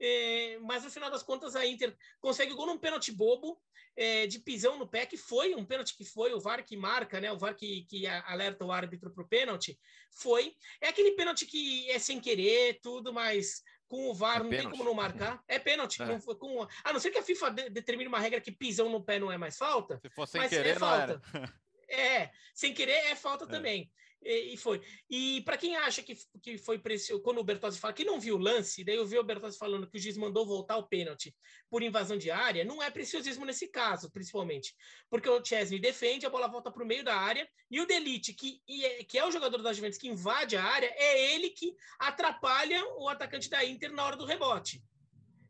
É, 0.00 0.58
mas 0.62 0.82
no 0.82 0.90
final 0.90 1.10
das 1.10 1.22
contas 1.22 1.54
a 1.54 1.64
Inter 1.64 1.96
consegue 2.20 2.52
o 2.52 2.56
gol 2.56 2.66
num 2.66 2.78
pênalti 2.78 3.12
bobo 3.12 3.60
é, 3.96 4.26
de 4.26 4.38
pisão 4.38 4.78
no 4.78 4.86
pé, 4.86 5.06
que 5.06 5.16
foi 5.16 5.54
um 5.54 5.64
pênalti 5.64 5.96
que 5.96 6.04
foi, 6.04 6.32
o 6.32 6.40
VAR 6.40 6.64
que 6.64 6.76
marca, 6.76 7.20
né? 7.20 7.30
O 7.30 7.38
VAR 7.38 7.54
que, 7.54 7.84
que 7.84 8.06
alerta 8.06 8.64
o 8.64 8.72
árbitro 8.72 9.10
para 9.10 9.22
o 9.22 9.28
pênalti, 9.28 9.78
foi. 10.10 10.54
É 10.80 10.88
aquele 10.88 11.12
pênalti 11.12 11.46
que 11.46 11.90
é 11.90 11.98
sem 11.98 12.20
querer, 12.20 12.80
tudo, 12.82 13.12
mas 13.12 13.62
com 13.86 14.10
o 14.10 14.14
VAR 14.14 14.36
é 14.36 14.42
não 14.42 14.48
pênalti. 14.48 14.68
tem 14.68 14.70
como 14.70 14.84
não 14.84 14.94
marcar. 14.94 15.42
É 15.46 15.58
pênalti. 15.58 16.02
É. 16.02 16.06
Com, 16.06 16.34
com, 16.34 16.66
a 16.82 16.92
não 16.92 16.98
ser 16.98 17.10
que 17.10 17.18
a 17.18 17.22
FIFA 17.22 17.50
de, 17.50 17.70
determine 17.70 18.08
uma 18.08 18.18
regra 18.18 18.40
que 18.40 18.50
pisão 18.50 18.88
no 18.88 19.04
pé 19.04 19.18
não 19.18 19.30
é 19.30 19.36
mais 19.36 19.58
falta. 19.58 19.98
Se 20.00 20.08
for 20.10 20.26
sem 20.26 20.48
querer, 20.48 20.70
é 20.70 20.78
falta. 20.78 21.22
É, 21.94 22.30
sem 22.54 22.72
querer 22.72 22.92
é 22.92 23.14
falta 23.14 23.44
é. 23.44 23.48
também. 23.48 23.92
E, 24.24 24.54
e 24.54 24.56
foi. 24.56 24.80
E 25.10 25.40
para 25.42 25.56
quem 25.56 25.76
acha 25.76 26.02
que, 26.02 26.16
que 26.42 26.58
foi 26.58 26.78
precioso, 26.78 27.22
quando 27.22 27.38
o 27.38 27.44
Bertozzi 27.44 27.78
fala 27.78 27.92
que 27.92 28.04
não 28.04 28.20
viu 28.20 28.36
o 28.36 28.38
lance, 28.38 28.84
daí 28.84 28.96
eu 28.96 29.06
vi 29.06 29.18
o 29.18 29.24
Bertozzi 29.24 29.58
falando 29.58 29.88
que 29.88 29.96
o 29.96 30.00
juiz 30.00 30.16
mandou 30.16 30.46
voltar 30.46 30.76
o 30.76 30.86
pênalti 30.86 31.34
por 31.68 31.82
invasão 31.82 32.16
de 32.16 32.30
área, 32.30 32.64
não 32.64 32.82
é 32.82 32.90
preciosismo 32.90 33.44
nesse 33.44 33.68
caso, 33.68 34.10
principalmente. 34.10 34.74
Porque 35.10 35.28
o 35.28 35.44
Chesney 35.44 35.80
defende, 35.80 36.26
a 36.26 36.30
bola 36.30 36.48
volta 36.48 36.70
para 36.70 36.82
o 36.82 36.86
meio 36.86 37.04
da 37.04 37.16
área, 37.16 37.48
e 37.70 37.80
o 37.80 37.86
Delite, 37.86 38.32
que, 38.32 38.60
é, 38.68 39.04
que 39.04 39.18
é 39.18 39.26
o 39.26 39.30
jogador 39.30 39.62
da 39.62 39.72
Juventus 39.72 39.98
que 39.98 40.08
invade 40.08 40.56
a 40.56 40.64
área, 40.64 40.92
é 40.96 41.34
ele 41.34 41.50
que 41.50 41.74
atrapalha 41.98 42.84
o 42.96 43.08
atacante 43.08 43.48
da 43.48 43.64
Inter 43.64 43.92
na 43.92 44.04
hora 44.04 44.16
do 44.16 44.26
rebote. 44.26 44.82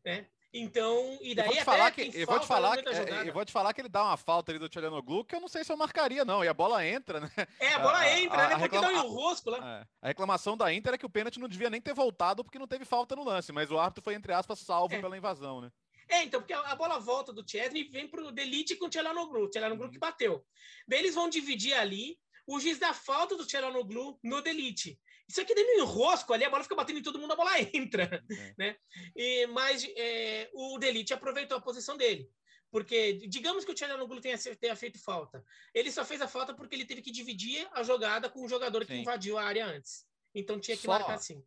Né? 0.05 0.27
Então, 0.55 1.19
e 1.23 1.35
daí 1.35 1.47
eu 1.47 1.53
vou 1.53 1.57
te 1.57 1.65
falar 1.65 1.91
que 1.91 2.11
eu 2.15 2.27
vou 2.27 2.41
te 2.41 2.47
falar 2.47 2.83
que, 2.83 2.89
é, 2.89 3.29
eu 3.29 3.33
vou 3.33 3.45
te 3.45 3.53
falar 3.53 3.73
que 3.73 3.81
ele 3.81 3.89
dá 3.89 4.05
uma 4.05 4.19
falta 4.19 4.53
ali 4.53 4.59
do 4.59 4.69
Tchelenoglu 4.69 5.25
que 5.25 5.35
eu 5.35 5.41
não 5.41 5.49
sei 5.49 5.65
se 5.65 5.73
eu 5.73 5.77
marcaria 5.79 6.27
não, 6.27 6.45
e 6.45 6.49
a 6.49 6.53
bola 6.53 6.87
entra, 6.87 7.21
né? 7.21 7.31
É, 7.59 7.73
a 7.73 7.79
bola 7.79 7.97
a, 7.97 8.21
entra, 8.21 8.37
a, 8.37 8.49
né? 8.49 8.55
A 8.55 8.59
porque 8.59 8.77
reclama... 8.77 8.93
dá 8.93 9.05
um 9.05 9.11
rosco 9.11 9.49
lá. 9.49 9.81
É. 9.81 9.87
A 10.03 10.09
reclamação 10.09 10.55
da 10.55 10.71
Inter 10.71 10.93
é 10.93 10.99
que 10.99 11.07
o 11.07 11.11
pênalti 11.11 11.41
não 11.41 11.49
devia 11.49 11.71
nem 11.71 11.81
ter 11.81 11.95
voltado 11.95 12.45
porque 12.45 12.59
não 12.59 12.67
teve 12.67 12.85
falta 12.85 13.17
no 13.17 13.25
lance, 13.25 13.51
mas 13.51 13.71
o 13.71 13.79
árbitro 13.79 14.05
foi 14.05 14.15
entre 14.15 14.35
aspas 14.35 14.59
salvo 14.59 14.95
é. 14.95 15.01
pela 15.01 15.17
invasão, 15.17 15.63
né? 15.63 15.71
É, 16.09 16.25
então, 16.25 16.41
porque 16.41 16.53
a, 16.53 16.75
bola 16.75 16.99
volta 16.99 17.33
do 17.33 17.49
Chesney 17.49 17.83
e 17.83 17.89
vem 17.91 18.07
pro 18.07 18.31
Delite 18.31 18.77
com 18.77 18.85
o 18.85 18.91
Tchelanoglu, 18.91 19.45
o 19.45 19.49
Tchelanoglu 19.49 19.87
uhum. 19.87 19.93
que 19.93 19.99
bateu. 19.99 20.45
Daí 20.87 20.99
eles 20.99 21.15
vão 21.15 21.31
dividir 21.31 21.73
ali, 21.73 22.19
o 22.47 22.61
juiz 22.61 22.79
dá 22.79 22.93
falta 22.93 23.37
do 23.37 23.47
Tchelanoglu 23.47 24.19
no 24.23 24.43
Delite. 24.43 24.99
Isso 25.33 25.41
aqui 25.41 25.55
dentro 25.55 25.77
do 25.77 25.81
enrosco 25.81 26.31
ali, 26.35 26.45
a 26.45 26.51
bola 26.51 26.63
fica 26.63 26.75
batendo 26.75 26.99
em 26.99 27.03
todo 27.03 27.19
mundo, 27.19 27.33
a 27.33 27.37
bola 27.37 27.53
entra, 27.73 28.23
é. 28.31 28.55
né? 28.59 28.77
E, 29.17 29.47
mas 29.47 29.83
é, 29.97 30.51
o 30.53 30.79
Delite 30.79 31.15
aproveitou 31.15 31.57
a 31.57 31.61
posição 31.61 31.97
dele. 31.97 32.31
Porque, 32.71 33.15
digamos 33.27 33.65
que 33.65 33.71
o 33.71 33.75
Tchelanoglu 33.75 34.21
tenha, 34.21 34.37
tenha 34.61 34.77
feito 34.77 35.03
falta. 35.03 35.43
Ele 35.73 35.91
só 35.91 36.05
fez 36.05 36.21
a 36.21 36.29
falta 36.29 36.53
porque 36.53 36.75
ele 36.75 36.85
teve 36.85 37.01
que 37.01 37.11
dividir 37.11 37.67
a 37.73 37.83
jogada 37.83 38.29
com 38.29 38.45
o 38.45 38.49
jogador 38.49 38.85
que 38.85 38.93
Sim. 38.93 39.01
invadiu 39.01 39.39
a 39.39 39.45
área 39.45 39.67
antes. 39.67 40.05
Então 40.35 40.61
tinha 40.61 40.77
que 40.77 40.83
só, 40.83 40.93
marcar 40.93 41.15
assim. 41.15 41.43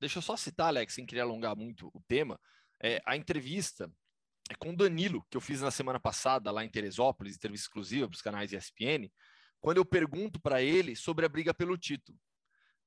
Deixa 0.00 0.18
eu 0.18 0.22
só 0.22 0.36
citar, 0.36 0.66
Alex, 0.66 0.94
sem 0.94 1.06
querer 1.06 1.20
alongar 1.20 1.56
muito 1.56 1.88
o 1.94 2.02
tema. 2.08 2.40
É, 2.82 3.00
a 3.06 3.16
entrevista 3.16 3.88
é 4.50 4.56
com 4.56 4.70
o 4.70 4.76
Danilo, 4.76 5.24
que 5.30 5.36
eu 5.36 5.40
fiz 5.40 5.60
na 5.60 5.70
semana 5.70 6.00
passada 6.00 6.50
lá 6.50 6.64
em 6.64 6.68
Teresópolis, 6.68 7.36
entrevista 7.36 7.66
exclusiva 7.66 8.08
para 8.08 8.16
os 8.16 8.22
canais 8.22 8.52
ESPN, 8.52 9.08
quando 9.60 9.76
eu 9.76 9.84
pergunto 9.84 10.40
para 10.40 10.60
ele 10.60 10.96
sobre 10.96 11.24
a 11.24 11.28
briga 11.28 11.54
pelo 11.54 11.78
título 11.78 12.18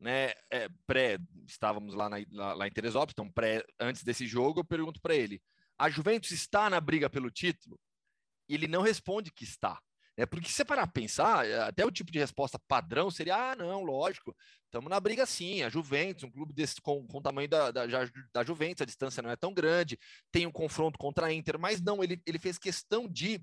né, 0.04 0.34
é, 0.52 0.70
pré, 0.86 1.18
estávamos 1.48 1.96
lá, 1.96 2.10
na, 2.10 2.18
lá, 2.32 2.54
lá, 2.54 2.68
em 2.68 2.72
Teresópolis, 2.72 3.14
então 3.14 3.32
pré, 3.32 3.64
antes 3.80 4.04
desse 4.04 4.28
jogo, 4.28 4.60
eu 4.60 4.66
pergunto 4.66 5.00
para 5.02 5.16
ele: 5.16 5.42
a 5.78 5.90
Juventus 5.90 6.32
está 6.32 6.70
na 6.70 6.80
briga 6.82 7.10
pelo 7.10 7.32
título? 7.32 7.80
E 8.50 8.54
ele 8.54 8.68
não 8.68 8.82
responde 8.82 9.32
que 9.32 9.46
está. 9.46 9.80
Né? 10.18 10.26
Porque 10.26 10.50
se 10.50 10.56
você 10.56 10.66
parar 10.66 10.84
a 10.84 10.88
pensar, 10.88 11.48
é, 11.48 11.60
até 11.62 11.86
o 11.86 11.92
tipo 11.92 12.12
de 12.12 12.20
resposta 12.20 12.60
padrão 12.68 13.10
seria: 13.10 13.52
ah, 13.52 13.56
não, 13.56 13.82
lógico, 13.82 14.36
estamos 14.66 14.90
na 14.90 15.00
briga 15.00 15.26
sim. 15.26 15.64
A 15.64 15.70
Juventus, 15.70 16.26
um 16.26 16.32
clube 16.32 16.54
desse, 16.54 16.82
com, 16.82 17.08
com 17.08 17.20
o 17.20 17.22
tamanho 17.22 17.48
da, 17.48 17.72
da, 17.72 17.86
da 18.34 18.44
Juventus, 18.44 18.82
a 18.82 18.86
distância 18.86 19.24
não 19.24 19.30
é 19.30 19.38
tão 19.38 19.54
grande, 19.54 19.98
tem 20.32 20.46
um 20.46 20.52
confronto 20.52 21.00
contra 21.00 21.28
a 21.28 21.34
Inter, 21.34 21.58
mas 21.58 21.82
não, 21.82 22.04
ele, 22.04 22.22
ele 22.26 22.40
fez 22.40 22.58
questão 22.58 23.08
de 23.08 23.42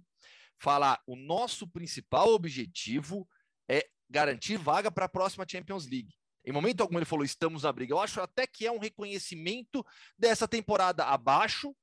falar: 0.58 1.00
o 1.06 1.16
nosso 1.16 1.66
principal 1.66 2.28
objetivo 2.28 3.26
é 3.66 3.88
garantir 4.10 4.58
vaga 4.58 4.90
para 4.90 5.06
a 5.06 5.08
próxima 5.08 5.46
Champions 5.48 5.86
League. 5.86 6.19
Em 6.50 6.52
momento 6.52 6.80
algum 6.80 6.96
ele 6.96 7.04
falou 7.04 7.24
estamos 7.24 7.62
na 7.62 7.72
briga. 7.72 7.94
Eu 7.94 8.00
acho 8.00 8.20
até 8.20 8.46
que 8.46 8.66
é 8.66 8.72
um 8.72 8.78
reconhecimento 8.78 9.86
dessa 10.18 10.48
temporada 10.48 11.04
abaixo, 11.04 11.74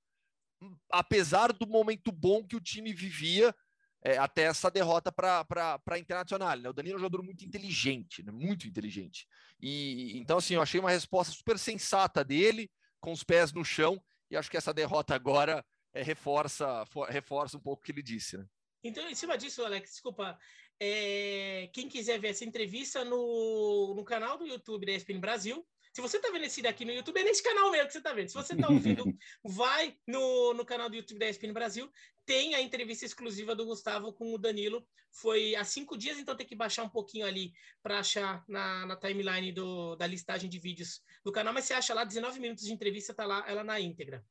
apesar 0.92 1.54
do 1.54 1.66
momento 1.66 2.12
bom 2.12 2.46
que 2.46 2.56
o 2.56 2.62
time 2.62 2.94
vivia 2.94 3.56
é, 4.04 4.18
até 4.18 4.44
essa 4.44 4.70
derrota 4.70 5.10
para 5.10 5.46
a 5.90 5.98
Internacional. 5.98 6.58
Né? 6.58 6.70
O 6.70 6.74
Danilo 6.74 6.96
é 6.96 6.98
um 6.98 7.02
jogador 7.02 7.24
muito 7.24 7.46
inteligente, 7.46 8.22
né? 8.24 8.32
muito 8.32 8.68
inteligente. 8.68 9.26
E 9.60 10.18
então 10.18 10.38
assim, 10.38 10.56
eu 10.56 10.62
achei 10.62 10.80
uma 10.80 10.92
resposta 10.92 11.34
super 11.34 11.58
sensata 11.58 12.24
dele, 12.24 12.70
com 13.00 13.14
os 13.14 13.24
pés 13.24 13.54
no 13.54 13.64
chão, 13.64 14.04
e 14.30 14.36
acho 14.36 14.52
que 14.52 14.58
essa 14.58 14.74
derrota 14.74 15.16
agora 15.16 15.66
é, 15.94 16.04
reforça, 16.04 16.86
for, 16.88 17.10
reforça 17.10 17.58
um 17.58 17.62
pouco 17.62 17.82
o 17.82 17.86
que 17.86 17.92
ele 17.94 18.04
disse. 18.04 18.38
Né? 18.38 18.46
Então, 18.84 19.08
em 19.10 19.16
cima 19.16 19.38
disso, 19.38 19.64
Alex, 19.64 19.92
desculpa, 19.92 20.38
é, 20.80 21.70
quem 21.74 21.88
quiser 21.88 22.20
ver 22.20 22.30
essa 22.30 22.46
entrevista 22.46 23.04
no, 23.04 23.94
no 23.96 24.04
canal 24.04 24.38
do 24.38 24.46
YouTube 24.46 24.86
da 24.86 24.92
ESPN 24.92 25.20
Brasil, 25.20 25.66
se 25.98 26.02
você 26.02 26.18
está 26.18 26.30
vendo 26.30 26.46
esse 26.46 26.62
daqui 26.62 26.86
no 26.86 26.92
YouTube, 26.92 27.20
é 27.20 27.24
nesse 27.24 27.42
canal 27.42 27.72
mesmo 27.72 27.88
que 27.88 27.94
você 27.94 27.98
está 27.98 28.14
vendo. 28.14 28.28
Se 28.28 28.36
você 28.36 28.54
está 28.54 28.70
ouvindo, 28.70 29.04
vai 29.44 29.98
no, 30.06 30.54
no 30.54 30.64
canal 30.64 30.90
do 30.92 30.96
YouTube 30.96 31.18
da 31.18 31.28
ESPN 31.28 31.52
Brasil. 31.52 31.90
Tem 32.24 32.54
a 32.54 32.62
entrevista 32.62 33.04
exclusiva 33.04 33.56
do 33.56 33.66
Gustavo 33.66 34.14
com 34.14 34.32
o 34.32 34.38
Danilo. 34.38 34.88
Foi 35.12 35.56
há 35.56 35.64
cinco 35.64 35.98
dias, 35.98 36.20
então 36.20 36.38
tem 36.38 36.46
que 36.46 36.56
baixar 36.56 36.84
um 36.84 36.90
pouquinho 36.90 37.26
ali 37.26 37.52
para 37.82 37.98
achar 37.98 38.44
na, 38.48 38.86
na 38.86 38.96
timeline 38.96 39.52
do, 39.52 39.96
da 39.96 40.06
listagem 40.06 40.48
de 40.48 40.60
vídeos 40.60 41.02
do 41.26 41.32
canal. 41.32 41.52
Mas 41.52 41.66
você 41.66 41.74
acha 41.74 41.96
lá 41.96 42.04
19 42.04 42.40
minutos 42.40 42.66
de 42.66 42.74
entrevista, 42.74 43.12
tá 43.12 43.26
lá 43.26 43.44
ela 43.50 43.64
na 43.64 43.80
íntegra. 43.80 44.24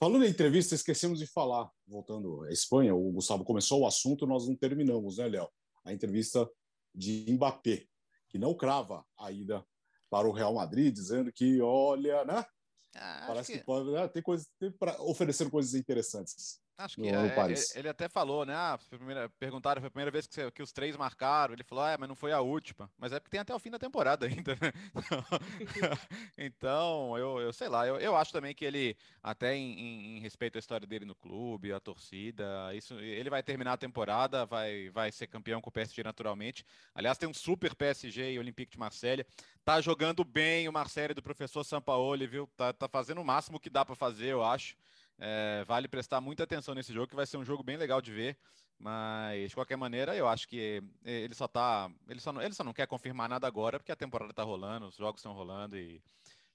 Falando 0.00 0.24
em 0.24 0.30
entrevista, 0.30 0.74
esquecemos 0.74 1.20
de 1.20 1.26
falar, 1.28 1.70
voltando 1.86 2.42
à 2.42 2.50
Espanha, 2.50 2.96
o 2.96 3.12
Gustavo 3.12 3.44
começou 3.44 3.82
o 3.82 3.86
assunto, 3.86 4.26
nós 4.26 4.48
não 4.48 4.56
terminamos, 4.56 5.18
né, 5.18 5.28
Léo? 5.28 5.48
A 5.86 5.92
entrevista 5.92 6.48
de 6.94 7.26
Mbappé, 7.32 7.86
que 8.28 8.38
não 8.38 8.54
crava 8.54 9.06
a 9.16 9.30
ida 9.30 9.64
para 10.10 10.28
o 10.28 10.32
Real 10.32 10.54
Madrid, 10.54 10.92
dizendo 10.92 11.32
que, 11.32 11.60
olha, 11.60 12.24
né? 12.24 12.44
Ah, 12.96 13.24
Parece 13.26 13.52
que, 13.52 13.58
que 13.58 13.64
pode 13.64 13.90
né, 13.90 14.08
ter 14.08 14.22
coisas 14.22 14.48
tem 14.58 14.70
para 14.72 15.00
oferecer 15.02 15.50
coisas 15.50 15.74
interessantes. 15.74 16.60
Acho 16.78 16.98
que 16.98 17.08
é, 17.08 17.34
Paris. 17.34 17.74
ele, 17.74 17.88
até 17.88 18.06
falou, 18.06 18.44
né? 18.44 18.54
Ah, 18.54 18.76
foi 18.78 18.98
primeira, 18.98 19.30
perguntaram, 19.30 19.80
foi 19.80 19.88
a 19.88 19.90
primeira 19.90 20.10
vez 20.10 20.26
que, 20.26 20.34
você- 20.34 20.50
que 20.50 20.62
os 20.62 20.72
três 20.72 20.94
marcaram. 20.94 21.54
Ele 21.54 21.64
falou, 21.64 21.82
ah, 21.84 21.96
mas 21.98 22.06
não 22.08 22.14
foi 22.14 22.32
a 22.32 22.40
última. 22.40 22.90
Mas 22.98 23.12
é 23.12 23.18
porque 23.18 23.30
tem 23.30 23.40
até 23.40 23.54
o 23.54 23.58
fim 23.58 23.70
da 23.70 23.78
temporada 23.78 24.26
ainda, 24.28 24.52
né? 24.56 24.72
Então, 26.36 27.16
eu, 27.16 27.40
eu 27.40 27.52
sei 27.52 27.68
lá, 27.68 27.86
eu, 27.86 27.98
eu 27.98 28.14
acho 28.16 28.32
também 28.32 28.54
que 28.54 28.64
ele, 28.64 28.96
até 29.22 29.54
em, 29.54 29.72
em- 29.80 30.16
em 30.16 30.20
respeito 30.20 30.56
à 30.56 30.58
história 30.58 30.86
dele 30.86 31.04
no 31.04 31.14
clube, 31.14 31.72
a 31.72 31.80
torcida, 31.80 32.74
isso, 32.74 32.98
ele 33.00 33.30
vai 33.30 33.42
terminar 33.42 33.72
a 33.74 33.76
temporada, 33.76 34.44
vai, 34.46 34.90
vai 34.90 35.10
ser 35.12 35.26
campeão 35.26 35.60
com 35.60 35.68
o 35.70 35.72
PSG 35.72 36.02
naturalmente. 36.02 36.64
Aliás, 36.94 37.16
tem 37.18 37.28
um 37.28 37.34
super 37.34 37.74
PSG 37.74 38.32
e 38.32 38.38
Olympique 38.38 38.72
de 38.72 38.78
Marselha. 38.78 39.26
Tá 39.64 39.80
jogando 39.80 40.24
bem 40.24 40.68
o 40.68 40.72
Marcelo 40.72 41.14
do 41.14 41.22
professor 41.22 41.64
Sampaoli, 41.64 42.26
viu? 42.26 42.46
Tá, 42.56 42.72
tá 42.72 42.88
fazendo 42.88 43.20
o 43.20 43.24
máximo 43.24 43.58
que 43.60 43.70
dá 43.70 43.84
para 43.84 43.94
fazer, 43.94 44.28
eu 44.28 44.44
acho. 44.44 44.76
É, 45.18 45.64
vale 45.66 45.88
prestar 45.88 46.20
muita 46.20 46.44
atenção 46.44 46.74
nesse 46.74 46.92
jogo, 46.92 47.08
que 47.08 47.16
vai 47.16 47.26
ser 47.26 47.36
um 47.38 47.44
jogo 47.44 47.62
bem 47.62 47.76
legal 47.76 48.00
de 48.02 48.12
ver. 48.12 48.38
Mas, 48.78 49.48
de 49.48 49.54
qualquer 49.54 49.76
maneira, 49.76 50.14
eu 50.14 50.28
acho 50.28 50.46
que 50.46 50.82
ele 51.02 51.34
só 51.34 51.48
tá. 51.48 51.90
Ele 52.08 52.20
só 52.20 52.30
não, 52.32 52.42
ele 52.42 52.52
só 52.52 52.62
não 52.62 52.74
quer 52.74 52.86
confirmar 52.86 53.28
nada 53.28 53.46
agora, 53.46 53.78
porque 53.78 53.92
a 53.92 53.96
temporada 53.96 54.34
tá 54.34 54.42
rolando, 54.42 54.86
os 54.86 54.96
jogos 54.96 55.20
estão 55.20 55.32
rolando, 55.32 55.78
e, 55.78 56.02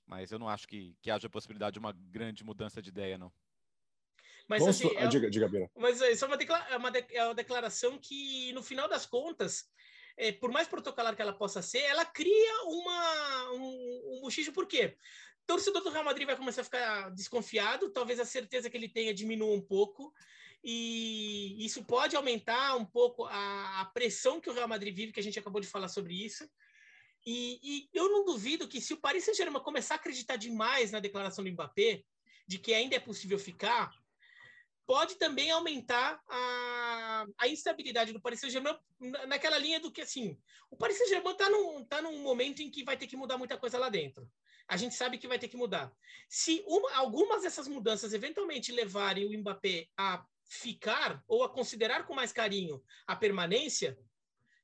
mas 0.05 0.32
eu 0.32 0.38
não 0.38 0.47
acho 0.47 0.68
que, 0.68 0.95
que 1.01 1.09
haja 1.09 1.28
possibilidade 1.30 1.74
de 1.74 1.80
uma 1.80 1.91
grande 1.91 2.43
mudança 2.43 2.80
de 2.80 2.89
ideia, 2.89 3.18
não. 3.18 3.32
Mas 4.47 4.68
assim, 4.68 4.88
é- 4.95 5.03
ah, 5.03 5.07
diga, 5.07 5.32
diga, 5.32 5.47
Bira. 5.47 5.72
Mas 5.76 5.99
isso 6.01 6.24
é 6.26 6.28
uma, 6.28 6.38
decla- 6.38 6.68
é 6.70 6.78
uma, 6.78 6.91
de- 6.91 7.05
é 7.16 7.26
uma 7.26 7.34
declaração 7.34 7.97
que, 7.97 8.51
no 8.53 8.62
final 8.62 8.88
das 8.88 9.05
contas, 9.07 9.72
é, 10.18 10.32
por 10.32 10.51
mais 10.51 10.68
protocolar 10.68 11.16
que 11.16 11.22
ela 11.22 11.34
possa 11.34 11.62
ser, 11.62 11.80
ela 11.80 12.05
cria 12.05 12.64
uma, 12.66 13.51
um, 13.53 14.18
um 14.18 14.22
bochicho, 14.22 14.51
por 14.51 14.68
quê? 14.68 14.95
Torcedor 15.52 15.84
do 15.84 15.89
Real 15.89 16.06
Madrid 16.06 16.26
vai 16.26 16.38
começar 16.38 16.62
a 16.62 16.64
ficar 16.64 17.10
desconfiado, 17.10 17.91
talvez 17.91 18.22
a 18.22 18.26
certeza 18.26 18.70
que 18.70 18.78
ele 18.78 18.88
tenha 18.88 19.14
diminua 19.14 19.54
um 19.54 19.62
pouco, 19.62 20.14
e 20.64 21.58
isso 21.66 21.84
pode 21.84 22.16
aumentar 22.16 22.78
um 22.78 22.86
pouco 22.86 23.26
a, 23.26 23.82
a 23.82 23.86
pressão 23.86 24.39
que 24.39 24.49
o 24.49 24.54
Real 24.54 24.68
Madrid 24.70 24.95
vive, 24.95 25.12
que 25.12 25.20
a 25.20 25.24
gente 25.24 25.38
acabou 25.38 25.60
de 25.60 25.68
falar 25.68 25.89
sobre 25.89 26.14
isso. 26.14 26.49
E, 27.26 27.60
e 27.62 27.89
eu 27.93 28.08
não 28.10 28.24
duvido 28.24 28.66
que 28.66 28.80
se 28.80 28.93
o 28.93 29.02
Paris 29.02 29.26
Saint-Germain 29.26 29.62
começar 29.62 29.95
a 29.95 29.97
acreditar 29.97 30.38
demais 30.38 30.89
na 30.89 31.02
declaração 31.02 31.43
do 31.43 31.52
Mbappé, 31.52 32.02
de 32.47 32.58
que 32.58 32.74
ainda 32.74 32.95
é 32.95 32.99
possível 32.99 33.38
ficar, 33.38 33.91
pode 34.88 35.16
também 35.16 35.52
aumentar 35.52 36.22
a, 36.30 37.26
a 37.39 37.47
instabilidade 37.49 38.14
do 38.14 38.22
Paris 38.22 38.39
Saint-Germain 38.39 38.78
na- 39.02 39.28
naquela 39.28 39.58
linha 39.58 39.82
do 39.82 39.91
que, 39.91 40.02
assim, 40.02 40.39
o 40.70 40.78
Paris 40.78 40.97
Saint-Germain 40.97 41.34
está 41.34 41.49
num, 41.49 41.84
tá 41.84 42.02
num 42.02 42.20
momento 42.20 42.62
em 42.62 42.72
que 42.72 42.86
vai 42.86 42.95
ter 42.95 43.08
que 43.08 43.18
mudar 43.18 43.38
muita 43.38 43.58
coisa 43.58 43.78
lá 43.78 43.89
dentro. 43.89 44.26
A 44.72 44.78
gente 44.78 44.95
sabe 44.95 45.17
que 45.17 45.28
vai 45.28 45.38
ter 45.38 45.49
que 45.49 45.57
mudar. 45.57 45.91
Se 46.30 46.63
uma- 46.65 46.93
algumas 46.95 47.41
dessas 47.43 47.67
mudanças 47.67 48.13
eventualmente 48.13 48.72
levarem 48.72 49.26
o 49.26 49.38
Mbappé 49.39 49.89
a 49.97 50.26
ficar 50.45 51.22
ou 51.28 51.43
a 51.43 51.49
considerar 51.49 52.07
com 52.07 52.13
mais 52.15 52.32
carinho 52.32 52.82
a 53.05 53.13
permanência, 53.13 53.99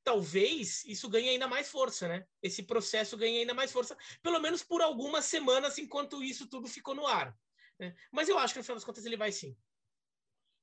talvez 0.05 0.85
isso 0.85 1.09
ganhe 1.09 1.27
ainda 1.27 1.45
mais 1.45 1.69
força, 1.69 2.07
né? 2.07 2.25
Esse 2.41 2.63
processo 2.63 3.17
ganhe 3.17 3.39
ainda 3.39 3.53
mais 3.53 3.69
força, 3.69 3.97
pelo 4.23 4.39
menos 4.39 4.63
por 4.63 4.81
algumas 4.81 5.25
semanas, 5.25 5.77
enquanto 5.77 6.23
isso 6.23 6.47
tudo 6.47 6.67
ficou 6.69 6.95
no 6.95 7.05
ar. 7.05 7.37
né? 7.77 7.93
Mas 8.11 8.27
eu 8.29 8.39
acho 8.39 8.53
que 8.53 8.59
no 8.59 8.63
final 8.63 8.77
das 8.77 8.85
contas 8.85 9.05
ele 9.05 9.17
vai 9.17 9.31
sim. 9.31 9.55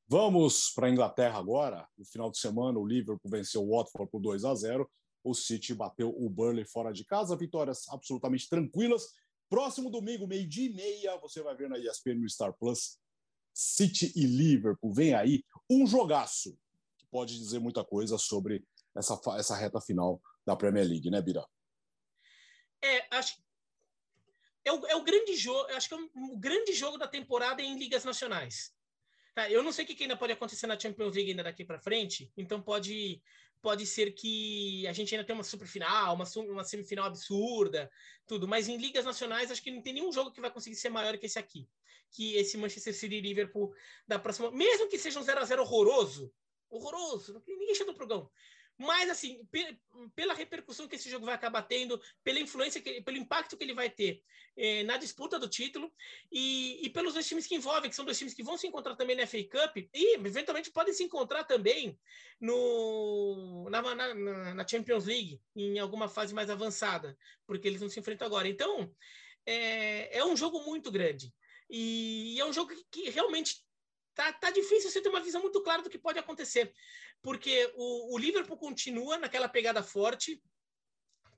Vamos 0.08 0.70
para 0.70 0.86
a 0.86 0.90
Inglaterra 0.90 1.38
agora. 1.38 1.86
No 1.96 2.04
final 2.04 2.30
de 2.30 2.38
semana, 2.38 2.78
o 2.78 2.86
Liverpool 2.86 3.30
venceu 3.30 3.62
o 3.62 3.76
Watford 3.76 4.10
por 4.10 4.20
2 4.20 4.44
a 4.44 4.54
0. 4.54 4.90
O 5.22 5.32
City 5.34 5.74
bateu 5.74 6.08
o 6.10 6.28
Burnley 6.28 6.64
fora 6.66 6.92
de 6.92 7.04
casa. 7.04 7.36
Vitórias 7.36 7.88
absolutamente 7.88 8.48
tranquilas. 8.48 9.14
Próximo 9.54 9.88
domingo, 9.88 10.26
meio-dia 10.26 10.66
e 10.66 10.74
meia, 10.74 11.16
você 11.18 11.40
vai 11.40 11.54
ver 11.54 11.68
na 11.68 11.78
ESPN 11.78 12.16
no 12.16 12.28
Star 12.28 12.52
Plus. 12.52 12.98
City 13.52 14.12
e 14.16 14.26
Liverpool. 14.26 14.92
Vem 14.92 15.14
aí 15.14 15.44
um 15.70 15.86
jogaço 15.86 16.58
que 16.98 17.06
pode 17.06 17.38
dizer 17.38 17.60
muita 17.60 17.84
coisa 17.84 18.18
sobre 18.18 18.64
essa, 18.96 19.16
essa 19.38 19.54
reta 19.54 19.80
final 19.80 20.20
da 20.44 20.56
Premier 20.56 20.84
League, 20.84 21.08
né, 21.08 21.22
Bira? 21.22 21.46
É, 22.82 23.06
acho 23.16 23.40
é 24.64 24.72
o, 24.72 24.86
é 24.86 24.96
o 24.96 25.04
grande 25.04 25.36
jogo, 25.36 25.70
acho 25.70 25.86
que 25.86 25.94
é 25.94 25.98
um, 25.98 26.10
um 26.16 26.40
grande 26.40 26.72
jogo 26.72 26.98
da 26.98 27.06
temporada 27.06 27.62
em 27.62 27.78
ligas 27.78 28.04
nacionais. 28.04 28.74
Tá, 29.36 29.48
eu 29.48 29.62
não 29.62 29.70
sei 29.70 29.84
o 29.84 29.86
que 29.86 30.02
ainda 30.02 30.16
pode 30.16 30.32
acontecer 30.32 30.66
na 30.66 30.76
Champions 30.76 31.14
League 31.14 31.30
ainda 31.30 31.44
daqui 31.44 31.64
para 31.64 31.78
frente, 31.78 32.28
então 32.36 32.60
pode 32.60 33.22
pode 33.64 33.86
ser 33.86 34.12
que 34.12 34.86
a 34.86 34.92
gente 34.92 35.14
ainda 35.14 35.26
tenha 35.26 35.38
uma 35.38 35.42
super 35.42 35.66
final, 35.66 36.14
uma, 36.14 36.26
uma 36.50 36.64
semifinal 36.64 37.06
absurda, 37.06 37.90
tudo, 38.26 38.46
mas 38.46 38.68
em 38.68 38.76
ligas 38.76 39.06
nacionais 39.06 39.50
acho 39.50 39.62
que 39.62 39.70
não 39.70 39.80
tem 39.80 39.94
nenhum 39.94 40.12
jogo 40.12 40.30
que 40.30 40.40
vai 40.40 40.50
conseguir 40.50 40.76
ser 40.76 40.90
maior 40.90 41.16
que 41.16 41.24
esse 41.24 41.38
aqui, 41.38 41.66
que 42.10 42.34
esse 42.36 42.58
Manchester 42.58 42.94
City 42.94 43.14
e 43.14 43.20
Liverpool 43.22 43.72
da 44.06 44.18
próxima, 44.18 44.50
mesmo 44.50 44.86
que 44.90 44.98
seja 44.98 45.18
um 45.18 45.22
0 45.22 45.40
a 45.40 45.44
0 45.46 45.62
horroroso, 45.62 46.30
horroroso, 46.68 47.42
ninguém 47.48 47.74
chama 47.74 47.94
pro 47.94 48.06
gol. 48.06 48.30
Mas, 48.78 49.08
assim, 49.08 49.44
pe- 49.52 49.78
pela 50.14 50.34
repercussão 50.34 50.88
que 50.88 50.96
esse 50.96 51.08
jogo 51.08 51.24
vai 51.26 51.34
acabar 51.34 51.62
tendo, 51.62 52.00
pela 52.24 52.40
influência, 52.40 52.80
que, 52.82 53.00
pelo 53.02 53.16
impacto 53.16 53.56
que 53.56 53.62
ele 53.64 53.74
vai 53.74 53.88
ter 53.88 54.20
eh, 54.56 54.82
na 54.82 54.96
disputa 54.96 55.38
do 55.38 55.48
título 55.48 55.92
e, 56.30 56.84
e 56.84 56.90
pelos 56.90 57.14
dois 57.14 57.26
times 57.26 57.46
que 57.46 57.54
envolvem, 57.54 57.88
que 57.88 57.94
são 57.96 58.04
dois 58.04 58.18
times 58.18 58.34
que 58.34 58.42
vão 58.42 58.56
se 58.58 58.66
encontrar 58.66 58.96
também 58.96 59.14
na 59.16 59.22
FA 59.22 59.38
Cup 59.44 59.76
e, 59.94 60.16
eventualmente, 60.16 60.72
podem 60.72 60.92
se 60.92 61.04
encontrar 61.04 61.44
também 61.44 61.98
no, 62.40 63.68
na, 63.70 63.82
na- 63.94 64.54
na- 64.54 64.66
Champions 64.68 65.04
League, 65.06 65.40
em 65.54 65.78
alguma 65.78 66.08
fase 66.08 66.34
mais 66.34 66.50
avançada, 66.50 67.16
porque 67.46 67.68
eles 67.68 67.80
não 67.80 67.88
se 67.88 68.00
enfrentam 68.00 68.26
agora. 68.26 68.48
Então, 68.48 68.92
é, 69.46 70.18
é 70.18 70.24
um 70.24 70.36
jogo 70.36 70.62
muito 70.64 70.90
grande. 70.90 71.32
E 71.70 72.36
é 72.40 72.44
um 72.44 72.52
jogo 72.52 72.74
que, 72.74 72.84
que 72.90 73.10
realmente 73.10 73.64
tá, 74.14 74.32
tá 74.32 74.50
difícil 74.50 74.90
você 74.90 75.00
ter 75.00 75.08
uma 75.08 75.20
visão 75.22 75.40
muito 75.42 75.62
clara 75.62 75.82
do 75.82 75.90
que 75.90 75.98
pode 75.98 76.18
acontecer, 76.18 76.72
porque 77.24 77.72
o, 77.74 78.14
o 78.14 78.18
Liverpool 78.18 78.58
continua 78.58 79.16
naquela 79.16 79.48
pegada 79.48 79.82
forte. 79.82 80.40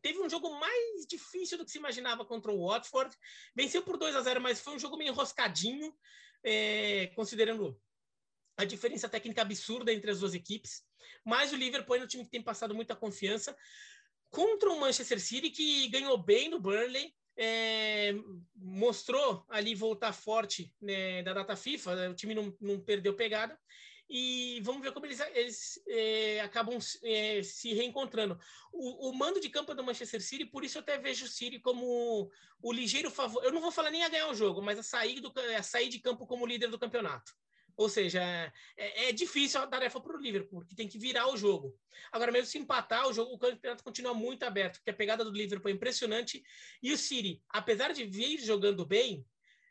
Teve 0.03 0.19
um 0.19 0.29
jogo 0.29 0.51
mais 0.59 1.07
difícil 1.09 1.57
do 1.57 1.65
que 1.65 1.71
se 1.71 1.79
imaginava 1.79 2.25
contra 2.25 2.51
o 2.51 2.67
Watford. 2.67 3.17
Venceu 3.55 3.83
por 3.83 3.97
2 3.97 4.17
a 4.17 4.21
0 4.21 4.41
mas 4.41 4.61
foi 4.61 4.75
um 4.75 4.79
jogo 4.81 4.97
meio 4.97 5.13
enroscadinho, 5.13 5.97
é, 6.45 7.07
considerando 7.15 7.81
a 8.57 8.65
diferença 8.65 9.09
técnica 9.09 9.43
absurda 9.43 9.93
entre 9.93 10.11
as 10.11 10.19
duas 10.19 10.35
equipes. 10.35 10.83
Mas 11.25 11.53
o 11.53 11.57
Liverpool 11.57 11.95
é 11.95 12.03
um 12.03 12.07
time 12.07 12.25
que 12.25 12.31
tem 12.31 12.43
passado 12.43 12.75
muita 12.75 12.97
confiança 12.97 13.57
contra 14.29 14.69
o 14.69 14.81
Manchester 14.81 15.21
City, 15.21 15.51
que 15.51 15.89
ganhou 15.89 16.19
bem 16.19 16.51
do 16.51 16.61
Burnley, 16.61 17.15
é, 17.37 18.13
mostrou 18.57 19.45
ali 19.49 19.73
voltar 19.73 20.13
forte 20.13 20.75
né, 20.81 21.23
da 21.23 21.33
data 21.33 21.55
FIFA, 21.55 21.95
né, 21.95 22.09
o 22.09 22.15
time 22.15 22.35
não, 22.35 22.57
não 22.61 22.81
perdeu 22.81 23.15
pegada. 23.15 23.57
E 24.09 24.61
vamos 24.63 24.83
ver 24.83 24.93
como 24.93 25.05
eles, 25.05 25.21
eles 25.35 25.83
é, 25.89 26.41
acabam 26.41 26.79
é, 27.03 27.43
se 27.43 27.75
reencontrando. 27.75 28.39
O, 28.73 29.11
o, 29.11 29.15
mando 29.15 29.41
de 29.41 29.49
campo 29.49 29.73
é 29.73 29.75
do 29.75 29.83
Manchester 29.83 30.23
City, 30.23 30.45
por 30.45 30.65
isso 30.65 30.79
eu 30.79 30.83
até 30.83 30.97
vejo 30.97 31.25
o 31.25 31.29
City 31.29 31.59
como 31.59 32.31
o 32.63 32.73
ligeiro 32.73 33.11
favor. 33.11 33.43
Eu 33.45 33.53
não 33.53 33.61
vou 33.61 33.73
falar 33.73 33.91
nem 33.91 34.05
a 34.05 34.09
ganhar 34.09 34.29
o 34.29 34.35
jogo, 34.35 34.63
mas 34.63 34.79
a 34.79 34.83
sair, 34.83 35.21
do, 35.21 35.33
a 35.59 35.63
sair 35.63 35.89
de 35.89 35.99
campo 35.99 36.27
como 36.27 36.47
líder 36.47 36.69
do 36.69 36.79
campeonato. 36.79 37.33
Ou 37.77 37.91
seja, 37.91 38.23
é, 38.77 39.09
é 39.09 39.13
difícil 39.13 39.61
a 39.61 39.67
tarefa 39.67 40.01
para 40.01 40.17
o 40.17 40.21
Liverpool, 40.21 40.61
porque 40.61 40.75
tem 40.75 40.89
que 40.89 40.99
virar 40.99 41.29
o 41.29 41.37
jogo. 41.37 41.79
Agora, 42.11 42.33
mesmo 42.33 42.47
se 42.47 42.59
empatar, 42.59 43.07
o 43.07 43.13
jogo, 43.13 43.35
o 43.35 43.39
campeonato 43.39 43.85
continua 43.85 44.15
muito 44.15 44.45
aberto, 44.45 44.77
porque 44.77 44.91
a 44.91 44.95
pegada 44.95 45.23
do 45.23 45.31
Liverpool 45.31 45.71
é 45.71 45.75
impressionante. 45.75 46.43
E 46.83 46.93
o 46.93 46.97
City, 46.97 47.43
apesar 47.51 47.93
de 47.93 48.05
vir 48.05 48.39
jogando 48.39 48.87
bem, 48.87 49.27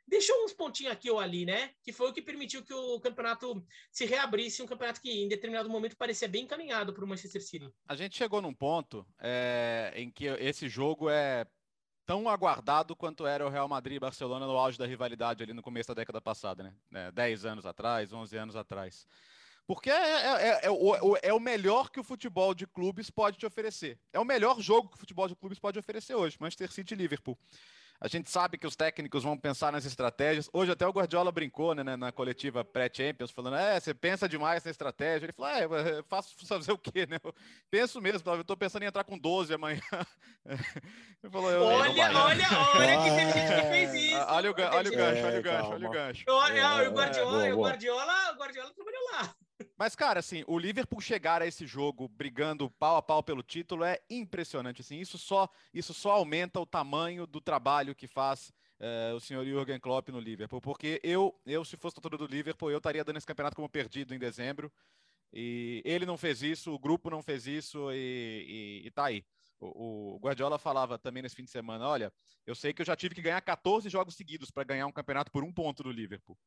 deixou 0.08 0.44
uns 0.44 0.54
pontinhos 0.54 0.94
aqui 0.94 1.10
ou 1.10 1.20
ali, 1.20 1.46
né? 1.46 1.72
Que 1.84 1.92
foi 1.92 2.10
o 2.10 2.14
que 2.14 2.22
permitiu 2.22 2.64
que 2.64 2.74
o 2.74 3.00
campeonato 3.00 3.66
se 3.92 4.06
reabrisse, 4.06 4.62
um 4.62 4.68
campeonato 4.68 5.02
que 5.02 5.12
em 5.12 5.28
determinado 5.28 5.70
momento 5.70 5.98
parecia 5.98 6.28
bem 6.28 6.44
encaminhado 6.44 6.94
para 6.94 7.04
o 7.04 7.08
Manchester 7.08 7.42
City. 7.42 7.74
A 7.88 7.96
gente 7.96 8.16
chegou 8.16 8.42
num 8.42 8.54
ponto 8.54 9.06
é, 9.20 9.94
em 9.96 10.10
que 10.10 10.26
esse 10.26 10.70
jogo 10.70 11.10
é 11.10 11.46
tão 12.06 12.30
aguardado 12.30 12.96
quanto 12.96 13.26
era 13.26 13.46
o 13.46 13.50
Real 13.50 13.68
Madrid 13.68 13.98
e 13.98 14.00
Barcelona 14.00 14.46
no 14.46 14.58
auge 14.58 14.78
da 14.78 14.86
rivalidade 14.86 15.42
ali 15.42 15.54
no 15.54 15.64
começo 15.64 15.88
da 15.88 15.96
década 15.96 16.22
passada, 16.22 16.64
né? 16.64 16.74
É, 16.94 17.12
10 17.12 17.46
anos 17.46 17.66
atrás, 17.66 18.14
11 18.14 18.38
anos 18.38 18.56
atrás. 18.56 19.08
Porque 19.68 19.90
é, 19.90 19.96
é, 19.96 20.60
é, 20.66 20.70
o, 20.70 21.18
é, 21.24 21.34
o, 21.34 21.40
melhor 21.40 21.90
que 21.90 22.00
o 22.00 22.04
futebol 22.04 22.54
de 22.54 22.68
clubes 22.68 23.10
pode 23.10 23.38
te 23.38 23.48
oferecer. 23.48 24.00
É 24.14 24.20
o 24.20 24.26
melhor 24.26 24.62
jogo 24.62 24.90
que 24.90 24.96
o 24.96 25.00
futebol 25.00 25.28
de 25.28 25.36
clubes 25.36 25.58
pode 25.58 25.80
oferecer 25.80 26.14
hoje, 26.14 26.38
Manchester 26.40 26.72
City 26.72 26.94
e 26.94 26.98
Liverpool. 26.98 27.38
A 28.00 28.08
gente 28.08 28.30
sabe 28.30 28.58
que 28.58 28.68
os 28.68 28.76
técnicos 28.76 29.24
vão 29.24 29.38
pensar 29.38 29.72
nas 29.72 29.86
estratégias. 29.86 30.50
Hoje 30.52 30.72
até 30.72 30.86
o 30.86 30.92
Guardiola 30.92 31.32
brincou 31.32 31.74
né, 31.74 31.96
na 31.96 32.12
coletiva 32.12 32.64
pré-Champions, 32.64 33.32
falando: 33.32 33.56
é, 33.56 33.80
você 33.80 33.94
pensa 33.94 34.28
demais 34.28 34.64
na 34.64 34.72
estratégia. 34.72 35.26
Ele 35.26 35.34
falou: 35.34 35.52
é, 35.52 36.00
eu 36.00 36.04
faço 36.04 36.36
fazer 36.46 36.72
o 36.72 36.78
quê? 36.78 37.06
Né? 37.10 37.20
Eu 37.24 37.34
penso 37.70 38.02
mesmo, 38.02 38.30
eu 38.32 38.42
estou 38.42 38.58
pensando 38.58 38.84
em 38.84 38.88
entrar 38.88 39.04
com 39.04 39.18
12 39.18 39.54
amanhã. 39.54 39.82
Ele 41.24 41.32
falou, 41.32 41.50
olha, 41.50 41.92
olha, 41.92 42.48
olha 42.76 42.98
que 42.98 43.10
teve 43.10 43.32
gente 43.32 43.56
que 43.56 43.68
fez 43.70 43.94
isso. 43.96 44.26
Olha 44.28 44.52
o, 44.52 44.54
olha 44.54 44.92
o 44.92 44.96
gancho, 44.96 45.26
olha 45.26 45.40
o 45.40 45.42
gancho, 45.42 45.70
olha 45.72 45.88
o 45.88 45.92
gancho. 45.92 46.26
Olha, 46.28 46.90
o 46.90 46.94
Guardiola, 46.94 47.56
o 47.56 47.58
Guardiola, 47.58 48.32
o 48.32 48.38
Guardiola 48.38 48.74
trabalhou 48.74 49.04
lá. 49.12 49.36
Mas, 49.78 49.96
cara, 49.96 50.20
assim, 50.20 50.44
o 50.48 50.58
Liverpool 50.58 51.02
chegar 51.02 51.42
a 51.42 51.48
esse 51.48 51.68
jogo 51.68 52.08
brigando 52.08 52.70
pau 52.72 52.96
a 52.96 53.02
pau 53.02 53.22
pelo 53.22 53.44
título 53.44 53.84
é 53.84 54.00
impressionante. 54.10 54.82
Assim, 54.82 55.00
isso 55.00 55.18
só, 55.18 55.50
isso 55.74 55.94
só 55.94 56.12
aumenta 56.12 56.60
o 56.60 56.66
tamanho 56.66 57.28
do 57.28 57.42
trabalho 57.42 57.94
que 57.94 58.08
faz 58.08 58.54
é, 58.80 59.14
o 59.14 59.20
senhor 59.20 59.46
Jürgen 59.46 59.80
Klopp 59.80 60.10
no 60.10 60.20
Liverpool. 60.20 60.62
Porque 60.62 61.02
eu, 61.04 61.38
eu, 61.46 61.66
se 61.66 61.76
fosse 61.76 61.96
torcedor 61.96 62.20
do 62.20 62.34
Liverpool, 62.34 62.72
eu 62.72 62.78
estaria 62.78 63.04
dando 63.04 63.18
esse 63.18 63.28
campeonato 63.28 63.56
como 63.56 63.68
perdido 63.68 64.16
em 64.16 64.20
dezembro. 64.20 64.72
E 65.34 65.82
ele 65.84 66.06
não 66.06 66.18
fez 66.18 66.42
isso, 66.42 66.74
o 66.74 66.80
grupo 66.80 67.10
não 67.10 67.22
fez 67.22 67.46
isso 67.46 67.92
e, 67.92 68.82
e, 68.84 68.88
e 68.88 68.92
tá 68.92 69.06
aí. 69.06 69.26
O, 69.60 70.20
Guardiola 70.22 70.58
falava 70.58 70.98
também 70.98 71.24
nesse 71.24 71.36
fim 71.36 71.44
de 71.44 71.52
semana: 71.52 71.88
olha, 71.88 72.14
eu 72.46 72.56
sei 72.56 72.74
que 72.74 72.82
eu 72.82 72.86
já 72.86 72.96
tive 72.96 73.16
que 73.16 73.22
ganhar 73.22 73.42
14 73.42 73.90
jogos 73.90 74.16
seguidos 74.16 74.52
para 74.52 74.64
ganhar 74.64 74.88
um 74.88 74.92
campeonato 74.92 75.32
por 75.32 75.44
um 75.44 75.52
ponto 75.52 75.84
do 75.84 75.92
Liverpool. 75.92 76.38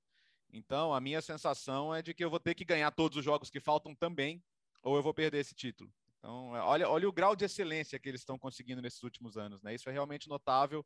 Então, 0.52 0.94
a 0.94 1.00
minha 1.00 1.20
sensação 1.20 1.94
é 1.94 2.00
de 2.00 2.14
que 2.14 2.24
eu 2.24 2.30
vou 2.30 2.40
ter 2.40 2.54
que 2.54 2.64
ganhar 2.64 2.90
todos 2.90 3.18
os 3.18 3.24
jogos 3.24 3.50
que 3.50 3.60
faltam 3.60 3.94
também, 3.94 4.42
ou 4.82 4.96
eu 4.96 5.02
vou 5.02 5.12
perder 5.12 5.38
esse 5.38 5.54
título. 5.54 5.92
Então, 6.18 6.56
é, 6.56 6.60
olha, 6.60 6.88
olha 6.88 7.08
o 7.08 7.12
grau 7.12 7.36
de 7.36 7.44
excelência 7.44 7.98
que 7.98 8.08
eles 8.08 8.22
estão 8.22 8.38
conseguindo 8.38 8.82
nesses 8.82 9.02
últimos 9.02 9.36
anos, 9.36 9.62
né? 9.62 9.74
Isso 9.74 9.88
é 9.88 9.92
realmente 9.92 10.28
notável. 10.28 10.84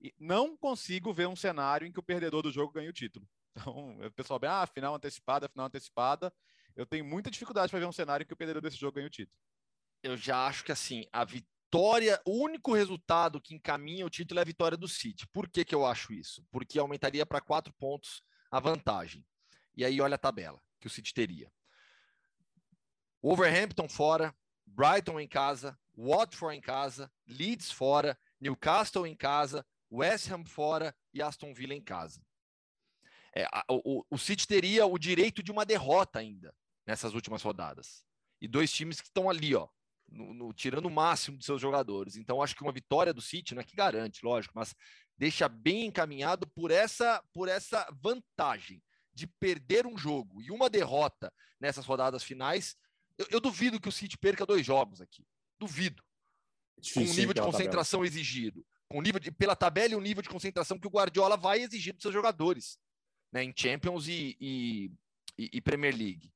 E 0.00 0.12
não 0.18 0.56
consigo 0.56 1.12
ver 1.12 1.28
um 1.28 1.36
cenário 1.36 1.86
em 1.86 1.92
que 1.92 2.00
o 2.00 2.02
perdedor 2.02 2.42
do 2.42 2.50
jogo 2.50 2.72
ganhe 2.72 2.88
o 2.88 2.92
título. 2.92 3.26
Então, 3.56 3.96
o 4.04 4.10
pessoal 4.10 4.40
vê, 4.40 4.48
ah, 4.48 4.66
final 4.66 4.96
antecipada, 4.96 5.48
final 5.48 5.66
antecipada. 5.66 6.32
Eu 6.74 6.84
tenho 6.84 7.04
muita 7.04 7.30
dificuldade 7.30 7.70
para 7.70 7.78
ver 7.78 7.86
um 7.86 7.92
cenário 7.92 8.24
em 8.24 8.26
que 8.26 8.32
o 8.32 8.36
perdedor 8.36 8.60
desse 8.60 8.76
jogo 8.76 8.96
ganhe 8.96 9.06
o 9.06 9.10
título. 9.10 9.38
Eu 10.02 10.16
já 10.16 10.48
acho 10.48 10.64
que 10.64 10.72
assim, 10.72 11.06
a 11.12 11.24
vitória, 11.24 12.20
o 12.26 12.32
único 12.42 12.74
resultado 12.74 13.40
que 13.40 13.54
encaminha 13.54 14.04
o 14.04 14.10
título 14.10 14.40
é 14.40 14.42
a 14.42 14.44
vitória 14.44 14.76
do 14.76 14.88
City. 14.88 15.24
Por 15.28 15.48
que, 15.48 15.64
que 15.64 15.72
eu 15.72 15.86
acho 15.86 16.12
isso? 16.12 16.44
Porque 16.50 16.80
aumentaria 16.80 17.24
para 17.24 17.40
quatro 17.40 17.72
pontos 17.74 18.24
a 18.54 18.60
vantagem. 18.60 19.26
E 19.76 19.84
aí 19.84 20.00
olha 20.00 20.14
a 20.14 20.18
tabela 20.18 20.62
que 20.78 20.86
o 20.86 20.90
City 20.90 21.12
teria. 21.12 21.52
Wolverhampton 23.20 23.88
fora, 23.88 24.32
Brighton 24.64 25.18
em 25.18 25.26
casa, 25.26 25.76
Watford 25.96 26.56
em 26.56 26.60
casa, 26.60 27.10
Leeds 27.26 27.72
fora, 27.72 28.16
Newcastle 28.40 29.08
em 29.08 29.16
casa, 29.16 29.66
West 29.90 30.30
Ham 30.30 30.44
fora 30.44 30.94
e 31.12 31.20
Aston 31.20 31.52
Villa 31.52 31.74
em 31.74 31.82
casa. 31.82 32.24
É, 33.34 33.44
o, 33.68 34.04
o 34.08 34.18
City 34.18 34.46
teria 34.46 34.86
o 34.86 34.96
direito 34.98 35.42
de 35.42 35.50
uma 35.50 35.66
derrota 35.66 36.20
ainda 36.20 36.54
nessas 36.86 37.12
últimas 37.12 37.42
rodadas. 37.42 38.06
E 38.40 38.46
dois 38.46 38.72
times 38.72 39.00
que 39.00 39.08
estão 39.08 39.28
ali, 39.28 39.56
ó, 39.56 39.68
no, 40.08 40.32
no, 40.32 40.52
tirando 40.52 40.86
o 40.86 40.90
máximo 40.90 41.36
de 41.36 41.44
seus 41.44 41.60
jogadores. 41.60 42.14
Então, 42.14 42.40
acho 42.40 42.54
que 42.54 42.62
uma 42.62 42.72
vitória 42.72 43.12
do 43.12 43.20
City 43.20 43.52
não 43.52 43.62
é 43.62 43.64
que 43.64 43.74
garante, 43.74 44.24
lógico, 44.24 44.54
mas 44.54 44.76
deixa 45.16 45.48
bem 45.48 45.86
encaminhado 45.86 46.46
por 46.48 46.70
essa, 46.70 47.22
por 47.32 47.48
essa 47.48 47.88
vantagem 48.00 48.82
de 49.12 49.26
perder 49.26 49.86
um 49.86 49.96
jogo 49.96 50.42
e 50.42 50.50
uma 50.50 50.68
derrota 50.68 51.32
nessas 51.60 51.86
rodadas 51.86 52.22
finais. 52.22 52.76
Eu, 53.16 53.26
eu 53.30 53.40
duvido 53.40 53.80
que 53.80 53.88
o 53.88 53.92
City 53.92 54.18
perca 54.18 54.44
dois 54.44 54.66
jogos 54.66 55.00
aqui. 55.00 55.24
Duvido. 55.58 56.02
Difícil, 56.78 57.06
com 57.06 57.12
o 57.12 57.16
nível 57.16 57.34
de 57.34 57.40
concentração 57.40 58.04
exigido. 58.04 58.66
Com 58.88 58.98
o 58.98 59.02
nível 59.02 59.20
de, 59.20 59.30
pela 59.30 59.54
tabela 59.54 59.94
e 59.94 59.96
o 59.96 60.00
nível 60.00 60.22
de 60.22 60.28
concentração 60.28 60.78
que 60.78 60.86
o 60.86 60.90
Guardiola 60.90 61.36
vai 61.36 61.60
exigir 61.60 61.94
dos 61.94 62.02
seus 62.02 62.12
jogadores 62.12 62.78
né, 63.32 63.44
em 63.44 63.54
Champions 63.56 64.08
e, 64.08 64.36
e, 64.40 64.90
e 65.38 65.60
Premier 65.60 65.96
League. 65.96 66.32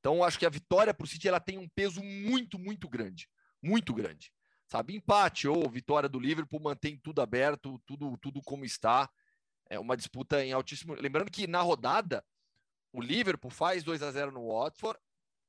Então, 0.00 0.24
acho 0.24 0.38
que 0.38 0.46
a 0.46 0.50
vitória 0.50 0.92
para 0.92 1.04
o 1.04 1.06
City 1.06 1.28
ela 1.28 1.40
tem 1.40 1.58
um 1.58 1.68
peso 1.68 2.02
muito, 2.02 2.58
muito 2.58 2.88
grande. 2.88 3.28
Muito 3.62 3.94
grande 3.94 4.33
sabe? 4.66 4.94
Empate 4.94 5.48
ou 5.48 5.68
vitória 5.68 6.08
do 6.08 6.18
Liverpool 6.18 6.60
mantém 6.60 6.98
tudo 6.98 7.20
aberto, 7.20 7.80
tudo, 7.86 8.16
tudo 8.18 8.40
como 8.42 8.64
está. 8.64 9.08
É 9.68 9.78
uma 9.78 9.96
disputa 9.96 10.44
em 10.44 10.52
altíssimo. 10.52 10.94
Lembrando 10.94 11.30
que 11.30 11.46
na 11.46 11.62
rodada, 11.62 12.24
o 12.92 13.00
Liverpool 13.00 13.50
faz 13.50 13.82
2 13.82 14.02
a 14.02 14.10
0 14.10 14.30
no 14.30 14.48
Watford, 14.48 14.98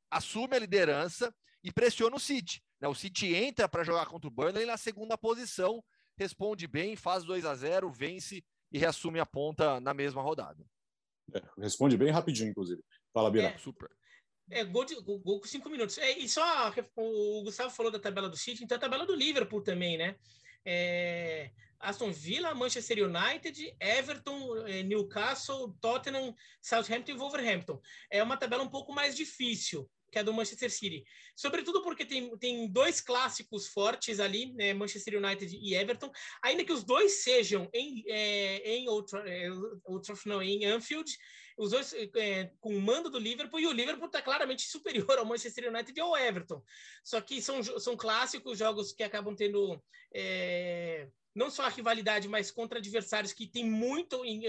assume 0.09 0.55
a 0.55 0.59
liderança 0.59 1.33
e 1.63 1.71
pressiona 1.71 2.15
o 2.15 2.19
City. 2.19 2.63
Né? 2.79 2.87
O 2.87 2.95
City 2.95 3.35
entra 3.35 3.67
para 3.67 3.83
jogar 3.83 4.05
contra 4.07 4.27
o 4.27 4.31
Burnley 4.31 4.65
na 4.65 4.77
segunda 4.77 5.17
posição, 5.17 5.83
responde 6.17 6.67
bem, 6.67 6.95
faz 6.95 7.23
2 7.23 7.45
a 7.45 7.55
0 7.55 7.91
vence 7.91 8.43
e 8.71 8.77
reassume 8.77 9.19
a 9.19 9.25
ponta 9.25 9.79
na 9.79 9.93
mesma 9.93 10.21
rodada. 10.21 10.65
É, 11.33 11.41
responde 11.57 11.97
bem 11.97 12.11
rapidinho, 12.11 12.49
inclusive. 12.49 12.83
Fala, 13.13 13.31
Bira. 13.31 13.47
É, 13.47 13.57
super. 13.57 13.89
É, 14.49 14.63
gol, 14.63 14.85
de, 14.85 14.95
gol, 14.95 15.39
com 15.39 15.47
cinco 15.47 15.69
minutos. 15.69 15.97
É, 15.97 16.17
e 16.17 16.29
só 16.29 16.73
o 16.95 17.43
Gustavo 17.43 17.71
falou 17.71 17.91
da 17.91 17.99
tabela 17.99 18.29
do 18.29 18.37
City, 18.37 18.63
então 18.63 18.77
a 18.77 18.81
tabela 18.81 19.05
do 19.05 19.15
Liverpool 19.15 19.61
também, 19.61 19.97
né? 19.97 20.15
É, 20.63 21.51
Aston 21.79 22.11
Villa, 22.11 22.53
Manchester 22.53 23.05
United, 23.05 23.75
Everton, 23.79 24.65
é, 24.67 24.83
Newcastle, 24.83 25.75
Tottenham, 25.79 26.35
Southampton 26.61 27.11
e 27.11 27.17
Wolverhampton. 27.17 27.79
É 28.09 28.23
uma 28.23 28.37
tabela 28.37 28.63
um 28.63 28.69
pouco 28.69 28.93
mais 28.93 29.15
difícil 29.15 29.89
que 30.15 30.19
a 30.19 30.23
do 30.23 30.33
Manchester 30.33 30.71
City. 30.71 31.03
Sobretudo 31.35 31.83
porque 31.83 32.05
tem, 32.05 32.35
tem 32.37 32.71
dois 32.71 33.01
clássicos 33.01 33.67
fortes 33.67 34.21
ali, 34.21 34.53
né, 34.53 34.73
Manchester 34.73 35.21
United 35.21 35.53
e 35.53 35.75
Everton, 35.75 36.09
ainda 36.41 36.63
que 36.63 36.71
os 36.71 36.85
dois 36.85 37.21
sejam 37.21 37.69
em, 37.73 38.01
é, 38.07 38.75
em 38.75 38.87
Old, 38.87 39.11
é, 39.25 39.49
não, 40.25 40.41
em 40.41 40.65
Anfield, 40.65 41.11
os 41.57 41.71
dois 41.71 41.93
é, 41.93 42.49
com 42.61 42.77
o 42.77 42.81
mando 42.81 43.09
do 43.09 43.19
Liverpool, 43.19 43.59
e 43.59 43.67
o 43.67 43.73
Liverpool 43.73 44.07
está 44.07 44.21
claramente 44.21 44.63
superior 44.71 45.17
ao 45.17 45.25
Manchester 45.25 45.69
United 45.69 45.93
e 45.97 46.01
ao 46.01 46.15
Everton. 46.15 46.63
Só 47.03 47.19
que 47.19 47.41
são, 47.41 47.61
são 47.61 47.97
clássicos, 47.97 48.57
jogos 48.57 48.93
que 48.93 49.03
acabam 49.03 49.35
tendo. 49.35 49.83
É, 50.13 51.09
não 51.35 51.49
só 51.49 51.63
a 51.63 51.69
rivalidade, 51.69 52.29
mas 52.29 52.49
contra 52.49 52.79
adversários 52.79 53.33
que 53.33 53.45
têm 53.45 53.69
muito 53.69 54.23
em, 54.23 54.43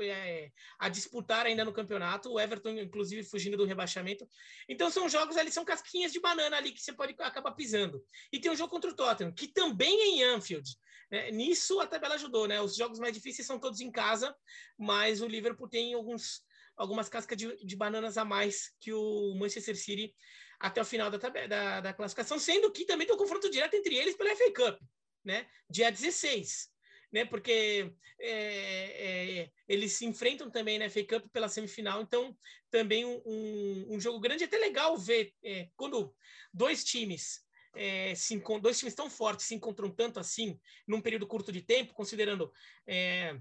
é, 0.00 0.50
a 0.78 0.88
disputar 0.88 1.44
ainda 1.44 1.64
no 1.64 1.72
campeonato. 1.72 2.32
O 2.32 2.40
Everton, 2.40 2.70
inclusive, 2.70 3.22
fugindo 3.22 3.58
do 3.58 3.66
rebaixamento. 3.66 4.26
Então, 4.66 4.90
são 4.90 5.06
jogos 5.06 5.36
ali, 5.36 5.52
são 5.52 5.66
casquinhas 5.66 6.12
de 6.12 6.20
banana 6.20 6.56
ali 6.56 6.72
que 6.72 6.80
você 6.80 6.94
pode 6.94 7.14
acabar 7.18 7.52
pisando. 7.52 8.02
E 8.32 8.40
tem 8.40 8.50
um 8.50 8.56
jogo 8.56 8.70
contra 8.70 8.90
o 8.90 8.96
Tottenham, 8.96 9.32
que 9.32 9.48
também 9.48 10.00
é 10.00 10.06
em 10.06 10.24
Anfield. 10.24 10.68
É, 11.10 11.30
nisso 11.30 11.78
a 11.78 11.86
tabela 11.86 12.14
ajudou, 12.14 12.48
né? 12.48 12.58
Os 12.60 12.74
jogos 12.74 12.98
mais 12.98 13.12
difíceis 13.12 13.46
são 13.46 13.58
todos 13.58 13.80
em 13.80 13.90
casa, 13.90 14.34
mas 14.78 15.20
o 15.20 15.28
Liverpool 15.28 15.68
tem 15.68 15.92
alguns, 15.92 16.42
algumas 16.74 17.10
cascas 17.10 17.36
de, 17.36 17.54
de 17.62 17.76
bananas 17.76 18.16
a 18.16 18.24
mais 18.24 18.72
que 18.80 18.94
o 18.94 19.34
Manchester 19.38 19.76
City 19.76 20.14
até 20.58 20.80
o 20.80 20.84
final 20.84 21.10
da, 21.10 21.18
da, 21.18 21.80
da 21.82 21.92
classificação, 21.92 22.38
sendo 22.38 22.72
que 22.72 22.86
também 22.86 23.06
tem 23.06 23.14
um 23.14 23.18
confronto 23.18 23.50
direto 23.50 23.74
entre 23.74 23.96
eles 23.96 24.16
pela 24.16 24.34
FA 24.34 24.52
Cup, 24.56 24.80
né? 25.24 25.46
Dia 25.68 25.90
16. 25.90 26.72
Né, 27.12 27.24
porque 27.24 27.94
é, 28.18 29.42
é, 29.42 29.50
eles 29.68 29.92
se 29.92 30.04
enfrentam 30.04 30.50
também 30.50 30.80
na 30.80 30.90
FA 30.90 31.04
Cup 31.04 31.28
pela 31.32 31.48
semifinal, 31.48 32.02
então 32.02 32.36
também 32.72 33.04
um, 33.04 33.86
um 33.88 34.00
jogo 34.00 34.18
grande, 34.18 34.42
é 34.42 34.46
até 34.46 34.58
legal 34.58 34.98
ver 34.98 35.32
é, 35.44 35.68
quando 35.76 36.12
dois 36.52 36.82
times 36.82 37.44
é, 37.76 38.14
se 38.14 38.40
dois 38.60 38.78
times 38.78 38.94
tão 38.94 39.10
fortes 39.10 39.46
se 39.46 39.54
encontram 39.54 39.90
tanto 39.90 40.20
assim 40.20 40.58
num 40.86 41.00
período 41.00 41.26
curto 41.26 41.52
de 41.52 41.62
tempo, 41.62 41.94
considerando 41.94 42.52
é, 42.86 43.38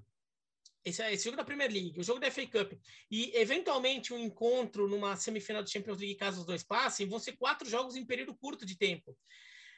esse, 0.83 1.03
esse, 1.11 1.23
jogo 1.23 1.37
da 1.37 1.45
Premier 1.45 1.71
League, 1.71 1.99
o 1.99 2.03
jogo 2.03 2.19
da 2.19 2.31
FA 2.31 2.45
Cup 2.47 2.73
e 3.09 3.31
eventualmente 3.35 4.13
um 4.13 4.19
encontro 4.19 4.87
numa 4.87 5.15
semifinal 5.15 5.63
de 5.63 5.71
Champions 5.71 5.99
League, 5.99 6.15
caso 6.15 6.41
os 6.41 6.45
dois 6.45 6.63
passem, 6.63 7.07
vão 7.07 7.19
ser 7.19 7.37
quatro 7.37 7.69
jogos 7.69 7.95
em 7.95 8.05
período 8.05 8.35
curto 8.35 8.65
de 8.65 8.77
tempo. 8.77 9.17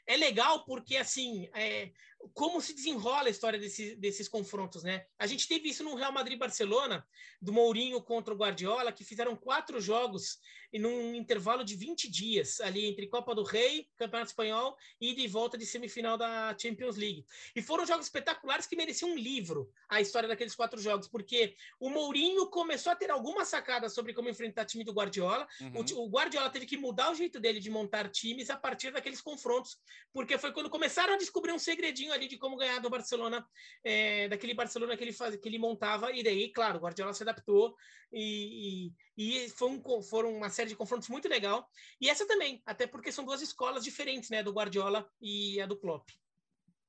É 0.07 0.15
legal 0.17 0.65
porque 0.65 0.97
assim, 0.97 1.49
é, 1.53 1.91
como 2.33 2.59
se 2.61 2.73
desenrola 2.73 3.27
a 3.27 3.29
história 3.29 3.59
desse, 3.59 3.95
desses 3.95 4.27
confrontos, 4.27 4.83
né? 4.83 5.05
A 5.17 5.27
gente 5.27 5.47
teve 5.47 5.69
isso 5.69 5.83
no 5.83 5.95
Real 5.95 6.11
Madrid-Barcelona, 6.11 7.05
do 7.41 7.53
Mourinho 7.53 8.01
contra 8.01 8.33
o 8.33 8.37
Guardiola, 8.37 8.91
que 8.91 9.03
fizeram 9.03 9.35
quatro 9.35 9.79
jogos 9.79 10.39
em 10.73 10.85
um 10.85 11.15
intervalo 11.15 11.63
de 11.63 11.75
20 11.75 12.11
dias, 12.11 12.59
ali 12.59 12.85
entre 12.85 13.07
Copa 13.07 13.33
do 13.33 13.43
Rei, 13.43 13.87
Campeonato 13.95 14.31
Espanhol 14.31 14.75
e 14.99 15.15
de 15.15 15.25
volta 15.27 15.57
de 15.57 15.65
semifinal 15.65 16.17
da 16.17 16.55
Champions 16.59 16.97
League. 16.97 17.25
E 17.55 17.61
foram 17.61 17.85
jogos 17.85 18.07
espetaculares 18.07 18.67
que 18.67 18.75
mereciam 18.75 19.11
um 19.11 19.15
livro, 19.15 19.71
a 19.87 20.01
história 20.01 20.27
daqueles 20.27 20.53
quatro 20.53 20.81
jogos, 20.81 21.07
porque 21.07 21.55
o 21.79 21.89
Mourinho 21.89 22.47
começou 22.49 22.91
a 22.91 22.95
ter 22.95 23.09
algumas 23.09 23.47
sacadas 23.47 23.93
sobre 23.93 24.13
como 24.13 24.27
enfrentar 24.27 24.65
time 24.65 24.83
do 24.83 24.91
Guardiola. 24.91 25.47
Uhum. 25.61 25.85
O, 25.95 26.05
o 26.05 26.09
Guardiola 26.09 26.49
teve 26.49 26.65
que 26.65 26.77
mudar 26.77 27.11
o 27.11 27.15
jeito 27.15 27.39
dele 27.39 27.61
de 27.61 27.69
montar 27.69 28.09
times 28.09 28.49
a 28.49 28.57
partir 28.57 28.91
daqueles 28.91 29.21
confrontos, 29.21 29.77
porque 30.11 30.37
foi 30.37 30.51
quando 30.51 30.69
começaram 30.69 31.13
a 31.13 31.17
descobrir 31.17 31.53
um 31.53 31.59
segredinho 31.59 32.11
ali 32.15 32.27
de 32.27 32.37
como 32.37 32.57
ganhar 32.57 32.79
do 32.79 32.89
Barcelona, 32.89 33.45
é, 33.83 34.27
daquele 34.27 34.53
Barcelona 34.53 34.97
que 34.97 35.03
ele, 35.03 35.13
faz, 35.13 35.35
que 35.35 35.47
ele 35.47 35.59
montava, 35.59 36.11
e 36.11 36.23
daí, 36.23 36.49
claro, 36.51 36.77
o 36.77 36.81
Guardiola 36.81 37.13
se 37.13 37.23
adaptou 37.23 37.75
e, 38.11 38.91
e, 39.17 39.45
e 39.45 39.49
foi 39.49 39.69
um, 39.69 40.01
foram 40.01 40.33
uma 40.35 40.49
série 40.49 40.69
de 40.69 40.75
confrontos 40.75 41.09
muito 41.09 41.27
legal. 41.27 41.67
E 41.99 42.09
essa 42.09 42.27
também, 42.27 42.61
até 42.65 42.87
porque 42.87 43.11
são 43.11 43.25
duas 43.25 43.41
escolas 43.41 43.83
diferentes, 43.83 44.29
né, 44.29 44.41
do 44.41 44.53
Guardiola 44.53 45.07
e 45.21 45.59
a 45.61 45.65
do 45.65 45.77
Klopp. 45.77 46.09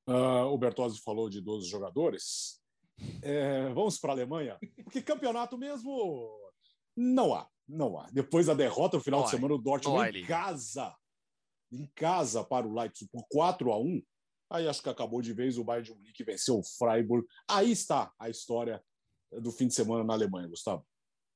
Uh, 0.09 0.47
o 0.53 0.57
Bertozzi 0.57 1.01
falou 1.01 1.29
de 1.29 1.41
12 1.41 1.69
jogadores. 1.69 2.61
É, 3.23 3.69
vamos 3.71 3.99
para 3.99 4.13
a 4.13 4.15
Alemanha, 4.15 4.59
porque 4.85 5.03
campeonato 5.03 5.59
mesmo 5.59 6.31
não 6.97 7.35
há, 7.35 7.47
não 7.69 7.99
há. 7.99 8.09
Depois 8.11 8.47
da 8.47 8.55
derrota 8.55 8.97
no 8.97 9.03
final 9.03 9.25
de 9.25 9.31
semana, 9.31 9.55
o 9.55 9.59
Dortmund 9.59 10.19
em 10.19 10.25
casa, 10.25 10.95
em 11.71 11.87
casa 11.95 12.43
para 12.43 12.67
o 12.67 12.73
Leipzig 12.73 13.11
por 13.11 13.27
4 13.29 13.73
a 13.73 13.79
1 13.79 14.03
Aí 14.51 14.69
acho 14.69 14.83
que 14.83 14.89
acabou 14.89 15.21
de 15.21 15.33
vez 15.33 15.59
o 15.59 15.65
Bayern 15.65 15.89
de 15.89 15.95
Munique 15.95 16.25
venceu 16.25 16.59
o 16.59 16.63
Freiburg. 16.63 17.27
Aí 17.49 17.73
está 17.73 18.13
a 18.19 18.29
história 18.29 18.83
do 19.33 19.51
fim 19.51 19.67
de 19.67 19.75
semana 19.75 20.05
na 20.05 20.13
Alemanha, 20.13 20.49
Gustavo. 20.49 20.87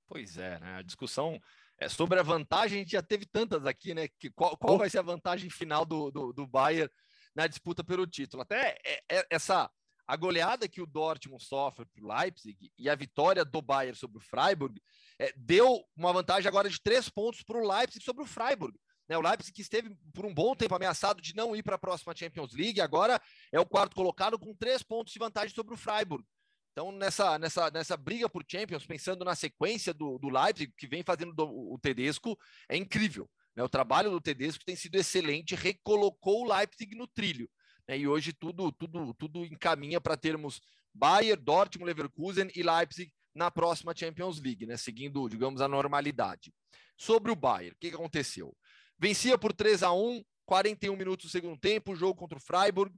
Pois 0.09 0.37
é, 0.37 0.59
né? 0.61 0.77
A 0.77 0.83
discussão 0.83 1.39
É, 1.83 1.89
sobre 1.89 2.21
a 2.21 2.23
vantagem, 2.23 2.77
a 2.77 2.83
gente 2.83 2.93
já 2.93 3.03
teve 3.03 3.25
tantas 3.25 3.65
aqui, 3.65 3.95
né? 3.95 4.07
Que, 4.19 4.31
qual, 4.31 4.55
qual 4.59 4.77
vai 4.77 4.91
ser 4.91 4.99
a 4.99 5.03
vantagem 5.03 5.49
final 5.49 5.87
do, 5.87 6.11
do, 6.11 6.33
do 6.33 6.47
Bayern 6.47 6.91
na 7.35 7.47
disputa 7.47 7.83
pelo 7.83 8.07
título? 8.07 8.43
Até 8.43 8.77
é, 8.85 9.01
é, 9.11 9.27
essa 9.31 9.71
a 10.07 10.17
goleada 10.17 10.69
que 10.69 10.83
o 10.83 10.87
Dortmund 10.87 11.43
sofre 11.43 11.87
para 11.87 12.05
o 12.05 12.09
Leipzig 12.09 12.71
e 12.77 12.91
a 12.91 12.95
vitória 12.95 13.45
do 13.45 13.63
Bayern 13.63 13.97
sobre 13.97 14.19
o 14.19 14.21
Freiburg 14.21 14.79
é, 15.19 15.33
deu 15.37 15.83
uma 15.97 16.13
vantagem 16.13 16.49
agora 16.49 16.69
de 16.69 16.83
três 16.83 17.09
pontos 17.09 17.43
para 17.43 17.57
o 17.57 17.67
Leipzig 17.67 18.05
sobre 18.05 18.25
o 18.25 18.27
Freiburg. 18.27 18.77
Né, 19.11 19.19
o 19.19 19.21
Leipzig 19.21 19.53
que 19.53 19.61
esteve 19.61 19.91
por 20.15 20.25
um 20.25 20.33
bom 20.33 20.55
tempo 20.55 20.73
ameaçado 20.73 21.21
de 21.21 21.35
não 21.35 21.57
ir 21.57 21.65
para 21.65 21.75
a 21.75 21.79
próxima 21.79 22.15
Champions 22.15 22.55
League, 22.55 22.81
agora 22.81 23.21
é 23.51 23.59
o 23.59 23.67
quarto 23.67 23.97
colocado 23.97 24.39
com 24.39 24.55
três 24.55 24.85
pontos 24.85 25.13
de 25.13 25.19
vantagem 25.19 25.53
sobre 25.53 25.75
o 25.75 25.77
Freiburg. 25.77 26.25
Então, 26.71 26.93
nessa, 26.93 27.37
nessa, 27.37 27.69
nessa 27.73 27.97
briga 27.97 28.31
por 28.31 28.45
Champions, 28.49 28.87
pensando 28.87 29.25
na 29.25 29.35
sequência 29.35 29.93
do, 29.93 30.17
do 30.17 30.29
Leipzig, 30.29 30.73
que 30.79 30.87
vem 30.87 31.03
fazendo 31.03 31.35
do, 31.35 31.45
o 31.45 31.77
Tedesco, 31.83 32.39
é 32.69 32.77
incrível. 32.77 33.29
Né? 33.57 33.65
O 33.65 33.69
trabalho 33.69 34.13
do 34.13 34.21
Tedesco 34.21 34.65
tem 34.65 34.77
sido 34.77 34.95
excelente, 34.95 35.57
recolocou 35.57 36.45
o 36.45 36.57
Leipzig 36.57 36.95
no 36.95 37.09
trilho. 37.09 37.51
Né? 37.89 37.99
E 37.99 38.07
hoje 38.07 38.33
tudo, 38.33 38.71
tudo, 38.71 39.13
tudo 39.15 39.45
encaminha 39.45 40.01
para 40.01 40.17
termos 40.17 40.61
Bayern, 40.95 41.43
Dortmund, 41.43 41.87
Leverkusen 41.87 42.49
e 42.55 42.63
Leipzig 42.63 43.13
na 43.35 43.51
próxima 43.51 43.93
Champions 43.93 44.41
League, 44.41 44.67
né? 44.67 44.77
seguindo, 44.77 45.29
digamos, 45.29 45.61
a 45.61 45.67
normalidade. 45.67 46.55
Sobre 46.97 47.33
o 47.33 47.37
Bayern, 47.37 47.75
o 47.75 47.77
que, 47.81 47.89
que 47.89 47.97
aconteceu? 47.97 48.57
Vencia 49.01 49.39
por 49.39 49.55
3 49.55 49.83
a 49.83 49.93
1 49.93 50.23
41 50.45 50.97
minutos 50.97 51.27
do 51.27 51.31
segundo 51.31 51.57
tempo, 51.57 51.95
jogo 51.97 52.17
contra 52.17 52.37
o 52.37 52.41
Freiburg. 52.41 52.95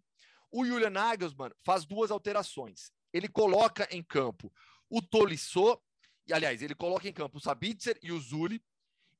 O 0.50 0.64
Julian 0.64 0.90
Nagelsmann 0.90 1.52
faz 1.62 1.84
duas 1.84 2.10
alterações. 2.10 2.90
Ele 3.12 3.28
coloca 3.28 3.86
em 3.90 4.02
campo 4.02 4.50
o 4.90 5.00
Tolisso, 5.00 5.78
e 6.26 6.32
aliás, 6.32 6.60
ele 6.60 6.74
coloca 6.74 7.06
em 7.06 7.12
campo 7.12 7.36
o 7.38 7.40
Sabitzer 7.40 7.98
e 8.02 8.10
o 8.10 8.18
Zuli, 8.18 8.60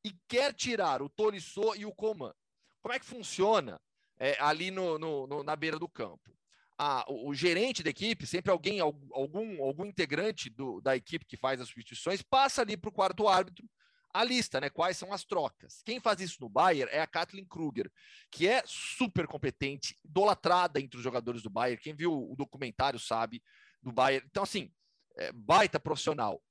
e 0.02 0.12
quer 0.26 0.54
tirar 0.54 1.02
o 1.02 1.08
Tolisso 1.08 1.74
e 1.76 1.84
o 1.84 1.94
Coman. 1.94 2.32
Como 2.80 2.94
é 2.94 2.98
que 2.98 3.06
funciona 3.06 3.80
é, 4.18 4.36
ali 4.40 4.70
no, 4.70 4.98
no, 4.98 5.26
no, 5.26 5.42
na 5.44 5.54
beira 5.54 5.78
do 5.78 5.88
campo? 5.88 6.34
Ah, 6.76 7.04
o, 7.06 7.28
o, 7.28 7.34
gerente 7.34 7.82
da 7.82 7.90
equipe, 7.90 8.26
sempre 8.26 8.50
alguém, 8.50 8.80
algum, 8.80 9.62
algum 9.62 9.84
integrante 9.84 10.50
do, 10.50 10.80
da 10.80 10.96
equipe 10.96 11.26
que 11.26 11.36
faz 11.36 11.60
as 11.60 11.68
substituições, 11.68 12.22
passa 12.22 12.62
ali 12.62 12.76
para 12.76 12.88
o 12.88 12.92
quarto 12.92 13.28
árbitro 13.28 13.68
a 14.12 14.22
lista, 14.24 14.60
né? 14.60 14.68
Quais 14.68 14.96
são 14.96 15.12
as 15.12 15.24
trocas. 15.24 15.82
Quem 15.84 15.98
faz 15.98 16.20
isso 16.20 16.38
no 16.40 16.48
Bayern 16.48 16.92
é 16.92 17.00
a 17.00 17.06
Kathleen 17.06 17.46
Kruger, 17.46 17.90
que 18.30 18.46
é 18.46 18.62
super 18.66 19.26
competente, 19.26 19.98
idolatrada 20.04 20.80
entre 20.80 20.98
os 20.98 21.02
jogadores 21.02 21.42
do 21.42 21.48
Bayern. 21.48 21.82
Quem 21.82 21.94
viu 21.94 22.30
o 22.30 22.36
documentário 22.36 22.98
sabe 22.98 23.42
do 23.80 23.90
Bayern. 23.90 24.26
Então, 24.30 24.42
assim, 24.42 24.70
é, 25.16 25.32
baita 25.32 25.80
profissional. 25.80 26.42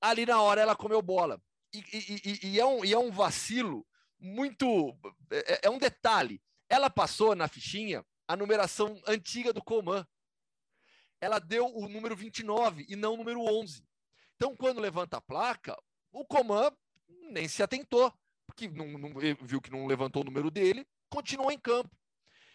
Ali 0.00 0.26
na 0.26 0.42
hora 0.42 0.60
ela 0.60 0.74
comeu 0.74 1.00
bola. 1.00 1.40
E, 1.72 1.78
e, 1.92 2.48
e, 2.48 2.60
é, 2.60 2.66
um, 2.66 2.84
e 2.84 2.92
é 2.92 2.98
um 2.98 3.10
vacilo 3.10 3.86
muito. 4.18 4.96
É, 5.30 5.66
é 5.68 5.70
um 5.70 5.78
detalhe. 5.78 6.42
Ela 6.68 6.90
passou 6.90 7.34
na 7.36 7.46
fichinha 7.46 8.04
a 8.26 8.36
numeração 8.36 9.00
antiga 9.06 9.52
do 9.52 9.62
Coman. 9.62 10.06
Ela 11.20 11.38
deu 11.38 11.66
o 11.66 11.88
número 11.88 12.16
29 12.16 12.86
e 12.88 12.96
não 12.96 13.14
o 13.14 13.16
número 13.16 13.40
11. 13.40 13.86
Então, 14.34 14.56
quando 14.56 14.80
levanta 14.80 15.18
a 15.18 15.20
placa, 15.20 15.76
o 16.12 16.24
Coman 16.24 16.70
nem 17.30 17.48
se 17.48 17.62
atentou, 17.62 18.12
porque 18.46 18.68
não, 18.68 18.86
não, 18.98 19.14
viu 19.42 19.60
que 19.60 19.70
não 19.70 19.86
levantou 19.86 20.22
o 20.22 20.24
número 20.24 20.50
dele, 20.50 20.86
continuou 21.08 21.50
em 21.50 21.58
campo. 21.58 21.90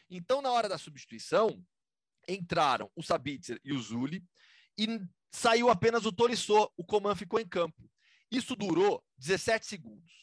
Então, 0.09 0.41
na 0.41 0.51
hora 0.51 0.69
da 0.69 0.77
substituição, 0.77 1.61
entraram 2.27 2.89
o 2.95 3.03
Sabitzer 3.03 3.59
e 3.63 3.73
o 3.73 3.81
Zuli, 3.81 4.23
e 4.77 4.87
saiu 5.31 5.69
apenas 5.69 6.05
o 6.05 6.11
Tolisso, 6.11 6.71
o 6.77 6.83
Coman 6.83 7.15
ficou 7.15 7.39
em 7.39 7.47
campo. 7.47 7.89
Isso 8.31 8.55
durou 8.55 9.03
17 9.17 9.65
segundos. 9.65 10.17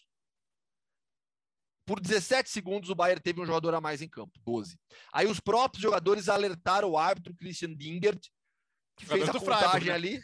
Por 1.87 2.01
17 2.01 2.49
segundos, 2.49 2.89
o 2.89 2.95
Bayern 2.95 3.21
teve 3.21 3.41
um 3.41 3.47
jogador 3.47 3.75
a 3.75 3.81
mais 3.81 4.01
em 4.01 4.09
campo, 4.09 4.39
12. 4.41 4.79
Aí 5.13 5.27
os 5.27 5.39
próprios 5.39 5.83
jogadores 5.83 6.29
alertaram 6.29 6.91
o 6.91 6.97
árbitro 6.97 7.35
Christian 7.35 7.75
Dingert 7.75 8.29
que 8.97 9.07
fez 9.07 9.29
a 9.29 9.33
contagem 9.33 9.89
né? 9.89 9.95
ali. 9.95 10.23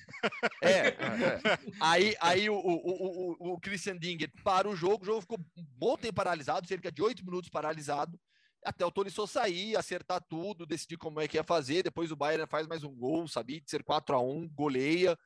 É, 0.62 0.70
é, 0.70 0.88
é. 0.88 1.58
Aí, 1.80 2.16
aí 2.20 2.50
o, 2.50 2.54
o, 2.54 3.36
o, 3.40 3.52
o 3.54 3.60
Christian 3.60 3.98
Dinger 3.98 4.30
para 4.44 4.68
o 4.68 4.76
jogo, 4.76 5.02
o 5.02 5.06
jogo 5.06 5.20
ficou 5.20 5.38
um 5.38 5.64
bom 5.76 5.96
tempo 5.96 6.14
paralisado, 6.14 6.68
cerca 6.68 6.90
de 6.90 7.02
oito 7.02 7.24
minutos 7.24 7.50
paralisado, 7.50 8.18
até 8.64 8.84
o 8.84 8.90
Tolisso 8.90 9.26
sair, 9.26 9.76
acertar 9.76 10.22
tudo, 10.28 10.66
decidir 10.66 10.98
como 10.98 11.20
é 11.20 11.26
que 11.26 11.36
ia 11.36 11.44
fazer, 11.44 11.82
depois 11.82 12.12
o 12.12 12.16
Bayern 12.16 12.46
faz 12.46 12.66
mais 12.66 12.84
um 12.84 12.94
gol, 12.94 13.26
sabia, 13.26 13.60
de 13.60 13.70
ser 13.70 13.82
4 13.82 14.14
a 14.14 14.20
1 14.20 14.48
goleia. 14.50 15.18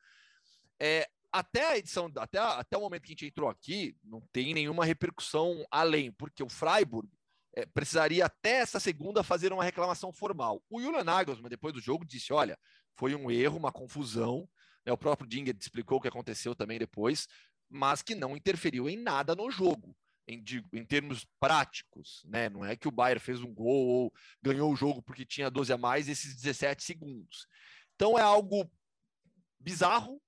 É, 0.79 1.07
até 1.31 1.71
a 1.71 1.77
edição, 1.77 2.09
até, 2.17 2.39
até 2.39 2.77
o 2.77 2.81
momento 2.81 3.03
que 3.03 3.09
a 3.09 3.11
gente 3.11 3.25
entrou 3.25 3.49
aqui, 3.49 3.95
não 4.03 4.21
tem 4.31 4.53
nenhuma 4.53 4.85
repercussão 4.85 5.65
além, 5.69 6.11
porque 6.13 6.41
o 6.41 6.49
Freiburg 6.49 7.09
é, 7.55 7.65
precisaria 7.65 8.25
até 8.25 8.57
essa 8.57 8.79
segunda 8.79 9.23
fazer 9.23 9.53
uma 9.53 9.63
reclamação 9.63 10.11
formal. 10.11 10.61
O 10.69 10.81
Julian 10.81 11.03
Nagelsmann, 11.03 11.49
depois 11.49 11.73
do 11.73 11.79
jogo, 11.79 12.05
disse: 12.05 12.33
olha, 12.33 12.59
foi 12.95 13.15
um 13.15 13.31
erro, 13.31 13.57
uma 13.57 13.71
confusão. 13.71 14.47
Né? 14.85 14.91
O 14.91 14.97
próprio 14.97 15.27
Dinger 15.27 15.55
explicou 15.59 15.97
o 15.97 16.01
que 16.01 16.07
aconteceu 16.07 16.53
também 16.53 16.77
depois, 16.77 17.27
mas 17.69 18.01
que 18.01 18.13
não 18.13 18.35
interferiu 18.35 18.89
em 18.89 18.97
nada 18.97 19.35
no 19.35 19.49
jogo. 19.49 19.95
Em, 20.27 20.43
em, 20.73 20.83
termos 20.83 21.23
práticos, 21.39 22.23
né? 22.25 22.49
Não 22.49 22.65
é 22.65 22.75
que 22.75 22.87
o 22.87 22.91
Bayern 22.91 23.19
fez 23.19 23.41
um 23.41 23.53
gol 23.53 23.87
ou 23.87 24.13
ganhou 24.41 24.73
o 24.73 24.75
jogo 24.75 24.99
porque 25.03 25.23
tinha 25.23 25.51
12 25.51 25.71
a 25.71 25.77
mais 25.77 26.09
esses 26.09 26.35
17 26.35 26.83
segundos. 26.83 27.45
Então 27.93 28.17
é 28.17 28.23
algo 28.23 28.67
bizarro, 29.59 30.19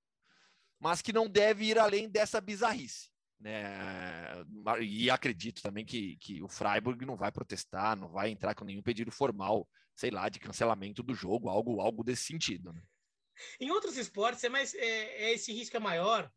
mas 0.78 1.02
que 1.02 1.12
não 1.12 1.28
deve 1.28 1.64
ir 1.64 1.80
além 1.80 2.08
dessa 2.08 2.40
bizarrice. 2.40 3.10
Né? 3.40 4.44
E 4.80 5.10
acredito 5.10 5.62
também 5.62 5.84
que, 5.84 6.16
que 6.16 6.42
o 6.42 6.48
Freiburg 6.48 7.04
não 7.06 7.16
vai 7.16 7.30
protestar, 7.30 7.96
não 7.96 8.08
vai 8.08 8.30
entrar 8.30 8.54
com 8.54 8.64
nenhum 8.64 8.82
pedido 8.82 9.12
formal 9.12 9.68
sei 9.98 10.12
lá, 10.12 10.28
de 10.28 10.38
cancelamento 10.38 11.02
do 11.02 11.12
jogo, 11.12 11.48
algo, 11.48 11.80
algo 11.80 12.04
desse 12.04 12.22
sentido. 12.22 12.72
Né? 12.72 12.80
Em 13.60 13.70
outros 13.72 13.96
esportes, 13.96 14.44
é 14.44 14.48
mais, 14.48 14.72
é, 14.74 15.24
é 15.24 15.32
esse 15.34 15.52
risco 15.52 15.76
é 15.76 15.80
maior. 15.80 16.30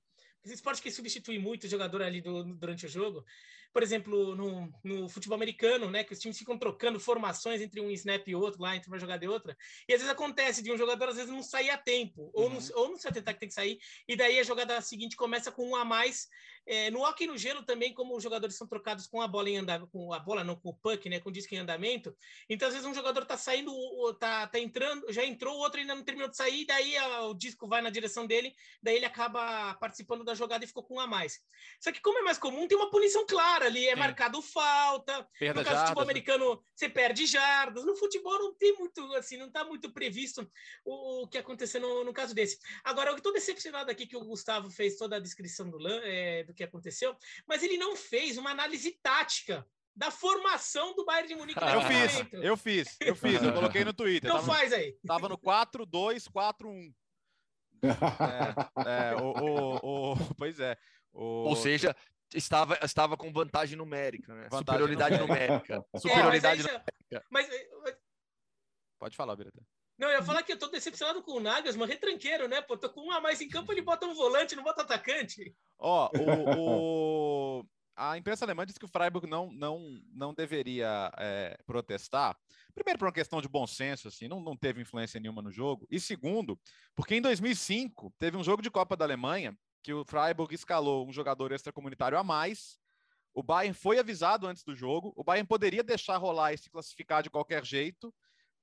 Esse 0.44 0.56
esporte 0.56 0.82
que 0.82 0.90
substitui 0.90 1.38
muito 1.38 1.66
o 1.66 1.70
jogador 1.70 2.02
ali 2.02 2.22
do, 2.22 2.44
durante 2.56 2.88
o 2.88 2.90
jogo, 2.90 3.24
por 3.72 3.84
exemplo, 3.84 4.36
no, 4.36 4.74
no, 4.84 5.08
futebol 5.08 5.36
americano, 5.36 5.92
né, 5.92 6.04
que 6.04 6.12
os 6.12 6.20
times 6.20 6.40
ficam 6.40 6.58
trocando 6.58 7.00
formações 7.00 7.62
entre 7.62 7.80
um 7.80 7.92
snap 7.92 8.28
e 8.28 8.36
outro, 8.36 8.62
lá 8.62 8.76
entre 8.76 8.90
uma 8.90 8.98
jogada 8.98 9.24
e 9.24 9.28
outra, 9.28 9.56
e 9.88 9.94
às 9.94 10.00
vezes 10.00 10.12
acontece 10.12 10.64
de 10.64 10.72
um 10.72 10.78
jogador 10.78 11.10
às 11.10 11.16
vezes 11.16 11.32
não 11.32 11.44
sair 11.44 11.70
a 11.70 11.78
tempo, 11.78 12.32
ou, 12.34 12.50
uhum. 12.50 12.60
não, 12.60 12.76
ou 12.76 12.90
não 12.90 12.98
se 12.98 13.08
atentar 13.08 13.36
que 13.36 13.40
tem 13.40 13.50
que 13.50 13.56
sair, 13.56 13.78
e 14.08 14.16
daí 14.16 14.40
a 14.40 14.44
jogada 14.44 14.82
seguinte 14.82 15.16
começa 15.16 15.52
com 15.52 15.70
um 15.70 15.76
a 15.76 15.86
mais. 15.86 16.28
É, 16.66 16.92
no 16.92 17.02
hockey 17.04 17.28
no 17.28 17.38
gelo 17.38 17.64
também, 17.64 17.94
como 17.94 18.16
os 18.16 18.24
jogadores 18.24 18.56
são 18.56 18.68
trocados 18.68 19.08
com 19.08 19.22
a 19.22 19.28
bola 19.28 19.50
em 19.50 19.58
andamento, 19.58 19.92
com 19.92 20.14
a 20.14 20.20
bola 20.20 20.44
não, 20.44 20.56
com 20.56 20.70
o 20.70 20.76
puck, 20.76 21.10
né, 21.10 21.20
com 21.20 21.30
o 21.30 21.32
disco 21.32 21.54
em 21.56 21.58
andamento, 21.58 22.16
então 22.50 22.68
às 22.68 22.74
vezes 22.74 22.88
um 22.88 22.94
jogador 22.94 23.26
tá 23.26 23.36
saindo, 23.38 23.74
tá, 24.20 24.48
tá 24.48 24.60
entrando, 24.60 25.12
já 25.12 25.26
entrou, 25.26 25.56
o 25.56 25.60
outro 25.60 25.80
ainda 25.80 25.96
não 25.96 26.04
terminou 26.04 26.30
de 26.30 26.38
sair, 26.38 26.66
daí 26.66 26.96
a, 26.98 27.26
o 27.26 27.34
disco 27.34 27.68
vai 27.68 27.82
na 27.82 27.90
direção 27.90 28.28
dele, 28.28 28.54
daí 28.82 28.96
ele 28.96 29.06
acaba 29.06 29.74
participando 29.76 30.24
da 30.24 30.36
jogada 30.36 30.64
e 30.64 30.68
ficou 30.68 30.84
com 30.84 30.96
um 30.96 31.00
a 31.00 31.08
mais. 31.08 31.40
Só 31.80 31.92
que 31.92 32.02
como 32.02 32.20
é 32.20 32.22
mais 32.22 32.38
comum, 32.38 32.68
tem 32.68 32.78
uma 32.78 32.90
punição 32.90 33.26
clara 33.26 33.66
ali, 33.66 33.88
é 33.88 33.94
Sim. 33.94 34.00
marcado 34.00 34.42
falta. 34.42 35.28
Perda 35.40 35.62
no 35.62 35.66
caso 35.66 35.78
do 35.78 35.82
futebol 35.88 36.06
né? 36.06 36.12
americano, 36.12 36.64
você 36.76 36.90
perde 36.90 37.26
jardas. 37.26 37.86
No 37.86 37.96
futebol 37.96 38.38
não 38.40 38.54
tem 38.54 38.76
muito, 38.78 39.02
assim, 39.16 39.38
não 39.38 39.48
está 39.48 39.64
muito 39.64 39.92
previsto 39.92 40.50
o, 40.86 41.24
o, 41.24 41.28
que 41.28 41.38
aconteceu 41.38 41.82
no, 41.82 42.04
no, 42.04 42.14
caso 42.14 42.34
desse. 42.34 42.60
Agora, 42.84 43.12
eu 43.12 43.18
estou 43.18 43.34
decepcionado 43.34 43.90
aqui 43.90 44.06
que 44.06 44.18
o 44.18 44.26
Gustavo 44.26 44.70
fez 44.70 44.98
toda 44.98 45.16
a 45.16 45.20
descrição 45.20 45.70
do, 45.70 45.88
é, 45.88 46.44
do 46.44 46.51
que 46.54 46.64
aconteceu, 46.64 47.16
mas 47.48 47.64
ele 47.64 47.78
não 47.78 47.96
fez 47.96 48.38
uma 48.38 48.52
análise 48.52 48.92
tática 49.02 49.66
da 49.96 50.10
formação 50.10 50.96
do 50.96 51.06
Bayern 51.06 51.28
de 51.28 51.36
Munique. 51.36 51.60
eu 51.62 51.82
fiz, 51.82 52.34
eu 52.34 52.58
fiz, 52.58 52.98
eu 53.02 53.16
fiz, 53.16 53.44
eu 53.44 53.54
coloquei 53.54 53.84
no 53.84 53.94
Twitter. 53.94 54.30
Então 54.30 54.40
tava 54.42 54.54
faz 54.54 54.74
aí. 54.74 54.98
Tava 55.06 55.30
no 55.30 55.38
4-2-4-1. 55.38 56.94
É, 57.84 59.12
é, 59.12 59.16
o, 59.16 59.32
o, 59.32 60.14
o, 60.14 60.16
pois 60.38 60.60
é. 60.60 60.78
O... 61.12 61.50
Ou 61.50 61.56
seja, 61.56 61.96
estava, 62.34 62.78
estava 62.84 63.18
com 63.18 63.32
vantagem 63.34 63.78
numérica, 63.78 64.34
né? 64.34 64.44
Vantagem 64.44 64.60
Superioridade 64.60 65.18
numérica. 65.18 65.54
numérica. 65.54 65.88
É, 65.94 66.00
Superioridade 66.00 66.62
é, 66.62 66.64
numérica. 66.64 67.26
Mas, 67.30 67.50
mas, 67.84 67.96
Pode 69.00 69.16
falar, 69.16 69.36
Bireta. 69.36 69.60
Não, 69.98 70.10
eu 70.10 70.18
ia 70.18 70.24
falar 70.24 70.44
que 70.44 70.52
eu 70.52 70.60
tô 70.60 70.68
decepcionado 70.68 71.22
com 71.22 71.34
o 71.34 71.40
Nagas, 71.40 71.76
mas 71.76 71.88
retranqueiro, 71.88 72.48
né? 72.48 72.62
Pô, 72.62 72.76
tô 72.78 72.90
com 72.90 73.02
um 73.02 73.12
a 73.12 73.22
mais 73.22 73.40
em 73.40 73.50
campo, 73.50 73.72
ele 73.72 73.82
bota 73.82 74.06
um 74.06 74.16
volante, 74.16 74.56
não 74.56 74.64
bota 74.64 74.82
atacante. 74.82 75.56
Ó, 75.78 76.10
o, 76.18 77.60
o, 77.60 77.66
a 77.96 78.18
imprensa 78.18 78.46
alemã 78.46 78.66
diz 78.66 78.78
que 78.78 78.86
o 78.86 78.88
Freiburg 78.88 79.28
não, 79.28 79.52
não, 79.52 80.02
não 80.12 80.34
deveria 80.34 81.12
é, 81.18 81.58
protestar. 81.66 82.36
Primeiro, 82.74 82.98
por 82.98 83.06
uma 83.06 83.14
questão 83.14 83.42
de 83.42 83.48
bom 83.48 83.68
senso, 83.68 84.08
assim, 84.08 84.28
não, 84.28 84.40
não 84.42 84.58
teve 84.58 84.82
influência 84.82 85.20
nenhuma 85.20 85.42
no 85.42 85.52
jogo. 85.52 85.86
E 85.90 86.00
segundo, 86.00 86.60
porque 86.96 87.16
em 87.16 87.22
2005 87.22 88.14
teve 88.18 88.38
um 88.38 88.44
jogo 88.44 88.62
de 88.62 88.72
Copa 88.72 88.98
da 88.98 89.06
Alemanha 89.06 89.56
que 89.84 89.94
o 89.94 90.06
Freiburg 90.06 90.54
escalou 90.54 91.08
um 91.08 91.14
jogador 91.14 91.52
extracomunitário 91.52 92.18
a 92.18 92.24
mais. 92.24 92.80
O 93.34 93.42
Bayern 93.42 93.74
foi 93.74 93.98
avisado 94.00 94.48
antes 94.48 94.64
do 94.64 94.76
jogo. 94.76 95.14
O 95.16 95.24
Bayern 95.24 95.48
poderia 95.48 95.84
deixar 95.84 96.18
rolar 96.18 96.54
e 96.54 96.58
se 96.58 96.70
classificar 96.70 97.24
de 97.24 97.30
qualquer 97.30 97.66
jeito, 97.66 98.14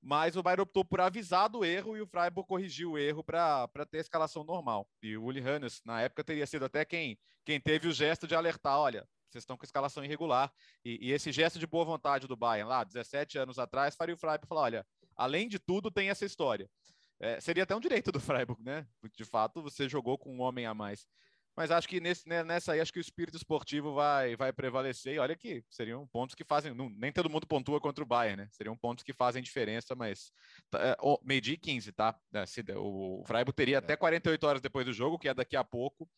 mas 0.01 0.35
o 0.35 0.43
Bayern 0.43 0.61
optou 0.61 0.83
por 0.85 1.01
avisar 1.01 1.49
do 1.49 1.63
erro 1.65 1.97
e 1.97 2.01
o 2.01 2.07
Freiburg 2.07 2.47
corrigiu 2.47 2.91
o 2.91 2.97
erro 2.97 3.23
para 3.23 3.67
ter 3.89 3.97
a 3.97 4.01
escalação 4.01 4.43
normal. 4.43 4.89
E 5.01 5.17
o 5.17 5.23
Uli 5.23 5.41
Hannes, 5.41 5.81
na 5.85 6.01
época, 6.01 6.23
teria 6.23 6.47
sido 6.47 6.65
até 6.65 6.85
quem, 6.85 7.19
quem 7.45 7.59
teve 7.59 7.87
o 7.87 7.91
gesto 7.91 8.27
de 8.27 8.35
alertar: 8.35 8.79
olha, 8.79 9.07
vocês 9.29 9.43
estão 9.43 9.57
com 9.57 9.65
escalação 9.65 10.03
irregular. 10.03 10.51
E, 10.83 11.09
e, 11.09 11.11
esse 11.11 11.31
gesto 11.31 11.59
de 11.59 11.67
boa 11.67 11.85
vontade 11.85 12.27
do 12.27 12.35
Bayern, 12.35 12.69
lá, 12.69 12.83
17 12.83 13.37
anos 13.37 13.59
atrás, 13.59 13.95
faria 13.95 14.15
o 14.15 14.17
Freiburg 14.17 14.47
falar: 14.47 14.61
olha, 14.61 14.87
além 15.15 15.47
de 15.47 15.59
tudo, 15.59 15.91
tem 15.91 16.09
essa 16.09 16.25
história. 16.25 16.69
É, 17.19 17.39
seria 17.41 17.63
até 17.63 17.75
um 17.75 17.81
direito 17.81 18.11
do 18.11 18.19
Freiburg, 18.19 18.63
né? 18.63 18.87
De 19.13 19.25
fato, 19.25 19.61
você 19.61 19.89
jogou 19.89 20.17
com 20.17 20.33
um 20.33 20.41
homem 20.41 20.65
a 20.65 20.73
mais 20.73 21.05
mas 21.59 21.71
acho 21.71 21.89
que 21.89 21.99
nesse, 21.99 22.25
né, 22.25 22.41
nessa 22.41 22.71
aí, 22.71 22.79
acho 22.79 22.93
que 22.93 22.99
o 22.99 23.01
espírito 23.01 23.35
esportivo 23.35 23.93
vai, 23.93 24.33
vai 24.37 24.53
prevalecer. 24.53 25.15
E 25.15 25.19
olha 25.19 25.35
que 25.35 25.61
seriam 25.69 26.07
pontos 26.07 26.33
que 26.33 26.45
fazem. 26.45 26.73
Não, 26.73 26.89
nem 26.89 27.11
todo 27.11 27.29
mundo 27.29 27.45
pontua 27.45 27.81
contra 27.81 28.01
o 28.01 28.07
Bayern, 28.07 28.43
né? 28.43 28.49
Seriam 28.53 28.77
pontos 28.77 29.03
que 29.03 29.11
fazem 29.11 29.43
diferença, 29.43 29.93
mas. 29.93 30.31
É, 30.75 30.95
oh, 31.01 31.19
meio-dia 31.21 31.55
e 31.55 31.57
15, 31.57 31.91
tá? 31.91 32.17
É, 32.33 32.45
o, 32.77 33.19
o 33.19 33.23
Freiburg 33.25 33.53
teria 33.53 33.79
até 33.79 33.97
48 33.97 34.47
horas 34.47 34.61
depois 34.61 34.85
do 34.85 34.93
jogo, 34.93 35.19
que 35.19 35.27
é 35.27 35.33
daqui 35.33 35.57
a 35.57 35.63
pouco, 35.65 36.09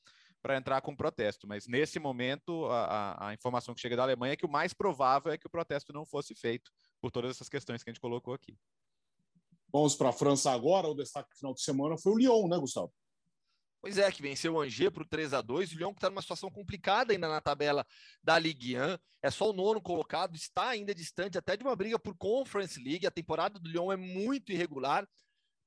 para 0.43 0.57
entrar 0.57 0.79
com 0.81 0.95
protesto. 0.95 1.47
Mas 1.47 1.65
nesse 1.65 1.97
momento, 1.97 2.67
a, 2.67 2.85
a, 2.85 3.29
a, 3.29 3.33
informação 3.33 3.73
que 3.73 3.81
chega 3.81 3.95
da 3.95 4.03
Alemanha 4.03 4.33
é 4.33 4.37
que 4.37 4.45
o 4.45 4.51
mais 4.51 4.75
provável 4.75 5.31
é 5.31 5.39
que 5.39 5.47
o 5.47 5.51
protesto 5.51 5.91
não 5.91 6.05
fosse 6.05 6.35
feito, 6.35 6.69
por 7.01 7.09
todas 7.09 7.31
essas 7.31 7.49
questões 7.49 7.83
que 7.83 7.89
a 7.89 7.93
gente 7.93 7.99
colocou 7.99 8.35
aqui. 8.35 8.55
Vamos 9.73 9.95
para 9.95 10.09
a 10.09 10.13
França 10.13 10.51
agora. 10.51 10.87
O 10.87 10.93
destaque 10.93 11.35
final 11.35 11.55
de 11.55 11.63
semana 11.63 11.97
foi 11.97 12.11
o 12.11 12.17
Lyon, 12.19 12.47
né, 12.47 12.59
Gustavo? 12.59 12.93
Pois 13.81 13.97
é, 13.97 14.11
que 14.11 14.21
venceu 14.21 14.53
o 14.53 14.61
Angers 14.61 14.91
para 14.91 15.01
o 15.01 15.05
3 15.05 15.33
a 15.33 15.41
2 15.41 15.73
O 15.73 15.77
Lyon 15.77 15.91
que 15.91 15.97
está 15.97 16.09
numa 16.09 16.21
situação 16.21 16.51
complicada 16.51 17.13
ainda 17.13 17.27
na 17.27 17.41
tabela 17.41 17.85
da 18.23 18.37
Ligue 18.37 18.77
1. 18.77 18.97
É 19.23 19.31
só 19.31 19.49
o 19.49 19.53
nono 19.53 19.81
colocado, 19.81 20.35
está 20.35 20.69
ainda 20.69 20.93
distante 20.93 21.37
até 21.37 21.57
de 21.57 21.63
uma 21.63 21.75
briga 21.75 21.97
por 21.97 22.15
Conference 22.15 22.79
League. 22.79 23.07
A 23.07 23.11
temporada 23.11 23.57
do 23.57 23.67
Lyon 23.67 23.91
é 23.91 23.97
muito 23.97 24.51
irregular. 24.51 25.07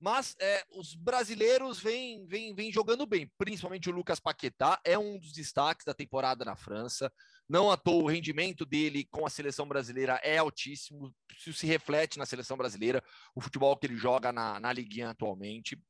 Mas 0.01 0.37
é, 0.39 0.62
os 0.71 0.95
brasileiros 0.95 1.81
vêm, 1.81 2.27
vêm, 2.27 2.55
vêm 2.55 2.71
jogando 2.71 3.07
bem, 3.07 3.31
principalmente 3.39 3.89
o 3.89 3.93
Lucas 3.93 4.21
Paquetá, 4.21 4.79
é 4.85 4.99
um 4.99 5.19
dos 5.19 5.33
destaques 5.33 5.85
da 5.85 5.95
temporada 5.95 6.45
na 6.45 6.55
França. 6.55 7.11
Não 7.49 7.71
à 7.71 7.77
toa, 7.77 8.03
o 8.03 8.09
rendimento 8.09 8.67
dele 8.67 9.07
com 9.11 9.25
a 9.25 9.31
seleção 9.31 9.67
brasileira 9.67 10.21
é 10.23 10.37
altíssimo, 10.37 11.15
isso 11.39 11.55
se 11.55 11.67
reflete 11.67 12.19
na 12.19 12.27
seleção 12.27 12.57
brasileira, 12.57 13.03
o 13.35 13.41
futebol 13.41 13.77
que 13.79 13.87
ele 13.87 13.97
joga 13.97 14.31
na, 14.31 14.61
na 14.61 14.73
Ligue 14.73 15.03
1 15.03 15.09
atualmente. 15.09 15.81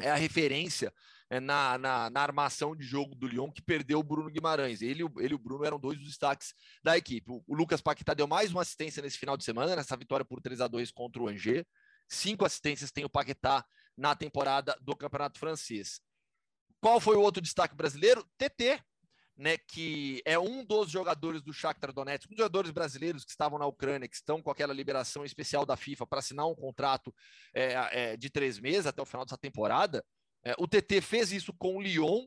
É 0.00 0.10
a 0.10 0.14
referência 0.14 0.92
é, 1.30 1.40
na, 1.40 1.78
na, 1.78 2.10
na, 2.10 2.20
armação 2.20 2.76
de 2.76 2.84
jogo 2.84 3.14
do 3.14 3.26
Lyon 3.26 3.50
que 3.50 3.62
perdeu 3.62 3.98
o 3.98 4.02
Bruno 4.02 4.30
Guimarães. 4.30 4.82
Ele, 4.82 5.02
ele 5.18 5.32
e 5.32 5.34
o 5.34 5.38
Bruno 5.38 5.64
eram 5.64 5.78
dois 5.78 5.98
dos 5.98 6.08
destaques 6.08 6.54
da 6.82 6.96
equipe. 6.96 7.30
O, 7.30 7.42
o 7.46 7.54
Lucas 7.54 7.80
Paquetá 7.80 8.14
deu 8.14 8.26
mais 8.26 8.50
uma 8.50 8.62
assistência 8.62 9.02
nesse 9.02 9.18
final 9.18 9.36
de 9.36 9.44
semana, 9.44 9.74
nessa 9.74 9.96
vitória 9.96 10.24
por 10.24 10.40
3 10.40 10.60
a 10.60 10.68
2 10.68 10.90
contra 10.90 11.22
o 11.22 11.28
Angers. 11.28 11.64
Cinco 12.08 12.44
assistências 12.44 12.92
tem 12.92 13.04
o 13.04 13.10
Paquetá 13.10 13.64
na 13.96 14.14
temporada 14.14 14.76
do 14.80 14.94
Campeonato 14.94 15.38
Francês. 15.38 16.00
Qual 16.80 17.00
foi 17.00 17.16
o 17.16 17.20
outro 17.20 17.42
destaque 17.42 17.74
brasileiro? 17.74 18.24
TT, 18.38 18.80
né, 19.36 19.58
que 19.58 20.22
é 20.24 20.38
um 20.38 20.64
dos 20.64 20.90
jogadores 20.90 21.42
do 21.42 21.52
Shakhtar 21.52 21.92
Donetsk, 21.92 22.26
um 22.26 22.34
dos 22.34 22.38
jogadores 22.38 22.70
brasileiros 22.70 23.24
que 23.24 23.30
estavam 23.30 23.58
na 23.58 23.66
Ucrânia, 23.66 24.08
que 24.08 24.16
estão 24.16 24.40
com 24.40 24.50
aquela 24.50 24.72
liberação 24.72 25.24
especial 25.24 25.66
da 25.66 25.76
FIFA 25.76 26.06
para 26.06 26.20
assinar 26.20 26.46
um 26.46 26.54
contrato 26.54 27.14
é, 27.54 27.74
é, 27.92 28.16
de 28.16 28.30
três 28.30 28.58
meses 28.58 28.86
até 28.86 29.02
o 29.02 29.06
final 29.06 29.26
dessa 29.26 29.36
temporada. 29.36 30.04
É, 30.42 30.54
o 30.58 30.66
TT 30.66 31.00
fez 31.02 31.32
isso 31.32 31.52
com 31.52 31.76
o 31.76 31.82
Lyon, 31.82 32.26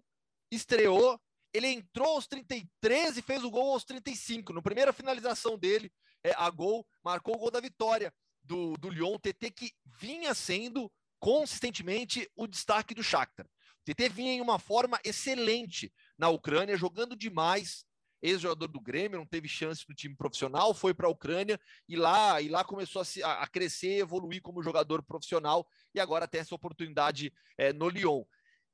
estreou, 0.52 1.20
ele 1.52 1.68
entrou 1.68 2.10
aos 2.10 2.28
33 2.28 3.18
e 3.18 3.22
fez 3.24 3.44
o 3.44 3.50
gol 3.50 3.74
aos 3.74 3.84
35. 3.84 4.54
No 4.54 4.62
primeira 4.62 4.94
finalização 4.94 5.58
dele, 5.58 5.92
é, 6.24 6.34
a 6.38 6.50
gol, 6.50 6.86
marcou 7.04 7.36
o 7.36 7.40
gol 7.40 7.50
da 7.50 7.60
vitória 7.60 8.14
do, 8.44 8.74
do 8.78 8.90
Lyon. 8.90 9.16
O 9.16 9.20
TT 9.20 9.50
que 9.52 9.72
vinha 10.00 10.36
sendo 10.36 10.92
consistentemente 11.20 12.30
o 12.36 12.46
destaque 12.46 12.94
do 12.94 13.04
Shakhtar. 13.04 13.46
O 13.46 13.84
TT 13.94 14.10
vinha 14.10 14.34
em 14.34 14.42
uma 14.42 14.60
forma 14.60 15.00
excelente 15.04 15.92
na 16.20 16.28
Ucrânia, 16.28 16.76
jogando 16.76 17.16
demais, 17.16 17.86
ex-jogador 18.22 18.68
do 18.68 18.82
Grêmio, 18.82 19.18
não 19.18 19.26
teve 19.26 19.48
chance 19.48 19.86
no 19.88 19.96
time 19.96 20.14
profissional, 20.16 20.74
foi 20.74 20.94
para 20.94 21.08
a 21.08 21.10
Ucrânia 21.10 21.60
e 21.88 21.96
lá, 21.96 22.42
e 22.42 22.50
lá 22.50 22.64
começou 22.64 23.02
a, 23.02 23.06
se, 23.06 23.24
a, 23.24 23.48
crescer, 23.48 24.00
evoluir 24.00 24.42
como 24.42 24.62
jogador 24.62 25.02
profissional 25.02 25.66
e 25.96 26.00
agora 26.00 26.28
tem 26.28 26.42
essa 26.42 26.54
oportunidade 26.54 27.34
é, 27.58 27.72
no 27.72 27.88
Lyon. 27.88 28.26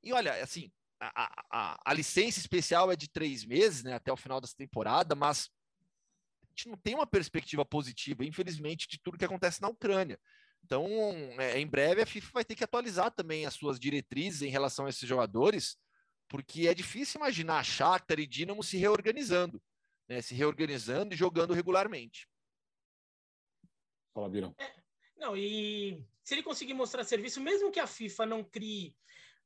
E 0.02 0.12
olha, 0.12 0.42
assim, 0.42 0.72
a, 1.00 1.30
a, 1.50 1.80
a, 1.84 1.94
licença 1.94 2.40
especial 2.40 2.90
é 2.90 2.96
de 2.96 3.08
três 3.08 3.44
meses, 3.44 3.84
né, 3.84 3.94
até 3.94 4.12
o 4.12 4.16
final 4.16 4.40
dessa 4.40 4.56
temporada, 4.56 5.14
mas 5.14 5.48
a 6.42 6.46
gente 6.48 6.68
não 6.68 6.76
tem 6.76 6.96
uma 6.96 7.06
perspectiva 7.06 7.64
positiva, 7.64 8.24
infelizmente, 8.24 8.88
de 8.88 8.98
tudo 8.98 9.18
que 9.18 9.24
acontece 9.24 9.62
na 9.62 9.68
Ucrânia. 9.68 10.18
Então, 10.64 10.84
é, 11.38 11.60
em 11.60 11.66
breve, 11.66 12.02
a 12.02 12.06
FIFA 12.06 12.30
vai 12.34 12.44
ter 12.44 12.56
que 12.56 12.64
atualizar 12.64 13.12
também 13.12 13.46
as 13.46 13.54
suas 13.54 13.78
diretrizes 13.78 14.42
em 14.42 14.48
relação 14.48 14.86
a 14.86 14.88
esses 14.88 15.08
jogadores, 15.08 15.76
porque 16.28 16.68
é 16.68 16.74
difícil 16.74 17.18
imaginar 17.18 17.64
Shakhtar 17.64 18.18
e 18.18 18.26
Dinamo 18.26 18.62
se 18.62 18.76
reorganizando, 18.76 19.62
né? 20.08 20.20
se 20.20 20.34
reorganizando 20.34 21.14
e 21.14 21.16
jogando 21.16 21.54
regularmente. 21.54 22.28
Fala, 24.14 24.28
Birão. 24.28 24.54
É, 24.58 24.72
não, 25.16 25.36
e 25.36 26.02
se 26.22 26.34
ele 26.34 26.42
conseguir 26.42 26.74
mostrar 26.74 27.04
serviço, 27.04 27.40
mesmo 27.40 27.70
que 27.70 27.80
a 27.80 27.86
FIFA 27.86 28.26
não 28.26 28.42
crie 28.42 28.96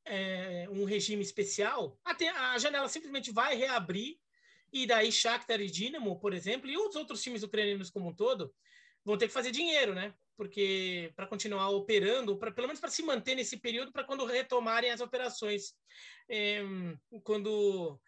é, 0.05 0.67
um 0.71 0.85
regime 0.85 1.23
especial, 1.23 1.99
a, 2.05 2.53
a 2.53 2.59
janela 2.59 2.89
simplesmente 2.89 3.31
vai 3.31 3.55
reabrir 3.57 4.19
e 4.73 4.87
daí 4.87 5.11
Shakhtar 5.11 5.61
e 5.61 5.71
Dinamo, 5.71 6.19
por 6.21 6.33
exemplo, 6.33 6.71
e 6.71 6.77
os 6.77 6.95
outros 6.95 7.23
times 7.23 7.43
ucranianos 7.43 7.91
como 7.91 8.09
um 8.09 8.15
todo, 8.15 8.55
vão 9.05 9.19
ter 9.19 9.27
que 9.27 9.33
fazer 9.33 9.51
dinheiro, 9.51 9.95
né? 9.95 10.15
Porque 10.41 11.13
para 11.15 11.27
continuar 11.27 11.69
operando, 11.69 12.35
pra, 12.39 12.51
pelo 12.51 12.67
menos 12.67 12.81
para 12.81 12.89
se 12.89 13.03
manter 13.03 13.35
nesse 13.35 13.59
período, 13.59 13.93
para 13.93 14.05
quando 14.05 14.25
retomarem 14.25 14.91
as 14.91 15.03
operações, 15.03 15.75
é, 16.31 16.63
quando 17.23 18.01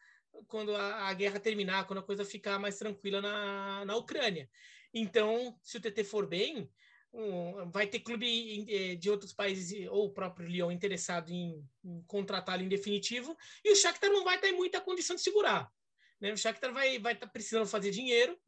quando 0.46 0.74
a, 0.74 1.08
a, 1.08 1.12
guerra 1.12 1.38
terminar, 1.38 1.86
quando 1.86 1.98
a 1.98 2.02
coisa 2.02 2.24
ficar 2.24 2.58
mais 2.58 2.78
tranquila 2.78 3.20
na, 3.20 3.84
na 3.84 3.96
Ucrânia. 3.96 4.48
Então, 4.94 5.54
se 5.62 5.76
o 5.76 5.80
TT 5.80 6.04
for 6.04 6.26
bem, 6.26 6.70
um, 7.12 7.70
vai 7.70 7.86
ter 7.86 8.00
clube 8.00 8.64
eh, 8.66 8.94
de 8.94 9.10
outros 9.10 9.34
países 9.34 9.86
ou 9.90 10.06
o 10.06 10.12
próprio 10.14 10.48
Lyon 10.48 10.70
interessado 10.70 11.30
em, 11.30 11.62
em 11.84 12.02
contratá-lo 12.04 12.62
em 12.62 12.68
definitivo 12.68 13.36
e 13.62 13.72
o 13.72 13.76
Shakhtar 13.76 14.08
não 14.08 14.24
vai 14.24 14.36
estar 14.36 14.48
em 14.48 14.56
muita 14.56 14.80
condição 14.80 15.14
de 15.16 15.20
segurar. 15.20 15.70
Né? 16.18 16.32
O 16.32 16.38
Shakhtar 16.38 16.72
vai 16.72 16.98
vai 16.98 17.12
estar 17.12 17.26
precisando 17.26 17.66
fazer 17.66 17.90
dinheiro 17.90 18.40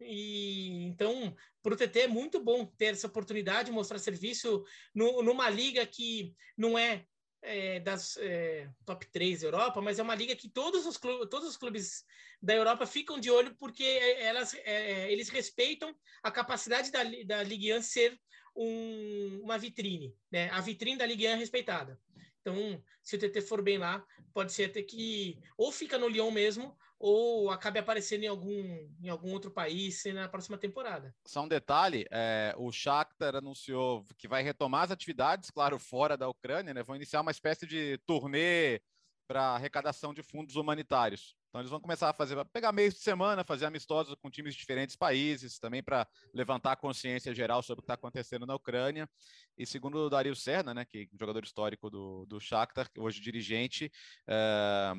e 0.00 0.84
então, 0.84 1.34
para 1.62 1.74
o 1.74 1.76
TT 1.76 2.00
é 2.00 2.08
muito 2.08 2.42
bom 2.42 2.66
ter 2.66 2.86
essa 2.86 3.06
oportunidade 3.06 3.66
de 3.66 3.72
mostrar 3.74 3.98
serviço 3.98 4.64
no, 4.94 5.22
numa 5.22 5.50
liga 5.50 5.84
que 5.86 6.34
não 6.56 6.78
é, 6.78 7.04
é 7.42 7.80
das 7.80 8.16
é, 8.18 8.68
top 8.84 9.06
3 9.10 9.40
da 9.40 9.46
Europa, 9.46 9.80
mas 9.80 9.98
é 9.98 10.02
uma 10.02 10.14
liga 10.14 10.36
que 10.36 10.48
todos 10.48 10.86
os, 10.86 10.96
clubes, 10.96 11.28
todos 11.28 11.48
os 11.48 11.56
clubes 11.56 12.04
da 12.40 12.54
Europa 12.54 12.86
ficam 12.86 13.18
de 13.18 13.30
olho 13.30 13.56
porque 13.58 13.84
elas, 13.84 14.54
é, 14.54 15.10
eles 15.10 15.28
respeitam 15.28 15.94
a 16.22 16.30
capacidade 16.30 16.90
da, 16.90 17.02
da 17.26 17.42
Ligue 17.42 17.74
1 17.74 17.82
ser 17.82 18.18
um, 18.54 19.40
uma 19.42 19.58
vitrine. 19.58 20.14
Né? 20.30 20.50
A 20.50 20.60
vitrine 20.60 20.98
da 20.98 21.06
Ligue 21.06 21.26
1 21.26 21.30
é 21.30 21.34
respeitada. 21.34 21.98
Então, 22.40 22.82
se 23.02 23.16
o 23.16 23.18
TT 23.18 23.42
for 23.42 23.62
bem 23.62 23.78
lá, 23.78 24.04
pode 24.32 24.52
ser 24.52 24.66
até 24.66 24.82
que 24.82 25.38
ou 25.56 25.72
fica 25.72 25.98
no 25.98 26.08
Lyon 26.08 26.30
mesmo, 26.30 26.76
ou 26.98 27.50
acabe 27.50 27.78
aparecendo 27.78 28.24
em 28.24 28.26
algum, 28.26 28.88
em 29.00 29.08
algum 29.08 29.32
outro 29.32 29.50
país 29.50 30.02
na 30.06 30.28
próxima 30.28 30.58
temporada. 30.58 31.14
Só 31.26 31.42
um 31.42 31.48
detalhe, 31.48 32.06
é, 32.10 32.54
o 32.56 32.72
Shakhtar 32.72 33.36
anunciou 33.36 34.04
que 34.16 34.26
vai 34.26 34.42
retomar 34.42 34.84
as 34.84 34.90
atividades, 34.90 35.50
claro, 35.50 35.78
fora 35.78 36.16
da 36.16 36.28
Ucrânia, 36.28 36.74
né? 36.74 36.82
Vão 36.82 36.96
iniciar 36.96 37.20
uma 37.20 37.30
espécie 37.30 37.66
de 37.66 37.98
turnê 38.06 38.80
para 39.28 39.54
arrecadação 39.54 40.14
de 40.14 40.22
fundos 40.22 40.56
humanitários. 40.56 41.36
Então 41.48 41.60
eles 41.60 41.70
vão 41.70 41.80
começar 41.80 42.10
a 42.10 42.12
fazer, 42.12 42.42
pegar 42.46 42.72
meios 42.72 42.94
de 42.94 43.00
semana, 43.00 43.44
fazer 43.44 43.66
amistosos 43.66 44.14
com 44.20 44.30
times 44.30 44.54
de 44.54 44.60
diferentes 44.60 44.96
países, 44.96 45.58
também 45.58 45.82
para 45.82 46.06
levantar 46.32 46.72
a 46.72 46.76
consciência 46.76 47.34
geral 47.34 47.62
sobre 47.62 47.80
o 47.80 47.82
que 47.82 47.84
está 47.84 47.94
acontecendo 47.94 48.46
na 48.46 48.54
Ucrânia. 48.54 49.08
E 49.56 49.66
segundo 49.66 49.98
o 49.98 50.10
Dario 50.10 50.34
Serna, 50.34 50.74
né, 50.74 50.84
que 50.84 51.08
é 51.10 51.14
um 51.14 51.18
jogador 51.18 51.44
histórico 51.44 51.90
do, 51.90 52.26
do 52.26 52.40
Shakhtar, 52.40 52.90
hoje 52.98 53.20
dirigente, 53.20 53.90
é, 54.26 54.94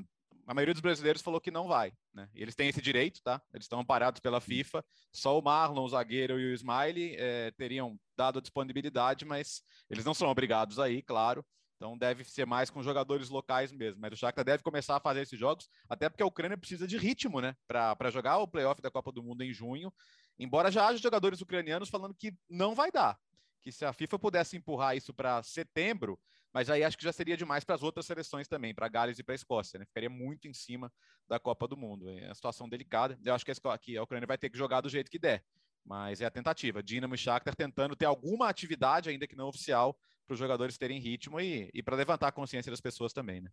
a 0.49 0.53
maioria 0.55 0.73
dos 0.73 0.81
brasileiros 0.81 1.21
falou 1.21 1.39
que 1.39 1.51
não 1.51 1.67
vai, 1.67 1.93
né? 2.11 2.27
Eles 2.33 2.55
têm 2.55 2.69
esse 2.69 2.81
direito, 2.81 3.21
tá? 3.21 3.39
Eles 3.53 3.65
estão 3.65 3.81
amparados 3.81 4.19
pela 4.19 4.41
FIFA. 4.41 4.83
Só 5.13 5.37
o 5.37 5.43
Marlon, 5.43 5.85
o 5.85 5.89
zagueiro 5.89 6.39
e 6.39 6.51
o 6.51 6.55
Smiley 6.55 7.15
é, 7.19 7.51
teriam 7.51 7.99
dado 8.17 8.39
a 8.39 8.41
disponibilidade, 8.41 9.25
mas 9.25 9.61
eles 9.91 10.03
não 10.03 10.15
são 10.15 10.27
obrigados 10.27 10.79
aí, 10.79 11.03
claro. 11.03 11.45
Então 11.75 11.95
deve 11.95 12.23
ser 12.23 12.47
mais 12.47 12.71
com 12.71 12.81
jogadores 12.81 13.29
locais 13.29 13.71
mesmo. 13.71 14.01
Mas 14.01 14.13
o 14.13 14.15
Shakhtar 14.15 14.43
deve 14.43 14.63
começar 14.63 14.95
a 14.95 14.99
fazer 14.99 15.21
esses 15.21 15.39
jogos, 15.39 15.69
até 15.87 16.09
porque 16.09 16.23
a 16.23 16.25
Ucrânia 16.25 16.57
precisa 16.57 16.87
de 16.87 16.97
ritmo, 16.97 17.39
né? 17.39 17.53
Para 17.67 18.09
jogar 18.09 18.39
o 18.39 18.47
playoff 18.47 18.81
da 18.81 18.89
Copa 18.89 19.11
do 19.11 19.21
Mundo 19.21 19.43
em 19.43 19.53
junho. 19.53 19.93
Embora 20.39 20.71
já 20.71 20.87
haja 20.87 20.97
jogadores 20.97 21.41
ucranianos 21.41 21.89
falando 21.89 22.15
que 22.15 22.33
não 22.49 22.73
vai 22.73 22.91
dar. 22.91 23.19
Que 23.61 23.71
se 23.71 23.85
a 23.85 23.93
FIFA 23.93 24.17
pudesse 24.17 24.57
empurrar 24.57 24.97
isso 24.97 25.13
para 25.13 25.43
setembro, 25.43 26.19
mas 26.53 26.69
aí 26.69 26.83
acho 26.83 26.97
que 26.97 27.03
já 27.03 27.13
seria 27.13 27.37
demais 27.37 27.63
para 27.63 27.75
as 27.75 27.83
outras 27.83 28.05
seleções 28.05 28.47
também, 28.47 28.73
para 28.73 28.87
Gales 28.87 29.19
e 29.19 29.23
para 29.23 29.33
a 29.33 29.35
Escócia, 29.35 29.79
né? 29.79 29.85
Ficaria 29.85 30.09
muito 30.09 30.47
em 30.47 30.53
cima 30.53 30.91
da 31.27 31.39
Copa 31.39 31.67
do 31.67 31.77
Mundo. 31.77 32.09
É 32.09 32.25
uma 32.25 32.35
situação 32.35 32.67
delicada. 32.67 33.17
Eu 33.23 33.33
acho 33.33 33.45
que 33.45 33.51
a, 33.97 34.03
Ucrânia 34.03 34.27
vai 34.27 34.37
ter 34.37 34.49
que 34.49 34.57
jogar 34.57 34.81
do 34.81 34.89
jeito 34.89 35.11
que 35.11 35.19
der. 35.19 35.43
Mas 35.85 36.21
é 36.21 36.25
a 36.25 36.31
tentativa. 36.31 36.81
Dinamo 36.81 37.15
e 37.15 37.17
Shakhtar 37.17 37.55
tentando 37.55 37.95
ter 37.95 38.05
alguma 38.05 38.49
atividade, 38.49 39.09
ainda 39.09 39.27
que 39.27 39.35
não 39.35 39.47
oficial, 39.47 39.97
para 40.25 40.33
os 40.33 40.39
jogadores 40.39 40.77
terem 40.77 40.99
ritmo 40.99 41.39
e, 41.39 41.69
e 41.73 41.83
para 41.83 41.95
levantar 41.95 42.27
a 42.27 42.31
consciência 42.31 42.71
das 42.71 42.81
pessoas 42.81 43.13
também, 43.13 43.41
né? 43.41 43.51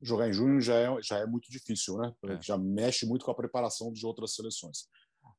Jogar 0.00 0.28
em 0.28 0.32
junho 0.32 0.60
já 0.60 0.74
é, 0.74 1.02
já 1.02 1.18
é 1.18 1.26
muito 1.26 1.50
difícil, 1.50 1.96
né? 1.98 2.12
É. 2.24 2.42
Já 2.42 2.58
mexe 2.58 3.06
muito 3.06 3.24
com 3.24 3.30
a 3.30 3.34
preparação 3.34 3.92
de 3.92 4.04
outras 4.04 4.34
seleções. 4.34 4.88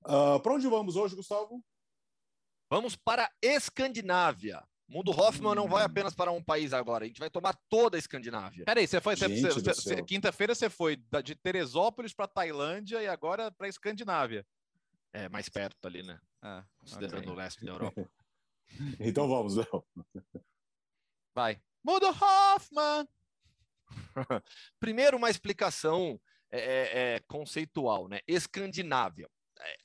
Uh, 0.04 0.40
para 0.42 0.54
onde 0.54 0.68
vamos 0.68 0.96
hoje, 0.96 1.16
Gustavo? 1.16 1.64
Vamos 2.70 2.96
para 2.96 3.26
a 3.26 3.32
Escandinávia. 3.42 4.64
Mundo 4.88 5.12
Hoffman 5.12 5.56
não 5.56 5.68
vai 5.68 5.84
apenas 5.84 6.14
para 6.14 6.32
um 6.32 6.44
país 6.44 6.72
agora, 6.72 7.06
a 7.06 7.08
gente 7.08 7.20
vai 7.20 7.30
tomar 7.30 7.58
toda 7.70 7.98
a 7.98 8.00
Escandinávia. 8.00 8.66
Peraí, 8.66 8.88
você 8.88 9.02
foi. 9.02 9.16
Quinta-feira 10.06 10.54
você 10.54 10.70
foi 10.70 10.98
de 11.24 11.36
Teresópolis 11.36 12.14
para 12.14 12.28
Tailândia 12.28 13.02
e 13.02 13.08
agora 13.08 13.52
para 13.52 13.66
a 13.66 13.70
Escandinávia. 13.70 14.46
É, 15.12 15.28
mais 15.30 15.50
perto 15.50 15.88
ali, 15.88 16.04
né? 16.04 16.20
Ah, 16.42 16.64
Considerando 16.80 17.20
okay. 17.20 17.32
o 17.32 17.36
leste 17.36 17.66
da 17.66 17.72
Europa. 17.72 18.10
então 19.00 19.28
vamos, 19.28 19.56
Léo. 19.56 19.84
Vai. 21.34 21.60
Mundo 21.84 22.08
Hoffman! 22.08 23.08
Primeiro, 24.80 25.18
uma 25.18 25.30
explicação 25.30 26.20
é, 26.52 26.60
é, 26.60 27.16
é 27.16 27.20
conceitual, 27.22 28.08
né? 28.08 28.20
Escandinávia 28.28 29.30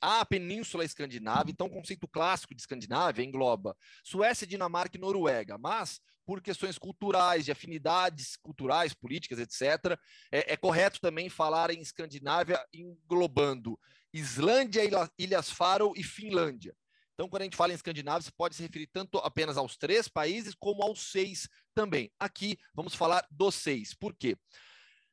a 0.01 0.25
Península 0.25 0.83
Escandinava, 0.83 1.49
então 1.49 1.67
o 1.67 1.71
conceito 1.71 2.07
clássico 2.07 2.53
de 2.53 2.61
Escandinávia 2.61 3.23
engloba 3.23 3.75
Suécia, 4.03 4.45
Dinamarca 4.45 4.97
e 4.97 5.01
Noruega, 5.01 5.57
mas 5.57 5.99
por 6.25 6.41
questões 6.41 6.77
culturais, 6.77 7.45
de 7.45 7.51
afinidades 7.51 8.35
culturais, 8.37 8.93
políticas, 8.93 9.39
etc., 9.39 9.97
é, 10.31 10.53
é 10.53 10.57
correto 10.57 10.99
também 11.01 11.29
falar 11.29 11.71
em 11.71 11.81
Escandinávia 11.81 12.63
englobando 12.73 13.79
Islândia, 14.13 14.81
Ilhas 15.17 15.49
Faroe 15.49 15.93
e 15.99 16.03
Finlândia. 16.03 16.75
Então, 17.13 17.29
quando 17.29 17.41
a 17.41 17.45
gente 17.45 17.57
fala 17.57 17.71
em 17.71 17.75
Escandinávia, 17.75 18.21
você 18.23 18.31
pode 18.31 18.55
se 18.55 18.63
referir 18.63 18.87
tanto 18.87 19.17
apenas 19.19 19.57
aos 19.57 19.77
três 19.77 20.07
países 20.07 20.55
como 20.55 20.81
aos 20.83 21.11
seis 21.11 21.47
também. 21.73 22.11
Aqui 22.19 22.57
vamos 22.73 22.95
falar 22.95 23.25
dos 23.29 23.55
seis. 23.55 23.93
Por 23.93 24.15
quê? 24.15 24.37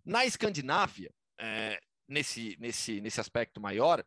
Na 0.05 0.25
Escandinávia, 0.25 1.13
é, 1.39 1.79
nesse, 2.09 2.57
nesse, 2.59 3.01
nesse 3.01 3.21
aspecto 3.21 3.61
maior, 3.61 4.05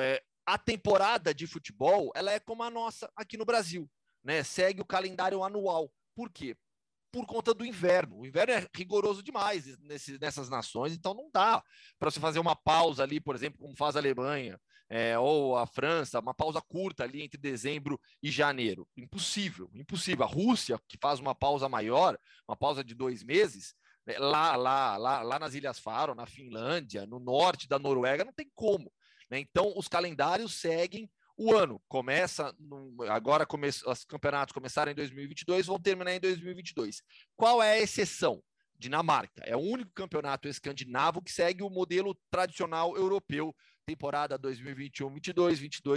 é, 0.00 0.20
a 0.46 0.58
temporada 0.58 1.34
de 1.34 1.46
futebol 1.46 2.10
ela 2.14 2.32
é 2.32 2.40
como 2.40 2.62
a 2.62 2.70
nossa 2.70 3.10
aqui 3.14 3.36
no 3.36 3.44
Brasil, 3.44 3.88
né? 4.22 4.42
Segue 4.42 4.80
o 4.80 4.86
calendário 4.86 5.42
anual. 5.44 5.92
Por 6.14 6.30
quê? 6.30 6.56
Por 7.12 7.26
conta 7.26 7.52
do 7.52 7.64
inverno. 7.64 8.18
O 8.18 8.26
inverno 8.26 8.52
é 8.52 8.68
rigoroso 8.74 9.22
demais 9.22 9.78
nesse, 9.80 10.18
nessas 10.18 10.48
nações, 10.48 10.92
então 10.92 11.14
não 11.14 11.30
dá 11.32 11.62
para 11.98 12.10
você 12.10 12.20
fazer 12.20 12.38
uma 12.38 12.56
pausa 12.56 13.02
ali, 13.02 13.20
por 13.20 13.34
exemplo, 13.34 13.58
como 13.58 13.76
faz 13.76 13.96
a 13.96 13.98
Alemanha 13.98 14.58
é, 14.90 15.16
ou 15.16 15.56
a 15.56 15.66
França, 15.66 16.18
uma 16.18 16.34
pausa 16.34 16.60
curta 16.60 17.04
ali 17.04 17.22
entre 17.22 17.38
dezembro 17.38 17.98
e 18.20 18.28
janeiro. 18.28 18.88
Impossível, 18.96 19.70
impossível. 19.72 20.24
A 20.24 20.28
Rússia, 20.28 20.78
que 20.88 20.98
faz 21.00 21.20
uma 21.20 21.34
pausa 21.34 21.68
maior, 21.68 22.18
uma 22.46 22.56
pausa 22.56 22.82
de 22.82 22.92
dois 22.92 23.22
meses, 23.22 23.72
né, 24.04 24.18
lá, 24.18 24.56
lá, 24.56 24.96
lá, 24.96 25.22
lá 25.22 25.38
nas 25.38 25.54
Ilhas 25.54 25.78
Faro, 25.78 26.14
na 26.14 26.26
Finlândia, 26.26 27.06
no 27.06 27.20
norte 27.20 27.68
da 27.68 27.78
Noruega, 27.78 28.24
não 28.24 28.32
tem 28.32 28.50
como. 28.52 28.92
Né? 29.30 29.38
Então, 29.38 29.72
os 29.76 29.88
calendários 29.88 30.54
seguem 30.54 31.08
o 31.36 31.54
ano. 31.54 31.80
Começa, 31.88 32.54
no, 32.58 32.94
agora 33.08 33.46
come, 33.46 33.68
os 33.68 34.04
campeonatos 34.04 34.52
começaram 34.52 34.92
em 34.92 34.94
2022, 34.94 35.66
vão 35.66 35.78
terminar 35.78 36.14
em 36.14 36.20
2022. 36.20 37.02
Qual 37.36 37.62
é 37.62 37.72
a 37.72 37.80
exceção? 37.80 38.42
Dinamarca. 38.78 39.42
É 39.44 39.54
o 39.54 39.60
único 39.60 39.92
campeonato 39.92 40.48
escandinavo 40.48 41.22
que 41.22 41.30
segue 41.30 41.62
o 41.62 41.68
modelo 41.68 42.18
tradicional 42.30 42.96
europeu, 42.96 43.54
temporada 43.86 44.38
2021-22, 44.38 45.92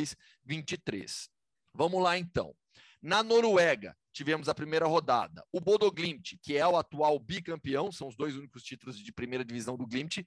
22-23. 0.45 1.29
Vamos 1.73 2.03
lá 2.03 2.17
então. 2.17 2.53
Na 3.01 3.23
Noruega, 3.23 3.97
tivemos 4.13 4.47
a 4.47 4.55
primeira 4.55 4.85
rodada. 4.85 5.43
O 5.51 5.59
Bodo 5.59 5.91
Glimt, 5.91 6.37
que 6.41 6.55
é 6.55 6.65
o 6.65 6.77
atual 6.77 7.19
bicampeão, 7.19 7.91
são 7.91 8.07
os 8.07 8.15
dois 8.15 8.35
únicos 8.35 8.63
títulos 8.63 8.97
de 8.97 9.11
primeira 9.11 9.43
divisão 9.43 9.75
do 9.75 9.87
Glimt, 9.87 10.25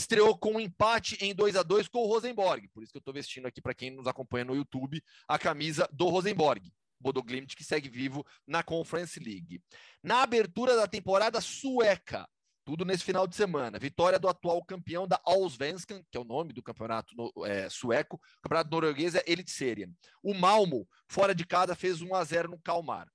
estreou 0.00 0.36
com 0.36 0.54
um 0.54 0.60
empate 0.60 1.16
em 1.20 1.34
2 1.34 1.56
a 1.56 1.62
2 1.62 1.88
com 1.88 2.00
o 2.00 2.06
Rosenborg. 2.06 2.68
Por 2.68 2.82
isso 2.82 2.92
que 2.92 2.98
eu 2.98 3.00
estou 3.00 3.14
vestindo 3.14 3.46
aqui, 3.46 3.60
para 3.60 3.74
quem 3.74 3.90
nos 3.90 4.06
acompanha 4.06 4.44
no 4.44 4.54
YouTube, 4.54 5.02
a 5.28 5.38
camisa 5.38 5.88
do 5.92 6.08
Rosenborg. 6.08 6.72
Bodo 6.98 7.22
Glimt, 7.22 7.56
que 7.56 7.64
segue 7.64 7.88
vivo 7.88 8.26
na 8.46 8.62
Conference 8.62 9.18
League. 9.18 9.62
Na 10.02 10.22
abertura 10.22 10.76
da 10.76 10.86
temporada 10.86 11.40
sueca, 11.40 12.28
tudo 12.64 12.84
nesse 12.84 13.04
final 13.04 13.26
de 13.26 13.34
semana. 13.34 13.78
Vitória 13.78 14.18
do 14.18 14.28
atual 14.28 14.62
campeão 14.64 15.08
da 15.08 15.20
Allsvenskan, 15.24 16.02
que 16.10 16.18
é 16.18 16.20
o 16.20 16.24
nome 16.24 16.52
do 16.52 16.62
campeonato 16.62 17.14
no, 17.16 17.32
é, 17.46 17.68
sueco. 17.70 18.16
O 18.16 18.42
campeonato 18.42 18.70
norueguês 18.70 19.14
é 19.14 19.24
Elitserien. 19.26 19.94
O 20.22 20.34
Malmo, 20.34 20.86
fora 21.08 21.34
de 21.34 21.46
casa, 21.46 21.74
fez 21.74 22.02
1 22.02 22.14
a 22.14 22.22
0 22.22 22.50
no 22.50 22.60
Kalmar. 22.60 23.08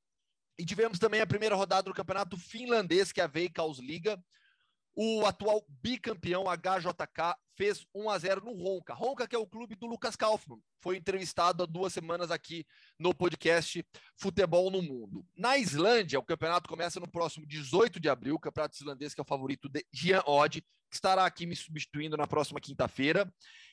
E 0.57 0.65
tivemos 0.65 0.97
também 0.97 1.21
a 1.21 1.27
primeira 1.27 1.55
rodada 1.55 1.83
do 1.83 1.93
campeonato 1.93 2.37
finlandês, 2.37 3.11
que 3.11 3.21
é 3.21 3.23
a 3.25 3.27
Veikkausliga. 3.27 4.19
O 4.97 5.25
atual 5.25 5.65
bicampeão 5.81 6.45
HJK 6.45 7.35
fez 7.57 7.85
1 7.93 8.09
a 8.09 8.17
0 8.17 8.45
no 8.45 8.53
Ronca. 8.53 8.93
Ronca, 8.93 9.27
que 9.27 9.35
é 9.35 9.37
o 9.37 9.45
clube 9.45 9.75
do 9.75 9.85
Lucas 9.85 10.15
Kaufmann, 10.15 10.61
foi 10.79 10.95
entrevistado 10.95 11.63
há 11.63 11.65
duas 11.65 11.91
semanas 11.91 12.31
aqui 12.31 12.65
no 12.97 13.13
podcast 13.13 13.85
Futebol 14.15 14.71
no 14.71 14.81
Mundo. 14.81 15.25
Na 15.35 15.57
Islândia, 15.57 16.17
o 16.17 16.23
campeonato 16.23 16.69
começa 16.69 16.97
no 16.97 17.11
próximo 17.11 17.45
18 17.45 17.99
de 17.99 18.07
abril, 18.07 18.35
o 18.35 18.39
campeonato 18.39 18.77
islandês, 18.77 19.13
que 19.13 19.19
é 19.19 19.23
o 19.23 19.27
favorito 19.27 19.67
de 19.67 19.85
Jean 19.91 20.23
Odd, 20.25 20.61
que 20.61 20.95
estará 20.95 21.25
aqui 21.25 21.45
me 21.45 21.57
substituindo 21.57 22.15
na 22.15 22.25
próxima 22.25 22.61
quinta-feira. 22.61 23.29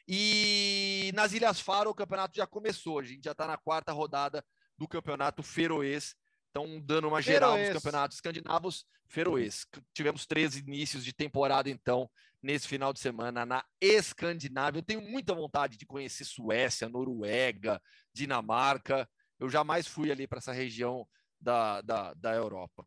E 0.09 1.13
nas 1.15 1.33
Ilhas 1.33 1.61
Faro, 1.61 1.91
o 1.91 1.95
campeonato 1.95 2.37
já 2.37 2.49
começou, 2.49 2.99
a 2.99 3.05
gente 3.05 3.23
já 3.25 3.33
está 3.33 3.47
na 3.47 3.57
quarta 3.57 3.93
rodada 3.93 4.45
do 4.77 4.89
campeonato 4.89 5.41
feroês 5.41 6.17
estão 6.53 6.79
dando 6.81 7.09
uma 7.09 7.23
geral 7.23 7.53
Feroês. 7.53 7.75
nos 7.75 7.83
campeonatos 7.83 8.17
escandinavos. 8.19 8.87
Feroês. 9.09 9.67
Tivemos 9.95 10.27
três 10.27 10.57
inícios 10.57 11.05
de 11.05 11.13
temporada, 11.13 11.69
então, 11.69 12.11
nesse 12.43 12.69
final 12.69 12.93
de 12.93 13.01
semana 13.01 13.45
na 13.47 13.65
Escandinávia. 13.81 14.79
Eu 14.79 14.85
tenho 14.85 15.01
muita 15.01 15.35
vontade 15.35 15.77
de 15.77 15.87
conhecer 15.87 16.25
Suécia, 16.25 16.89
Noruega, 16.89 17.81
Dinamarca. 18.13 19.09
Eu 19.41 19.49
jamais 19.49 19.87
fui 19.87 20.13
ali 20.13 20.27
para 20.27 20.39
essa 20.39 20.53
região 20.53 21.07
da, 21.41 21.81
da, 21.81 22.15
da 22.15 22.35
Europa. 22.35 22.87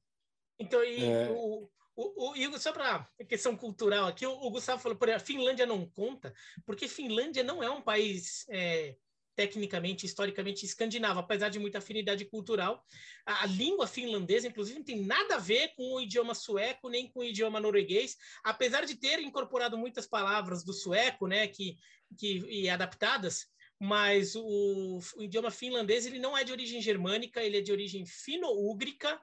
Então, 0.59 0.83
e 0.83 1.03
é... 1.03 1.29
o, 1.31 1.69
o, 1.95 2.31
o, 2.31 2.35
Igor, 2.35 2.59
só 2.59 2.71
para 2.71 3.07
questão 3.27 3.57
cultural 3.57 4.07
aqui, 4.07 4.25
o, 4.25 4.31
o 4.31 4.51
Gustavo 4.51 4.81
falou, 4.81 4.97
por 4.97 5.09
a 5.09 5.19
Finlândia 5.19 5.65
não 5.65 5.89
conta, 5.89 6.33
porque 6.65 6.87
Finlândia 6.87 7.43
não 7.43 7.61
é 7.61 7.69
um 7.69 7.81
país 7.81 8.45
é, 8.49 8.95
tecnicamente, 9.35 10.05
historicamente 10.05 10.65
escandinavo, 10.65 11.19
apesar 11.19 11.49
de 11.49 11.59
muita 11.59 11.79
afinidade 11.79 12.25
cultural. 12.25 12.83
A, 13.25 13.43
a, 13.43 13.45
língua 13.45 13.85
finlandesa, 13.85 14.47
inclusive, 14.47 14.79
não 14.79 14.85
tem 14.85 15.01
nada 15.01 15.35
a 15.35 15.39
ver 15.39 15.73
com 15.75 15.95
o 15.95 16.01
idioma 16.01 16.33
sueco, 16.33 16.89
nem 16.89 17.09
com 17.09 17.19
o 17.19 17.23
idioma 17.23 17.59
norueguês, 17.59 18.17
apesar 18.43 18.85
de 18.85 18.95
ter 18.95 19.19
incorporado 19.19 19.77
muitas 19.77 20.07
palavras 20.07 20.63
do 20.63 20.73
sueco, 20.73 21.27
né, 21.27 21.47
que, 21.47 21.77
que 22.17 22.39
e 22.49 22.69
adaptadas, 22.69 23.47
mas 23.79 24.35
o, 24.35 24.99
o 25.17 25.23
idioma 25.23 25.51
finlandês 25.51 26.05
ele 26.05 26.19
não 26.19 26.37
é 26.37 26.43
de 26.43 26.51
origem 26.51 26.81
germânica, 26.81 27.43
ele 27.43 27.57
é 27.57 27.61
de 27.61 27.71
origem 27.71 28.05
fino-úgrica, 28.05 29.19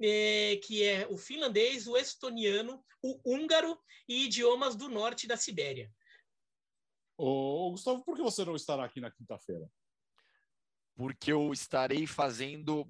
é, 0.00 0.56
que 0.64 0.84
é 0.84 1.06
o 1.10 1.16
finlandês, 1.16 1.86
o 1.86 1.96
estoniano, 1.96 2.82
o 3.02 3.20
húngaro 3.24 3.76
e 4.08 4.24
idiomas 4.24 4.76
do 4.76 4.88
norte 4.88 5.26
da 5.26 5.36
Sibéria. 5.36 5.90
Ô, 7.24 7.70
Gustavo, 7.70 8.02
por 8.02 8.16
que 8.16 8.22
você 8.22 8.44
não 8.44 8.56
estará 8.56 8.84
aqui 8.84 9.00
na 9.00 9.08
quinta-feira? 9.08 9.70
Porque 10.96 11.30
eu 11.30 11.52
estarei 11.52 12.04
fazendo 12.04 12.84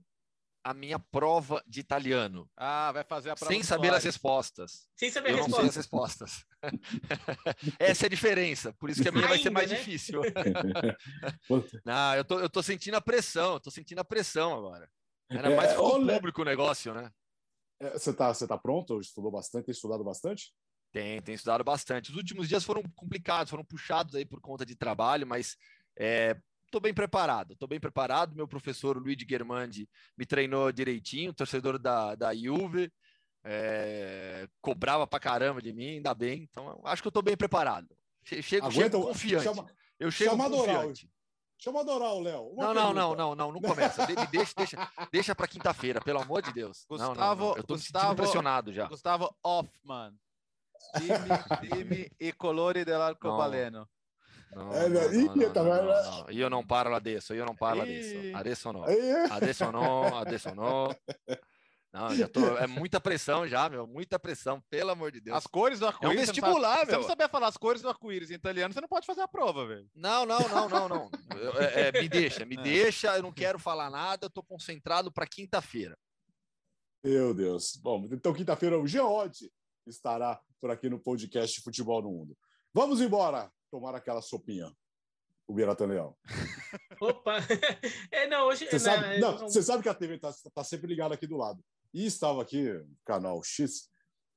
a 0.65 0.73
minha 0.73 0.99
prova 0.99 1.63
de 1.67 1.81
italiano. 1.81 2.51
Ah, 2.57 2.91
vai 2.93 3.05
fazer 3.05 3.29
a 3.29 3.37
prova. 3.37 3.53
Sem 3.53 3.63
saber 3.63 3.93
as 3.93 4.03
respostas. 4.03 4.89
Sem 4.97 5.11
saber 5.11 5.33
eu 5.33 5.37
não 5.37 5.51
sei 5.51 5.67
as 5.67 5.77
respostas. 5.77 6.47
Essa 7.79 8.07
é 8.07 8.09
a 8.09 8.11
diferença. 8.11 8.73
Por 8.73 8.89
isso 8.89 9.03
que 9.03 9.09
a 9.11 9.13
minha 9.13 9.25
Ainda, 9.25 9.35
vai 9.35 9.43
ser 9.43 9.51
mais 9.51 9.71
né? 9.71 9.77
difícil. 9.77 10.23
não, 11.85 12.15
eu 12.15 12.25
tô, 12.25 12.41
eu 12.41 12.49
tô 12.49 12.63
sentindo 12.63 12.95
a 12.95 13.03
pressão. 13.03 13.55
Eu 13.55 13.61
tô 13.61 13.71
sentindo 13.71 13.99
a 13.99 14.05
pressão 14.05 14.57
agora. 14.57 14.91
Era 15.29 15.55
mais 15.55 15.73
é, 15.73 15.75
público 15.75 16.41
o 16.41 16.45
negócio, 16.47 16.95
né? 16.95 17.13
É, 17.79 17.99
você 17.99 18.15
tá, 18.15 18.33
você 18.33 18.49
tá 18.49 18.57
pronto? 18.57 18.99
Estudou 18.99 19.31
bastante? 19.31 19.67
Tem 19.67 19.73
estudado 19.73 20.03
bastante? 20.03 20.55
Tem, 20.93 21.23
tem 21.23 21.35
estudado 21.35 21.65
bastante. 21.65 22.11
Os 22.11 22.17
últimos 22.17 22.49
dias 22.49 22.63
foram 22.63 22.83
complicados, 22.95 23.51
foram 23.51 23.65
puxados 23.65 24.15
aí 24.15 24.27
por 24.27 24.41
conta 24.41 24.65
de 24.65 24.77
trabalho, 24.77 25.27
mas 25.27 25.57
estou 25.97 26.79
é, 26.79 26.83
bem 26.83 26.93
preparado. 26.93 27.55
Estou 27.55 27.67
bem 27.67 27.81
preparado. 27.81 28.37
Meu 28.37 28.47
professor 28.47 28.99
Luigi 28.99 29.27
Germandi 29.29 29.89
me 30.17 30.27
treinou 30.27 30.71
direitinho, 30.71 31.33
torcedor 31.33 31.79
da, 31.79 32.15
da 32.15 32.35
Juve, 32.35 32.93
é, 33.43 34.47
cobrava 34.61 35.07
pra 35.07 35.19
caramba 35.19 35.63
de 35.63 35.73
mim, 35.73 35.97
ainda 35.97 36.15
bem. 36.15 36.47
Então, 36.51 36.79
acho 36.85 37.01
que 37.01 37.09
eu 37.09 37.11
estou 37.11 37.23
bem 37.23 37.37
preparado. 37.39 37.89
Chego, 38.23 38.67
Aguenta, 38.67 38.83
chego 38.83 39.07
confiante. 39.07 39.45
Chama, 39.45 39.67
eu 39.99 40.11
chego 40.11 40.31
chama 40.31 40.51
confiante. 40.51 41.11
Chama 41.57 41.81
adorar 41.81 42.13
o 42.13 42.21
Léo. 42.21 42.55
Não, 42.57 42.75
não, 42.75 42.93
não, 42.93 43.15
não, 43.15 43.35
não, 43.35 43.53
não 43.53 43.61
começa. 43.61 44.05
De, 44.07 44.15
deixa, 44.27 44.53
deixa, 44.57 44.93
deixa 45.11 45.35
para 45.35 45.47
quinta-feira, 45.47 46.01
pelo 46.01 46.21
amor 46.21 46.43
de 46.43 46.53
Deus. 46.53 46.85
Gustavo, 46.89 47.15
não, 47.15 47.35
não, 47.35 47.37
não. 47.37 47.57
eu 47.57 47.63
tô 47.63 47.75
Gustavo, 47.75 48.13
impressionado 48.13 48.73
já. 48.73 48.89
Gustavo 48.89 49.35
Hoffman. 49.43 50.13
Time, 50.97 51.69
time 51.69 52.11
e 52.19 52.33
colori 52.35 52.85
dell'arcobaleno. 52.85 53.89
No, 54.55 54.71
Eh, 54.75 54.89
no, 54.89 55.01
no, 55.01 55.35
no, 55.35 55.43
io 55.43 55.53
no. 55.53 56.31
Io 56.31 56.49
non 56.51 56.67
parlo 56.67 56.95
adesso, 56.95 57.33
io 57.33 57.45
non 57.45 57.57
parlo 57.57 57.83
adesso. 57.83 58.37
Adesso 58.37 58.71
no. 58.73 58.85
Adesso 59.31 59.71
no, 59.71 60.17
adesso 60.19 60.55
no. 60.55 60.95
Não, 61.95 62.15
já 62.15 62.27
tô. 62.29 62.57
É 62.59 62.67
muita 62.67 63.01
pressão 63.01 63.47
já, 63.47 63.69
meu. 63.69 63.87
Muita 63.87 64.19
pressão, 64.19 64.63
pelo 64.71 64.91
amor 64.91 65.11
de 65.13 65.21
Deus. 65.21 65.37
As 65.37 65.47
cores 65.47 65.79
do 65.79 65.85
É 65.85 65.89
um 65.89 65.91
arco-íris. 65.91 66.15
você 66.15 66.27
não 66.27 66.35
sabe- 66.35 66.41
vestibular, 66.41 66.79
Se 66.81 66.85
você 66.87 66.93
não 66.93 66.99
meu. 67.01 67.09
saber 67.09 67.29
falar 67.31 67.49
as 67.49 67.57
cores 67.57 67.83
do 67.83 67.89
arco-íris 67.89 68.31
em 68.31 68.35
italiano, 68.35 68.73
você 68.75 68.81
não 68.81 68.89
pode 68.89 69.07
fazer 69.07 69.21
a 69.23 69.29
prova, 69.29 69.67
velho. 69.67 69.89
Não, 69.95 70.25
não, 70.27 70.41
não, 70.49 70.69
não, 70.69 70.89
não. 70.89 71.11
Eu- 71.39 71.59
é, 71.61 71.89
é, 71.89 71.93
me 71.93 72.09
deixa, 72.09 72.45
me 72.45 72.57
É. 72.61 72.63
deixa. 72.63 73.17
Eu 73.17 73.23
não 73.23 73.33
quero 73.33 73.59
falar 73.59 73.89
nada. 73.91 74.27
Eu 74.27 74.31
tô 74.31 74.43
concentrado 74.43 75.11
para 75.13 75.27
quinta-feira. 75.27 75.97
Meu 77.05 77.35
Deus. 77.35 77.77
Bom, 77.77 78.07
então 78.11 78.33
quinta-feira 78.33 78.79
o 78.79 78.87
Geode 78.87 79.51
estará 79.87 80.41
por 80.61 80.71
aqui 80.71 80.89
no 80.89 80.99
podcast 80.99 81.61
Futebol 81.61 82.03
no 82.03 82.11
Mundo. 82.11 82.37
Vamos 82.73 83.01
embora 83.01 83.53
tomar 83.71 83.95
aquela 83.95 84.23
sopinha. 84.23 84.73
O 85.47 85.55
Biratã 85.55 85.87
Leão. 85.87 86.17
Opa! 87.01 87.37
É, 88.11 88.27
não, 88.29 88.47
hoje. 88.47 88.67
Você 88.67 88.73
né, 88.73 88.79
sabe, 88.79 89.19
não, 89.19 89.39
não- 89.39 89.49
sabe 89.49 89.83
que 89.83 89.89
a 89.89 89.95
TV 89.95 90.15
está 90.15 90.33
tá 90.55 90.65
sempre 90.65 90.87
ligada 90.87 91.15
aqui 91.15 91.27
do 91.27 91.37
lado. 91.37 91.63
E 91.93 92.07
estava 92.07 92.41
aqui, 92.41 92.65
canal 93.05 93.43
X, 93.43 93.91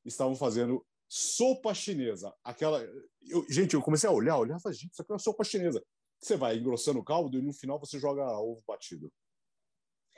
estavam 0.03 0.35
fazendo 0.35 0.85
sopa 1.07 1.73
chinesa. 1.73 2.33
Aquela. 2.43 2.83
eu- 3.21 3.45
gente, 3.49 3.75
eu 3.75 3.81
comecei 3.81 4.09
a 4.09 4.13
olhar, 4.13 4.37
olhar 4.37 4.57
e 4.57 4.61
falei, 4.61 4.77
gente, 4.77 4.91
isso 4.91 5.01
aqui 5.01 5.11
é 5.11 5.13
uma 5.13 5.19
sopa 5.19 5.43
chinesa. 5.43 5.83
Você 6.19 6.35
vai 6.35 6.57
engrossando 6.57 6.99
o 6.99 7.03
caldo 7.03 7.37
e 7.37 7.41
no 7.41 7.53
final 7.53 7.79
você 7.79 7.99
joga 7.99 8.25
ovo 8.39 8.63
batido. 8.67 9.11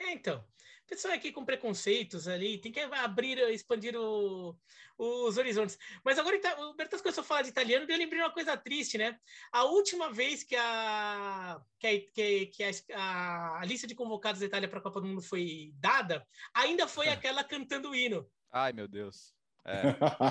É, 0.00 0.12
então. 0.12 0.42
Pessoa 0.88 1.12
aqui 1.14 1.30
com 1.30 1.44
preconceitos 1.44 2.26
ali, 2.26 2.56
tem 2.58 2.72
que 2.72 2.80
abrir, 2.80 3.38
expandir 3.50 3.94
o- 3.94 4.56
os 4.96 5.36
horizontes. 5.36 5.78
Mas 6.02 6.18
agora 6.18 6.40
o 6.60 6.74
Bertas 6.74 7.02
começou 7.02 7.22
a 7.22 7.26
falar 7.26 7.42
de 7.42 7.50
italiano, 7.50 7.84
e 7.88 7.92
eu 7.92 7.98
lembrei 7.98 8.20
uma 8.20 8.32
coisa 8.32 8.56
triste, 8.56 8.96
né? 8.96 9.18
A 9.52 9.64
última 9.64 10.10
vez 10.12 10.42
que 10.42 10.56
a, 10.56 11.60
que 11.78 12.00
que, 12.14 12.46
que 12.46 12.64
a, 12.94 13.60
a 13.60 13.64
lista 13.66 13.86
de 13.86 13.94
convocados 13.94 14.40
da 14.40 14.46
Itália 14.46 14.68
para 14.68 14.78
a 14.78 14.82
Copa 14.82 15.00
do 15.00 15.06
Mundo 15.06 15.20
foi 15.22 15.72
dada, 15.74 16.26
ainda 16.54 16.88
foi 16.88 17.08
aquela 17.10 17.44
cantando 17.44 17.90
o 17.90 17.94
hino. 17.94 18.26
Ai, 18.50 18.72
meu 18.72 18.88
Deus. 18.88 19.34
É. 19.66 19.82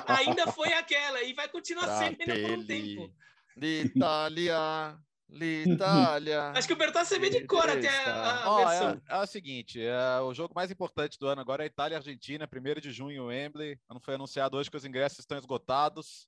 Ainda 0.07 0.51
foi 0.51 0.73
aquela, 0.73 1.21
e 1.21 1.33
vai 1.33 1.47
continuar 1.47 1.87
sendo 1.99 2.19
ainda 2.21 2.33
por 2.49 2.57
um 2.57 2.65
tempo. 2.65 3.13
Fratelli 3.93 4.49
L'Italia, 5.29 5.65
l'Italia. 6.19 6.49
Acho 6.51 6.67
que 6.67 6.73
o 6.73 6.77
Bertas 6.77 7.07
sabia 7.07 7.29
de 7.29 7.45
cor 7.45 7.69
até 7.69 7.89
a, 8.05 8.43
a 8.45 8.51
Ó, 8.51 8.57
versão. 8.65 9.01
é, 9.09 9.15
é 9.15 9.19
o 9.19 9.27
seguinte, 9.27 9.81
é, 9.81 10.19
o 10.21 10.33
jogo 10.33 10.53
mais 10.55 10.71
importante 10.71 11.19
do 11.19 11.27
ano 11.27 11.41
agora 11.41 11.63
é 11.63 11.67
Itália 11.67 11.95
e 11.95 11.97
Argentina, 11.97 12.47
1 12.51 12.79
de 12.79 12.91
junho, 12.91 13.25
Wembley. 13.25 13.77
Não 13.89 13.99
foi 13.99 14.15
anunciado 14.15 14.55
hoje 14.55 14.71
que 14.71 14.77
os 14.77 14.85
ingressos 14.85 15.19
estão 15.19 15.37
esgotados. 15.37 16.27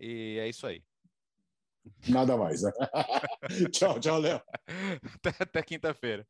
E 0.00 0.38
é 0.40 0.48
isso 0.48 0.66
aí. 0.66 0.82
Nada 2.08 2.36
mais, 2.36 2.62
né? 2.62 2.70
tchau, 3.72 3.98
tchau, 4.00 4.18
Léo. 4.18 4.42
Até, 5.14 5.34
até 5.38 5.62
quinta-feira. 5.62 6.26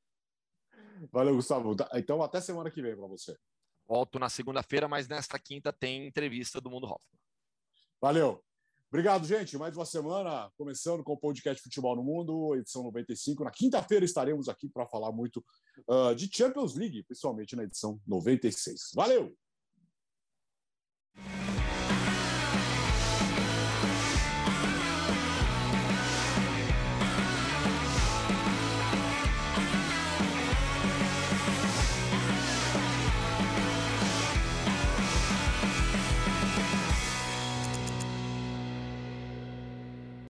Valeu, 1.10 1.34
Gustavo. 1.34 1.74
Então, 1.94 2.22
até 2.22 2.40
semana 2.40 2.70
que 2.70 2.82
vem 2.82 2.96
para 2.96 3.06
você. 3.06 3.36
Volto 3.86 4.18
na 4.18 4.28
segunda-feira, 4.28 4.86
mas 4.88 5.08
nesta 5.08 5.38
quinta 5.38 5.72
tem 5.72 6.06
entrevista 6.06 6.60
do 6.60 6.70
Mundo 6.70 6.86
Hoffman. 6.86 7.18
Valeu. 8.00 8.44
Obrigado, 8.90 9.26
gente. 9.26 9.58
Mais 9.58 9.76
uma 9.76 9.84
semana, 9.84 10.50
começando 10.56 11.04
com 11.04 11.12
o 11.12 11.16
podcast 11.16 11.62
Futebol 11.62 11.94
no 11.94 12.02
Mundo, 12.02 12.56
edição 12.56 12.82
95. 12.84 13.44
Na 13.44 13.50
quinta-feira 13.50 14.02
estaremos 14.02 14.48
aqui 14.48 14.66
para 14.66 14.86
falar 14.86 15.12
muito 15.12 15.44
ah, 15.86 16.14
de 16.14 16.28
Champions 16.34 16.74
League, 16.74 17.02
principalmente 17.02 17.54
na 17.54 17.64
edição 17.64 18.00
96. 18.06 18.92
Valeu! 18.94 19.36